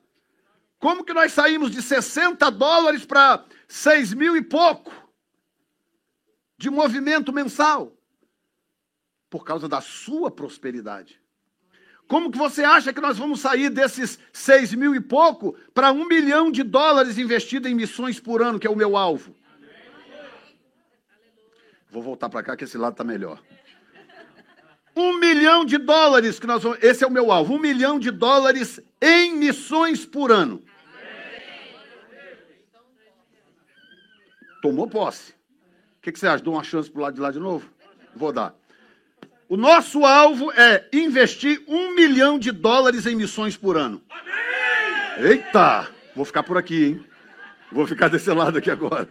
Como 0.79 1.03
que 1.03 1.13
nós 1.13 1.33
saímos 1.33 1.69
de 1.69 1.79
60 1.79 2.49
dólares 2.49 3.05
para 3.05 3.45
6 3.67 4.15
mil 4.15 4.35
e 4.35 4.41
pouco 4.41 4.91
de 6.57 6.71
movimento 6.71 7.31
mensal? 7.31 7.95
Por 9.29 9.45
causa 9.45 9.69
da 9.69 9.81
sua 9.81 10.31
prosperidade. 10.31 11.21
Como 12.07 12.31
que 12.31 12.37
você 12.39 12.63
acha 12.63 12.91
que 12.91 13.01
nós 13.01 13.19
vamos 13.19 13.39
sair 13.39 13.69
desses 13.69 14.17
6 14.33 14.73
mil 14.73 14.95
e 14.95 14.99
pouco 14.99 15.55
para 15.75 15.91
um 15.91 16.07
milhão 16.07 16.51
de 16.51 16.63
dólares 16.63 17.19
investido 17.19 17.67
em 17.67 17.75
missões 17.75 18.19
por 18.19 18.41
ano, 18.41 18.59
que 18.59 18.65
é 18.65 18.71
o 18.71 18.75
meu 18.75 18.97
alvo? 18.97 19.35
Vou 21.93 22.01
voltar 22.01 22.27
para 22.27 22.41
cá 22.41 22.57
que 22.57 22.63
esse 22.63 22.75
lado 22.75 22.93
está 22.93 23.03
melhor. 23.03 23.39
Um 24.95 25.19
milhão 25.19 25.63
de 25.63 25.77
dólares 25.77 26.39
que 26.39 26.47
nós 26.47 26.63
vamos. 26.63 26.79
Esse 26.81 27.03
é 27.03 27.07
o 27.07 27.11
meu 27.11 27.31
alvo. 27.31 27.53
Um 27.53 27.59
milhão 27.59 27.99
de 27.99 28.09
dólares 28.09 28.81
em 28.99 29.35
missões 29.35 30.03
por 30.03 30.31
ano. 30.31 30.63
Tomou 34.59 34.87
posse. 34.87 35.33
O 35.97 36.01
que, 36.01 36.11
que 36.11 36.17
você 36.17 36.25
acha? 36.25 36.43
Dou 36.43 36.55
uma 36.55 36.63
chance 36.63 36.89
para 36.89 36.99
o 36.99 37.03
lado 37.03 37.13
de 37.13 37.21
lá 37.21 37.29
de 37.29 37.39
novo? 37.39 37.69
Vou 38.15 38.33
dar. 38.33 38.55
O 39.47 39.55
nosso 39.55 40.03
alvo 40.03 40.51
é 40.53 40.87
investir 40.91 41.63
um 41.67 41.93
milhão 41.93 42.39
de 42.39 42.51
dólares 42.51 43.05
em 43.05 43.15
missões 43.15 43.55
por 43.55 43.77
ano. 43.77 44.01
Eita! 45.19 45.87
Vou 46.15 46.25
ficar 46.25 46.41
por 46.41 46.57
aqui, 46.57 46.85
hein? 46.85 47.05
Vou 47.71 47.85
ficar 47.85 48.07
desse 48.07 48.31
lado 48.31 48.57
aqui 48.57 48.71
agora. 48.71 49.07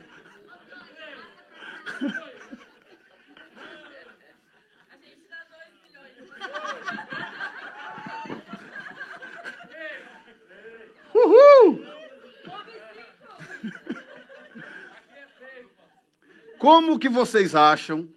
Como 16.63 16.97
que 16.97 17.09
vocês 17.09 17.57
acham 17.57 18.09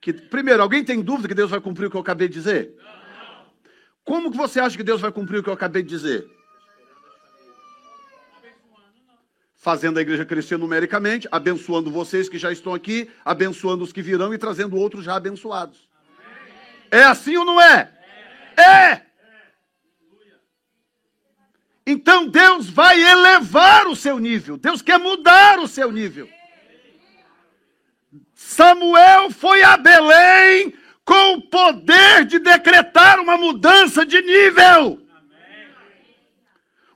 que. 0.00 0.12
Primeiro, 0.12 0.60
alguém 0.60 0.82
tem 0.82 1.00
dúvida 1.00 1.28
que 1.28 1.34
Deus 1.34 1.48
vai 1.48 1.60
cumprir 1.60 1.86
o 1.86 1.90
que 1.92 1.96
eu 1.96 2.00
acabei 2.00 2.26
de 2.26 2.34
dizer? 2.34 2.74
Como 4.04 4.32
que 4.32 4.36
você 4.36 4.58
acha 4.58 4.76
que 4.76 4.82
Deus 4.82 5.00
vai 5.00 5.12
cumprir 5.12 5.38
o 5.38 5.42
que 5.44 5.48
eu 5.48 5.54
acabei 5.54 5.80
de 5.84 5.88
dizer? 5.88 6.28
Fazendo 9.54 9.96
a 9.96 10.02
igreja 10.02 10.24
crescer 10.24 10.58
numericamente, 10.58 11.28
abençoando 11.30 11.88
vocês 11.88 12.28
que 12.28 12.36
já 12.36 12.50
estão 12.50 12.74
aqui, 12.74 13.08
abençoando 13.24 13.84
os 13.84 13.92
que 13.92 14.02
virão 14.02 14.34
e 14.34 14.38
trazendo 14.38 14.76
outros 14.76 15.04
já 15.04 15.14
abençoados. 15.14 15.88
É 16.90 17.04
assim 17.04 17.36
ou 17.36 17.44
não 17.44 17.62
é? 17.62 17.92
É! 18.56 19.02
Então 21.86 22.26
Deus 22.26 22.68
vai 22.68 23.00
elevar 23.00 23.86
o 23.86 23.94
seu 23.94 24.18
nível. 24.18 24.56
Deus 24.56 24.82
quer 24.82 24.98
mudar 24.98 25.60
o 25.60 25.68
seu 25.68 25.92
nível. 25.92 26.28
Samuel 28.48 29.30
foi 29.30 29.62
a 29.62 29.76
Belém 29.76 30.72
com 31.04 31.34
o 31.34 31.42
poder 31.42 32.24
de 32.24 32.38
decretar 32.38 33.20
uma 33.20 33.36
mudança 33.36 34.06
de 34.06 34.22
nível. 34.22 35.06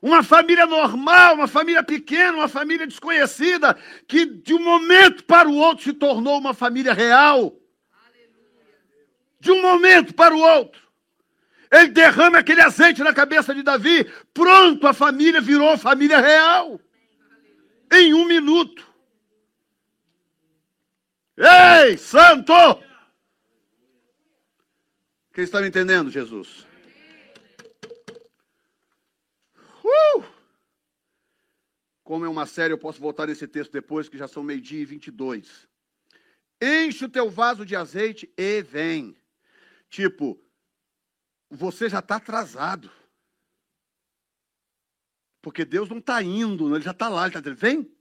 Uma 0.00 0.22
família 0.22 0.64
normal, 0.64 1.34
uma 1.34 1.46
família 1.46 1.82
pequena, 1.82 2.32
uma 2.32 2.48
família 2.48 2.86
desconhecida, 2.86 3.76
que 4.08 4.24
de 4.24 4.54
um 4.54 4.64
momento 4.64 5.24
para 5.24 5.46
o 5.46 5.54
outro 5.54 5.84
se 5.84 5.92
tornou 5.92 6.38
uma 6.38 6.54
família 6.54 6.94
real. 6.94 7.54
De 9.38 9.52
um 9.52 9.60
momento 9.60 10.14
para 10.14 10.34
o 10.34 10.40
outro. 10.40 10.80
Ele 11.70 11.88
derrama 11.88 12.38
aquele 12.38 12.62
azeite 12.62 13.02
na 13.02 13.12
cabeça 13.12 13.54
de 13.54 13.62
Davi. 13.62 14.10
Pronto, 14.32 14.86
a 14.86 14.94
família 14.94 15.40
virou 15.42 15.76
família 15.76 16.18
real. 16.18 16.80
Em 17.92 18.14
um 18.14 18.24
minuto. 18.24 18.91
Ei, 21.44 21.98
santo! 21.98 22.52
Quem 25.34 25.42
está 25.42 25.60
me 25.60 25.66
entendendo, 25.66 26.08
Jesus? 26.08 26.64
Uh! 29.82 30.22
Como 32.04 32.24
é 32.24 32.28
uma 32.28 32.46
série, 32.46 32.72
eu 32.72 32.78
posso 32.78 33.00
voltar 33.00 33.26
nesse 33.26 33.48
texto 33.48 33.72
depois, 33.72 34.08
que 34.08 34.16
já 34.16 34.28
são 34.28 34.44
meio-dia 34.44 34.82
e 34.82 34.84
22. 34.84 35.68
Enche 36.62 37.06
o 37.06 37.08
teu 37.08 37.28
vaso 37.28 37.66
de 37.66 37.74
azeite 37.74 38.32
e 38.38 38.62
vem. 38.62 39.16
Tipo, 39.90 40.40
você 41.50 41.88
já 41.88 41.98
está 41.98 42.16
atrasado. 42.16 42.88
Porque 45.40 45.64
Deus 45.64 45.88
não 45.88 45.98
está 45.98 46.22
indo, 46.22 46.72
ele 46.72 46.84
já 46.84 46.92
está 46.92 47.08
lá, 47.08 47.22
ele 47.22 47.30
está 47.30 47.40
dizendo, 47.40 47.58
vem. 47.58 47.96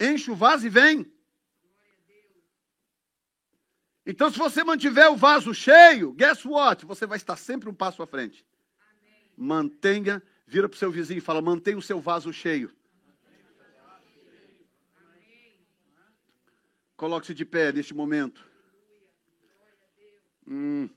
Enche 0.00 0.28
o 0.32 0.34
vaso 0.34 0.66
e 0.66 0.68
vem. 0.68 1.13
Então, 4.06 4.30
se 4.30 4.38
você 4.38 4.62
mantiver 4.62 5.10
o 5.10 5.16
vaso 5.16 5.54
cheio, 5.54 6.12
guess 6.12 6.44
what? 6.44 6.84
Você 6.84 7.06
vai 7.06 7.16
estar 7.16 7.36
sempre 7.36 7.68
um 7.68 7.74
passo 7.74 8.02
à 8.02 8.06
frente. 8.06 8.44
Amém. 8.78 9.32
Mantenha, 9.36 10.22
vira 10.46 10.68
para 10.68 10.76
o 10.76 10.78
seu 10.78 10.90
vizinho 10.90 11.18
e 11.18 11.22
fala: 11.22 11.40
mantenha 11.40 11.78
o 11.78 11.82
seu 11.82 12.00
vaso 12.00 12.32
cheio. 12.32 12.70
Coloque-se 16.96 17.34
de 17.34 17.44
pé 17.44 17.72
neste 17.72 17.94
momento. 17.94 18.46
Hum. 20.46 20.88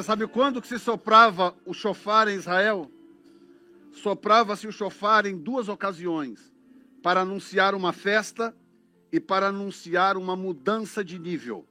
Você 0.00 0.06
sabe 0.06 0.26
quando 0.26 0.62
que 0.62 0.66
se 0.66 0.78
soprava 0.78 1.54
o 1.66 1.74
chofar 1.74 2.26
em 2.26 2.34
Israel? 2.34 2.90
Soprava-se 3.92 4.66
o 4.66 4.72
chofar 4.72 5.26
em 5.26 5.36
duas 5.36 5.68
ocasiões, 5.68 6.54
para 7.02 7.20
anunciar 7.20 7.74
uma 7.74 7.92
festa 7.92 8.56
e 9.12 9.20
para 9.20 9.48
anunciar 9.48 10.16
uma 10.16 10.34
mudança 10.34 11.04
de 11.04 11.18
nível. 11.18 11.66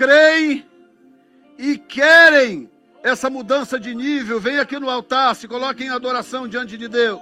Creem 0.00 0.66
e 1.58 1.76
querem 1.76 2.70
essa 3.02 3.28
mudança 3.28 3.78
de 3.78 3.94
nível, 3.94 4.40
vem 4.40 4.58
aqui 4.58 4.78
no 4.78 4.88
altar, 4.88 5.36
se 5.36 5.46
coloquem 5.46 5.88
em 5.88 5.90
adoração 5.90 6.48
diante 6.48 6.78
de 6.78 6.88
Deus. 6.88 7.20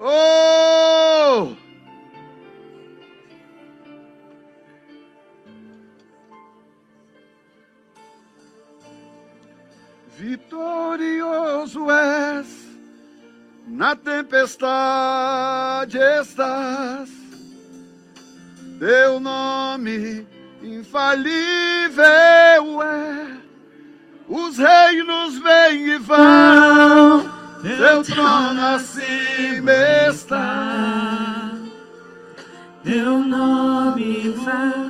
Oh! 0.00 1.54
Vitorioso 10.16 11.90
és, 11.90 12.46
na 13.66 13.94
tempestade 13.94 15.98
estás 15.98 17.24
teu 18.78 19.20
nome 19.20 19.63
infalível 20.62 22.04
é. 22.82 23.26
Os 24.28 24.56
reinos 24.56 25.38
vêm 25.38 25.88
e 25.88 25.98
vão, 25.98 27.30
teu 27.62 28.02
trono 28.02 28.66
acima 28.74 29.72
está. 30.08 31.52
Teu 32.82 33.18
nome 33.18 34.28
infalível 34.28 34.83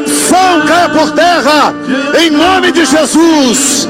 decepção 0.00 0.66
caia 0.66 0.88
por 0.88 1.10
terra. 1.12 1.74
Em 2.20 2.30
nome 2.30 2.72
de 2.72 2.84
Jesus. 2.84 3.88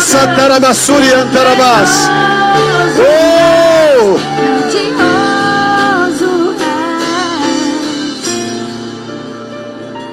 Satarabasuri 0.00 1.12
Antarabas. 1.12 1.90
Oh! 2.98 4.18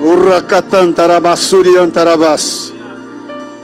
Urracatantarabasuri 0.01 1.77
Antarabas. 1.79 2.73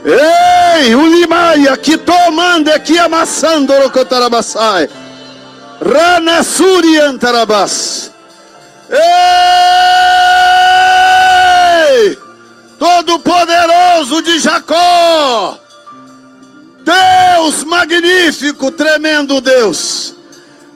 Ei, 0.04 0.94
Ulimaia, 0.94 1.76
que 1.76 1.98
tomando 1.98 2.70
aqui 2.70 2.98
amassando 2.98 3.72
Rocotarabasai. 3.82 4.88
Ranasuri 5.80 7.00
Antarabas. 7.00 8.10
Ei! 8.90 8.98
Todo 12.78 13.18
poderoso 13.20 14.20
de 14.22 14.38
Jacó 14.40 15.63
Deus 16.84 17.64
magnífico, 17.64 18.70
tremendo 18.70 19.40
Deus. 19.40 20.14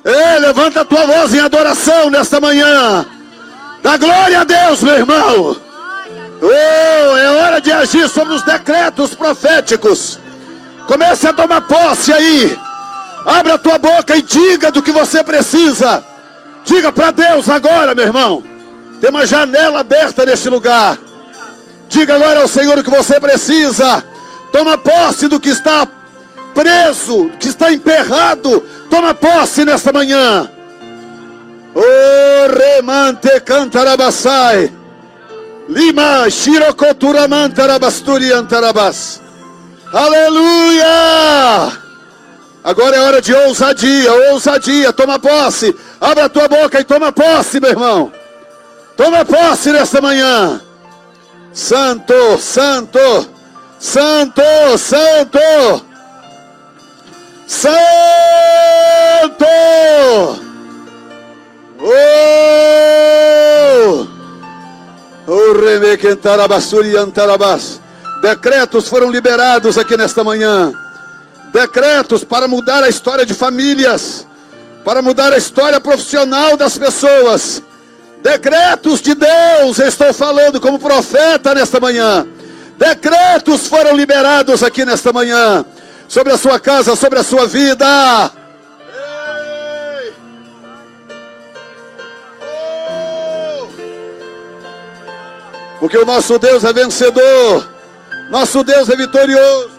Ei, 0.05 0.39
levanta 0.39 0.81
a 0.81 0.85
tua 0.85 1.07
voz 1.07 1.35
em 1.35 1.41
adoração 1.41 2.09
nesta 2.09 2.41
manhã. 2.41 3.05
Dá 3.83 3.97
glória 3.97 4.41
a 4.41 4.45
Deus, 4.45 4.83
meu 4.83 4.95
irmão. 4.95 5.57
Oh, 6.41 7.17
é 7.17 7.31
hora 7.43 7.61
de 7.61 7.71
agir 7.71 8.09
sobre 8.09 8.35
os 8.35 8.43
decretos 8.43 9.15
proféticos. 9.15 10.19
Comece 10.87 11.29
a 11.29 11.33
tomar 11.33 11.63
posse 11.63 12.13
aí. 12.13 12.59
Abra 13.27 13.55
a 13.55 13.59
tua 13.59 13.77
boca 13.77 14.17
e 14.17 14.23
diga 14.23 14.71
do 14.71 14.83
que 14.83 14.93
você 14.93 15.23
precisa. 15.23 16.03
Diga 16.65 16.91
para 16.91 17.11
Deus 17.11 17.49
agora, 17.49 17.95
meu 17.95 18.05
irmão. 18.05 18.43
Tem 19.01 19.11
uma 19.11 19.27
janela 19.27 19.81
aberta 19.81 20.25
nesse 20.25 20.49
lugar. 20.49 20.97
Diga 21.89 22.15
agora 22.15 22.41
ao 22.41 22.49
Senhor 22.49 22.79
o 22.79 22.85
que 22.85 22.91
você 22.91 23.21
precisa. 23.21 24.03
Toma 24.53 24.79
posse 24.79 25.29
do 25.29 25.39
que 25.39 25.51
está 25.51 25.87
preso, 26.55 27.31
que 27.39 27.49
está 27.49 27.73
emperrado, 27.73 28.61
toma 28.91 29.15
posse 29.15 29.65
nesta 29.65 29.93
manhã. 29.93 30.51
O 31.75 31.83
remante 32.57 33.41
cantarabassai. 33.41 34.73
Lima 35.69 36.31
shirokoturamantarabasturia 36.31 38.39
antarabas. 38.39 39.21
Aleluia! 39.93 41.73
Agora 42.65 42.97
é 42.97 43.01
hora 43.01 43.23
de 43.23 43.35
ousadia, 43.35 44.13
ousadia, 44.33 44.93
toma 44.93 45.19
posse. 45.19 45.75
Abra 46.01 46.25
a 46.25 46.29
tua 46.29 46.49
boca 46.49 46.81
e 46.81 46.85
toma 46.85 47.13
posse, 47.13 47.61
meu 47.61 47.71
irmão. 47.71 48.13
Toma 48.97 49.25
posse 49.25 49.71
nesta 49.71 50.01
manhã. 50.01 50.61
Santo, 51.53 52.39
santo, 52.39 53.29
santo, 53.79 54.43
santo. 54.77 55.39
Santo! 57.49 57.73
Oh! 61.81 61.89
Decretos 68.21 68.87
foram 68.87 69.11
liberados 69.11 69.79
aqui 69.79 69.97
nesta 69.97 70.23
manhã. 70.23 70.71
Decretos 71.51 72.23
para 72.23 72.47
mudar 72.47 72.85
a 72.85 72.89
história 72.91 73.25
de 73.25 73.33
famílias, 73.33 74.27
para 74.85 75.01
mudar 75.01 75.33
a 75.33 75.39
história 75.39 75.81
profissional 75.81 76.55
das 76.55 76.77
pessoas. 76.77 77.63
Decretos 78.23 79.01
de 79.01 79.15
Deus, 79.15 79.79
estou 79.79 80.13
falando 80.13 80.61
como 80.61 80.79
profeta 80.79 81.55
nesta 81.55 81.81
manhã. 81.81 82.27
Decretos 82.77 83.67
foram 83.67 83.97
liberados 83.97 84.63
aqui 84.63 84.85
nesta 84.85 85.15
manhã 85.15 85.65
sobre 86.09 86.33
a 86.33 86.39
sua 86.39 86.59
casa, 86.59 86.97
sobre 86.97 87.19
a 87.19 87.23
sua 87.23 87.47
vida. 87.47 88.33
Porque 95.79 95.97
o 95.97 96.05
nosso 96.05 96.39
Deus 96.39 96.65
é 96.65 96.73
vencedor, 96.73 97.69
nosso 98.31 98.65
Deus 98.65 98.89
é 98.89 98.97
vitorioso. 98.97 99.78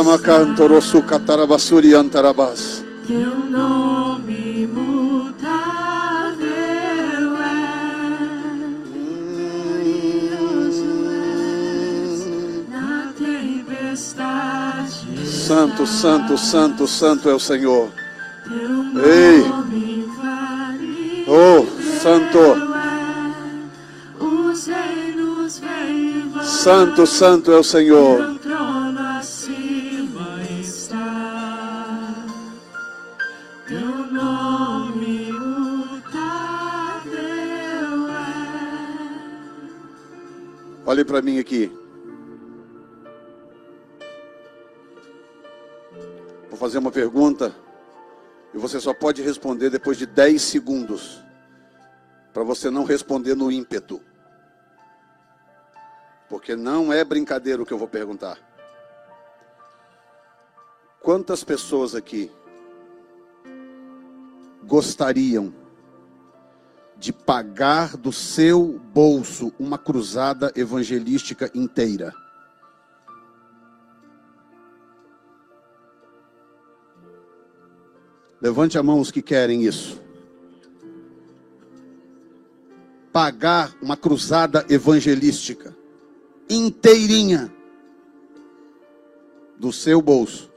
Ramakantorosu 0.00 1.02
Katarabasuri 1.02 1.94
Antarabas. 1.94 2.82
Teu 3.06 3.36
nome 3.50 4.62
imutável 4.62 5.50
é, 7.36 8.00
na 12.70 13.12
tempestade. 13.18 14.06
Santo, 15.26 15.86
santo, 15.86 16.38
santo, 16.38 16.86
santo 16.86 17.28
é 17.28 17.34
o 17.34 17.38
Senhor. 17.38 17.90
Ei. 19.04 19.44
Oh, 21.28 21.66
santo. 22.00 22.70
Santo, 26.42 27.06
santo 27.06 27.52
é 27.52 27.58
o 27.58 27.62
Senhor. 27.62 28.39
Uma 46.90 46.92
pergunta 46.92 47.54
e 48.52 48.58
você 48.58 48.80
só 48.80 48.92
pode 48.92 49.22
responder 49.22 49.70
depois 49.70 49.96
de 49.96 50.06
10 50.06 50.42
segundos. 50.42 51.24
Para 52.32 52.42
você 52.42 52.68
não 52.68 52.84
responder 52.84 53.36
no 53.36 53.50
ímpeto 53.50 54.00
porque 56.28 56.54
não 56.54 56.92
é 56.92 57.04
brincadeira 57.04 57.62
o 57.62 57.66
que 57.66 57.72
eu 57.72 57.78
vou 57.78 57.88
perguntar. 57.88 58.38
Quantas 61.00 61.42
pessoas 61.42 61.94
aqui 61.94 62.30
gostariam 64.64 65.52
de 66.96 67.12
pagar 67.12 67.96
do 67.96 68.12
seu 68.12 68.80
bolso 68.92 69.52
uma 69.58 69.78
cruzada 69.78 70.52
evangelística 70.54 71.50
inteira? 71.52 72.12
Levante 78.40 78.78
a 78.78 78.82
mão 78.82 79.00
os 79.00 79.10
que 79.10 79.20
querem 79.20 79.64
isso. 79.64 80.00
Pagar 83.12 83.74
uma 83.82 83.96
cruzada 83.96 84.64
evangelística 84.68 85.76
inteirinha 86.48 87.52
do 89.58 89.72
seu 89.72 90.00
bolso. 90.00 90.50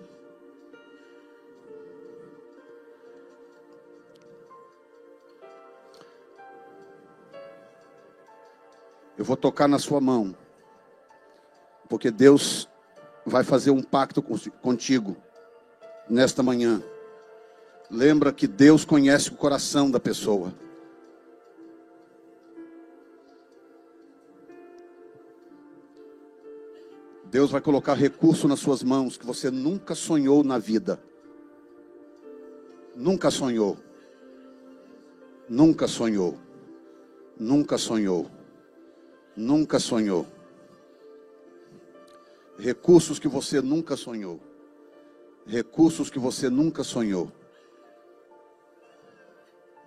Eu 9.18 9.26
vou 9.26 9.38
tocar 9.38 9.68
na 9.68 9.78
sua 9.78 10.02
mão, 10.02 10.36
porque 11.88 12.10
Deus 12.10 12.68
vai 13.26 13.44
fazer 13.44 13.72
um 13.72 13.82
pacto 13.82 14.22
con- 14.22 14.38
contigo 14.62 15.16
nesta 16.10 16.42
manhã. 16.42 16.82
Lembra 17.94 18.34
que 18.34 18.48
Deus 18.48 18.84
conhece 18.84 19.30
o 19.30 19.36
coração 19.36 19.92
da 19.92 20.00
pessoa. 20.00 20.52
Deus 27.26 27.52
vai 27.52 27.62
colocar 27.62 27.94
recurso 27.94 28.48
nas 28.48 28.60
suas 28.60 28.82
mãos 28.82 29.16
que 29.16 29.24
você 29.24 29.52
nunca 29.52 29.94
sonhou 29.94 30.44
na 30.44 30.58
vida. 30.58 31.00
Nunca 32.96 33.30
sonhou. 33.30 33.78
Nunca 35.48 35.88
sonhou. 35.88 36.40
Nunca 37.40 37.78
sonhou. 37.78 38.26
Nunca 39.38 39.78
sonhou. 39.78 40.26
Recursos 42.58 43.20
que 43.20 43.28
você 43.28 43.62
nunca 43.62 43.96
sonhou. 43.96 44.40
Recursos 45.46 46.10
que 46.10 46.18
você 46.18 46.50
nunca 46.50 46.84
sonhou. 46.84 47.32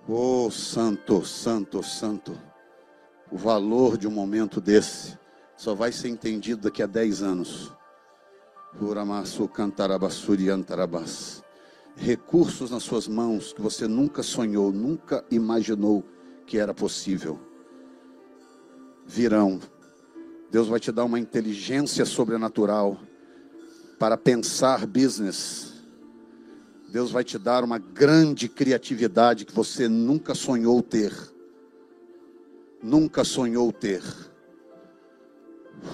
Oh, 0.08 0.48
santo, 0.52 1.24
santo, 1.24 1.82
santo. 1.82 2.40
O 3.28 3.36
valor 3.36 3.98
de 3.98 4.06
um 4.06 4.10
momento 4.12 4.60
desse 4.60 5.18
só 5.56 5.74
vai 5.74 5.90
ser 5.90 6.08
entendido 6.08 6.62
daqui 6.62 6.80
a 6.80 6.86
10 6.86 7.22
anos. 7.22 7.72
Uramasu 8.80 9.48
cantarabassuri 9.48 10.48
antarabas. 10.48 11.42
Recursos 11.96 12.70
nas 12.70 12.84
suas 12.84 13.08
mãos 13.08 13.52
que 13.52 13.60
você 13.60 13.88
nunca 13.88 14.22
sonhou, 14.22 14.70
nunca 14.70 15.24
imaginou 15.28 16.04
que 16.46 16.56
era 16.56 16.72
possível. 16.72 17.40
Virão. 19.04 19.58
Deus 20.52 20.68
vai 20.68 20.78
te 20.78 20.92
dar 20.92 21.04
uma 21.04 21.18
inteligência 21.18 22.04
sobrenatural 22.04 22.96
para 23.98 24.16
pensar 24.16 24.86
business. 24.86 25.75
Deus 26.88 27.10
vai 27.10 27.24
te 27.24 27.38
dar 27.38 27.64
uma 27.64 27.78
grande 27.78 28.48
criatividade 28.48 29.44
que 29.44 29.52
você 29.52 29.88
nunca 29.88 30.34
sonhou 30.34 30.82
ter. 30.82 31.12
Nunca 32.82 33.24
sonhou 33.24 33.72
ter. 33.72 34.02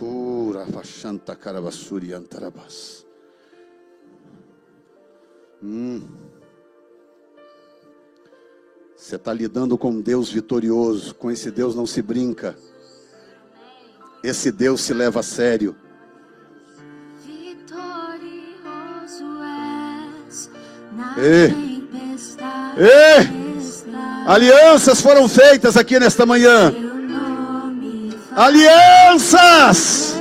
Ura 0.00 0.64
vashanta 0.64 1.34
karabasuri 1.34 2.12
antarabas. 2.12 3.06
Hum. 5.62 6.02
Você 8.96 9.16
está 9.16 9.32
lidando 9.32 9.76
com 9.78 9.90
um 9.90 10.00
Deus 10.00 10.30
vitorioso. 10.30 11.14
Com 11.14 11.30
esse 11.30 11.50
Deus 11.50 11.74
não 11.74 11.86
se 11.86 12.02
brinca. 12.02 12.56
Esse 14.22 14.52
Deus 14.52 14.80
se 14.82 14.94
leva 14.94 15.20
a 15.20 15.22
sério. 15.24 15.74
Ei. 21.16 21.72
Ei! 22.76 23.42
Alianças 24.26 25.00
foram 25.00 25.28
feitas 25.28 25.76
aqui 25.76 25.98
nesta 25.98 26.24
manhã. 26.24 26.72
Alianças! 28.34 30.16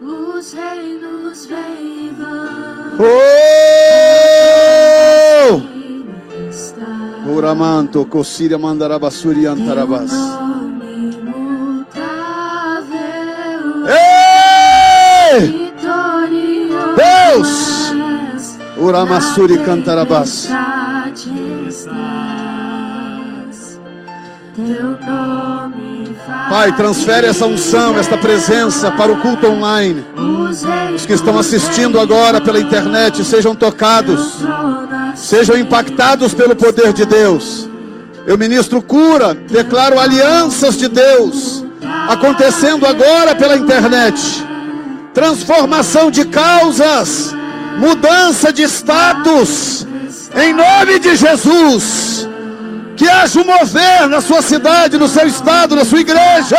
teu 0.00 0.38
os 0.38 0.52
reinos 0.52 1.46
vêm 1.46 2.14
vão. 2.18 2.98
Oh! 2.98 3.38
Uramanto, 7.30 8.06
Kosiria 8.06 8.58
Mandarabassuri 8.58 9.44
teu 9.44 9.46
Antarabas. 9.46 10.12
Ei! 15.30 15.72
Deus! 16.96 17.67
Uramassuri 18.80 19.56
nome 25.06 26.08
Pai, 26.50 26.72
transfere 26.72 27.26
essa 27.26 27.46
unção, 27.46 27.98
esta 27.98 28.16
presença 28.16 28.90
para 28.90 29.12
o 29.12 29.20
culto 29.20 29.46
online. 29.46 30.04
Os 30.94 31.04
que 31.04 31.12
estão 31.12 31.38
assistindo 31.38 32.00
agora 32.00 32.40
pela 32.40 32.58
internet 32.58 33.24
sejam 33.24 33.54
tocados, 33.54 34.38
sejam 35.14 35.56
impactados 35.56 36.32
pelo 36.32 36.56
poder 36.56 36.92
de 36.92 37.04
Deus. 37.04 37.68
Eu 38.26 38.38
ministro 38.38 38.80
cura, 38.82 39.34
declaro 39.34 39.98
alianças 39.98 40.76
de 40.76 40.88
Deus 40.88 41.64
acontecendo 42.08 42.86
agora 42.86 43.34
pela 43.34 43.56
internet. 43.56 44.44
Transformação 45.12 46.10
de 46.10 46.24
causas, 46.24 47.34
mudança 47.78 48.52
de 48.52 48.62
status, 48.64 49.86
em 50.34 50.52
nome 50.52 50.98
de 50.98 51.16
Jesus. 51.16 52.28
Que 52.96 53.08
haja 53.08 53.40
um 53.40 53.44
mover 53.44 54.08
na 54.08 54.20
sua 54.20 54.42
cidade, 54.42 54.98
no 54.98 55.06
seu 55.06 55.26
estado, 55.26 55.76
na 55.76 55.84
sua 55.84 56.00
igreja, 56.00 56.56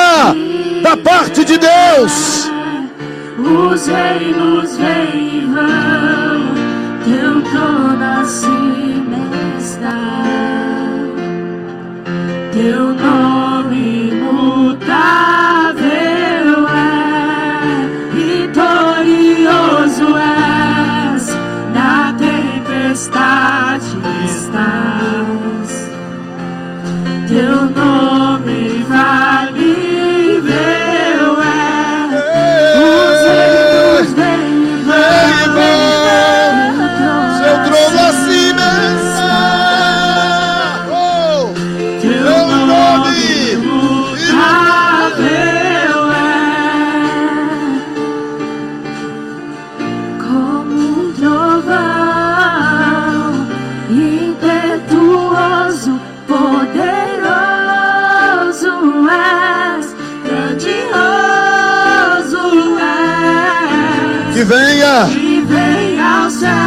da 0.82 0.96
parte 0.96 1.44
de 1.44 1.58
Deus. 1.58 2.50
Os 3.38 3.88
reinos 3.88 4.78
vêm 4.78 5.38
e 5.38 5.46
vão, 5.46 6.54
teu 7.06 7.42
trono 7.52 8.00
está. 9.58 10.24
Teu 12.54 12.94
nome 12.94 13.39
que 64.40 64.46
venha, 64.46 65.06
vem 65.48 66.00
ao 66.00 66.30
céu, 66.30 66.59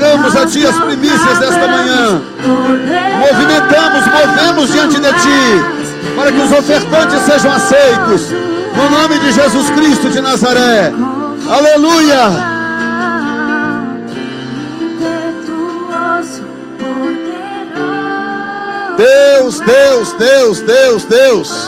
consagramos 0.00 0.34
a 0.34 0.46
Ti 0.46 0.66
as 0.66 0.76
primícias 0.80 1.38
desta 1.38 1.68
manhã. 1.68 2.22
Movimentamos, 3.20 4.06
movemos 4.06 4.72
diante 4.72 4.98
de 4.98 5.12
Ti, 5.12 6.16
para 6.16 6.32
que 6.32 6.40
os 6.40 6.52
ofertantes 6.52 7.20
sejam 7.22 7.52
aceitos. 7.52 8.30
No 8.74 8.90
nome 8.90 9.18
de 9.18 9.32
Jesus 9.32 9.70
Cristo 9.70 10.08
de 10.08 10.20
Nazaré. 10.22 10.92
Aleluia. 11.50 12.30
Deus, 18.96 19.60
Deus, 19.60 20.12
Deus, 20.18 20.60
Deus, 20.62 21.04
Deus. 21.04 21.59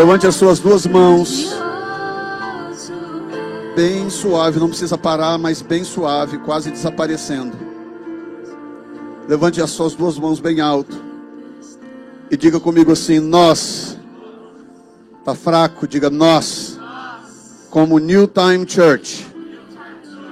Levante 0.00 0.26
as 0.26 0.34
suas 0.34 0.58
duas 0.58 0.86
mãos. 0.86 1.54
bem 3.76 4.08
suave, 4.08 4.58
não 4.58 4.70
precisa 4.70 4.96
parar, 4.96 5.36
mas 5.36 5.60
bem 5.60 5.84
suave, 5.84 6.38
quase 6.38 6.70
desaparecendo. 6.70 7.54
Levante 9.28 9.60
as 9.60 9.70
suas 9.72 9.94
duas 9.94 10.18
mãos 10.18 10.40
bem 10.40 10.58
alto. 10.58 10.96
E 12.30 12.36
diga 12.38 12.58
comigo 12.58 12.90
assim: 12.92 13.18
Nós, 13.20 13.98
tá 15.22 15.34
fraco, 15.34 15.86
diga 15.86 16.08
nós, 16.08 16.80
como 17.68 17.98
New 17.98 18.26
Time 18.26 18.66
Church, 18.66 19.26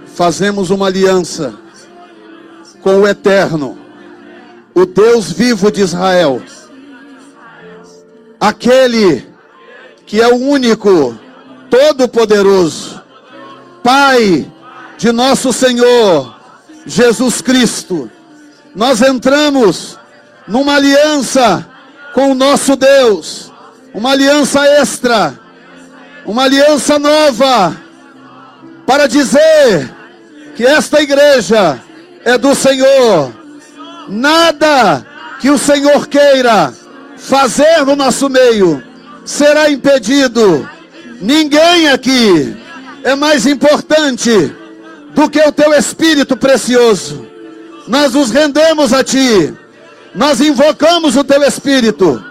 fazemos 0.07 0.71
uma 0.71 0.87
aliança 0.87 1.55
com 2.81 3.03
o 3.03 3.07
Eterno, 3.07 3.77
o 4.75 4.87
Deus 4.87 5.31
vivo 5.31 5.71
de 5.71 5.83
Israel, 5.83 6.41
aquele 8.41 9.28
que 10.09 10.23
é 10.23 10.27
o 10.27 10.37
único, 10.37 11.17
todo-poderoso, 11.71 13.01
Pai 13.85 14.51
de 14.97 15.13
nosso 15.13 15.53
Senhor 15.53 16.35
Jesus 16.85 17.43
Cristo. 17.43 18.11
Nós 18.75 19.03
entramos 19.03 19.99
numa 20.47 20.77
aliança 20.77 21.67
com 22.15 22.33
o 22.33 22.35
nosso 22.35 22.75
Deus, 22.75 23.53
uma 23.93 24.13
aliança 24.13 24.67
extra, 24.81 25.39
uma 26.25 26.45
aliança 26.45 26.99
nova, 26.99 27.77
para 28.87 29.07
dizer 29.07 29.95
que 30.57 30.65
esta 30.65 31.03
igreja 31.03 31.81
é 32.25 32.39
do 32.39 32.55
Senhor. 32.55 33.33
Nada 34.09 35.07
que 35.39 35.51
o 35.51 35.59
Senhor 35.59 36.07
queira 36.07 36.73
fazer 37.17 37.85
no 37.85 37.95
nosso 37.95 38.29
meio 38.31 38.88
será 39.29 39.71
impedido. 39.71 40.69
Ninguém 41.21 41.91
aqui 41.91 42.57
é 43.05 43.15
mais 43.15 43.47
importante 43.47 44.31
do 45.15 45.29
que 45.29 45.39
o 45.39 45.53
teu 45.53 45.75
Espírito 45.75 46.35
precioso. 46.35 47.27
Nós 47.87 48.15
nos 48.15 48.31
rendemos 48.31 48.95
a 48.95 49.05
Ti, 49.05 49.55
nós 50.15 50.41
invocamos 50.41 51.15
o 51.15 51.23
Teu 51.23 51.43
Espírito, 51.43 52.25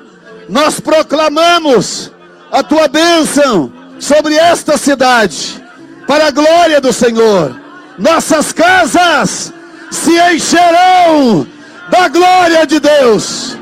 nós 0.49 0.79
proclamamos 0.79 2.11
a 2.51 2.63
Tua 2.63 2.87
bênção 2.87 3.71
sobre 3.99 4.33
esta 4.33 4.75
cidade, 4.75 5.63
para 6.07 6.27
a 6.27 6.31
glória 6.31 6.81
do 6.81 6.91
Senhor. 6.91 7.59
Nossas 7.97 8.51
casas 8.51 9.53
se 9.91 10.11
encherão 10.33 11.45
da 11.91 12.07
glória 12.07 12.65
de 12.65 12.79
Deus. 12.79 13.55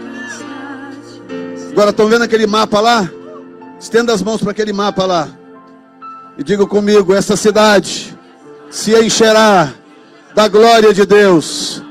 Agora 1.72 1.90
estão 1.90 2.08
vendo 2.08 2.24
aquele 2.24 2.48
mapa 2.48 2.80
lá? 2.80 3.10
Estenda 3.86 4.12
as 4.14 4.24
mãos 4.24 4.42
para 4.42 4.50
aquele 4.50 4.74
mapa 4.74 5.06
lá. 5.06 5.30
E 6.40 6.44
diga 6.44 6.66
comigo: 6.66 7.14
essa 7.14 7.38
cidade 7.38 8.18
se 8.68 8.96
encherá 8.96 9.76
da 10.34 10.48
glória 10.48 10.92
de 10.92 11.06
Deus. 11.06 11.84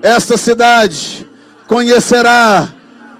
Esta 0.00 0.38
cidade 0.38 1.28
conhecerá 1.68 2.72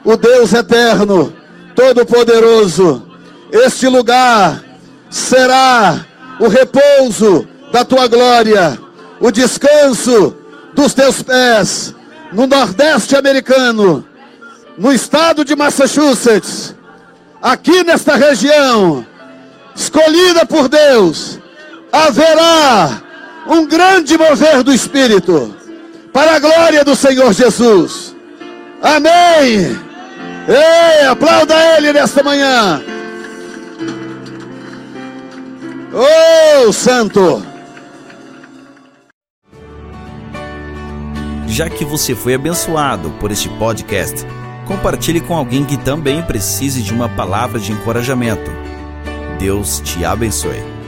o 0.03 0.17
Deus 0.17 0.55
eterno, 0.55 1.31
todo-poderoso. 1.77 3.07
Este 3.53 3.87
lugar 3.87 4.65
será 5.11 6.07
o 6.41 6.49
repouso 6.49 7.47
da 7.71 7.85
tua 7.85 8.09
glória, 8.09 8.79
o 9.21 9.31
descanso 9.31 10.35
dos 10.73 10.95
teus 10.95 11.23
pés 11.23 11.95
no 12.33 12.47
Nordeste 12.47 13.15
americano, 13.15 14.07
no 14.79 14.91
estado 14.91 15.45
de 15.45 15.55
Massachusetts, 15.55 16.75
aqui 17.43 17.83
nesta 17.83 18.15
região, 18.15 19.05
escolhida 19.75 20.47
por 20.47 20.69
Deus, 20.69 21.41
haverá 21.93 23.03
um 23.49 23.67
grande 23.67 24.17
mover 24.17 24.63
do 24.63 24.73
Espírito, 24.73 25.55
para 26.13 26.37
a 26.37 26.39
glória 26.39 26.85
do 26.85 26.95
Senhor 26.95 27.33
Jesus. 27.33 28.15
Amém. 28.81 29.79
Ei, 30.49 31.07
aplauda 31.07 31.55
Ele 31.77 31.93
nesta 31.93 32.23
manhã. 32.23 32.83
Oh, 35.95 36.73
Santo. 36.73 37.45
Já 41.47 41.69
que 41.69 41.85
você 41.85 42.15
foi 42.15 42.35
abençoado 42.35 43.11
por 43.21 43.31
este 43.31 43.49
podcast, 43.51 44.27
compartilhe 44.67 45.21
com 45.21 45.35
alguém 45.35 45.65
que 45.65 45.77
também 45.77 46.23
precise 46.23 46.83
de 46.83 46.93
uma 46.93 47.09
palavra 47.09 47.59
de 47.59 47.73
encorajamento. 47.73 48.51
Deus 49.39 49.81
te 49.81 50.05
abençoe. 50.05 50.82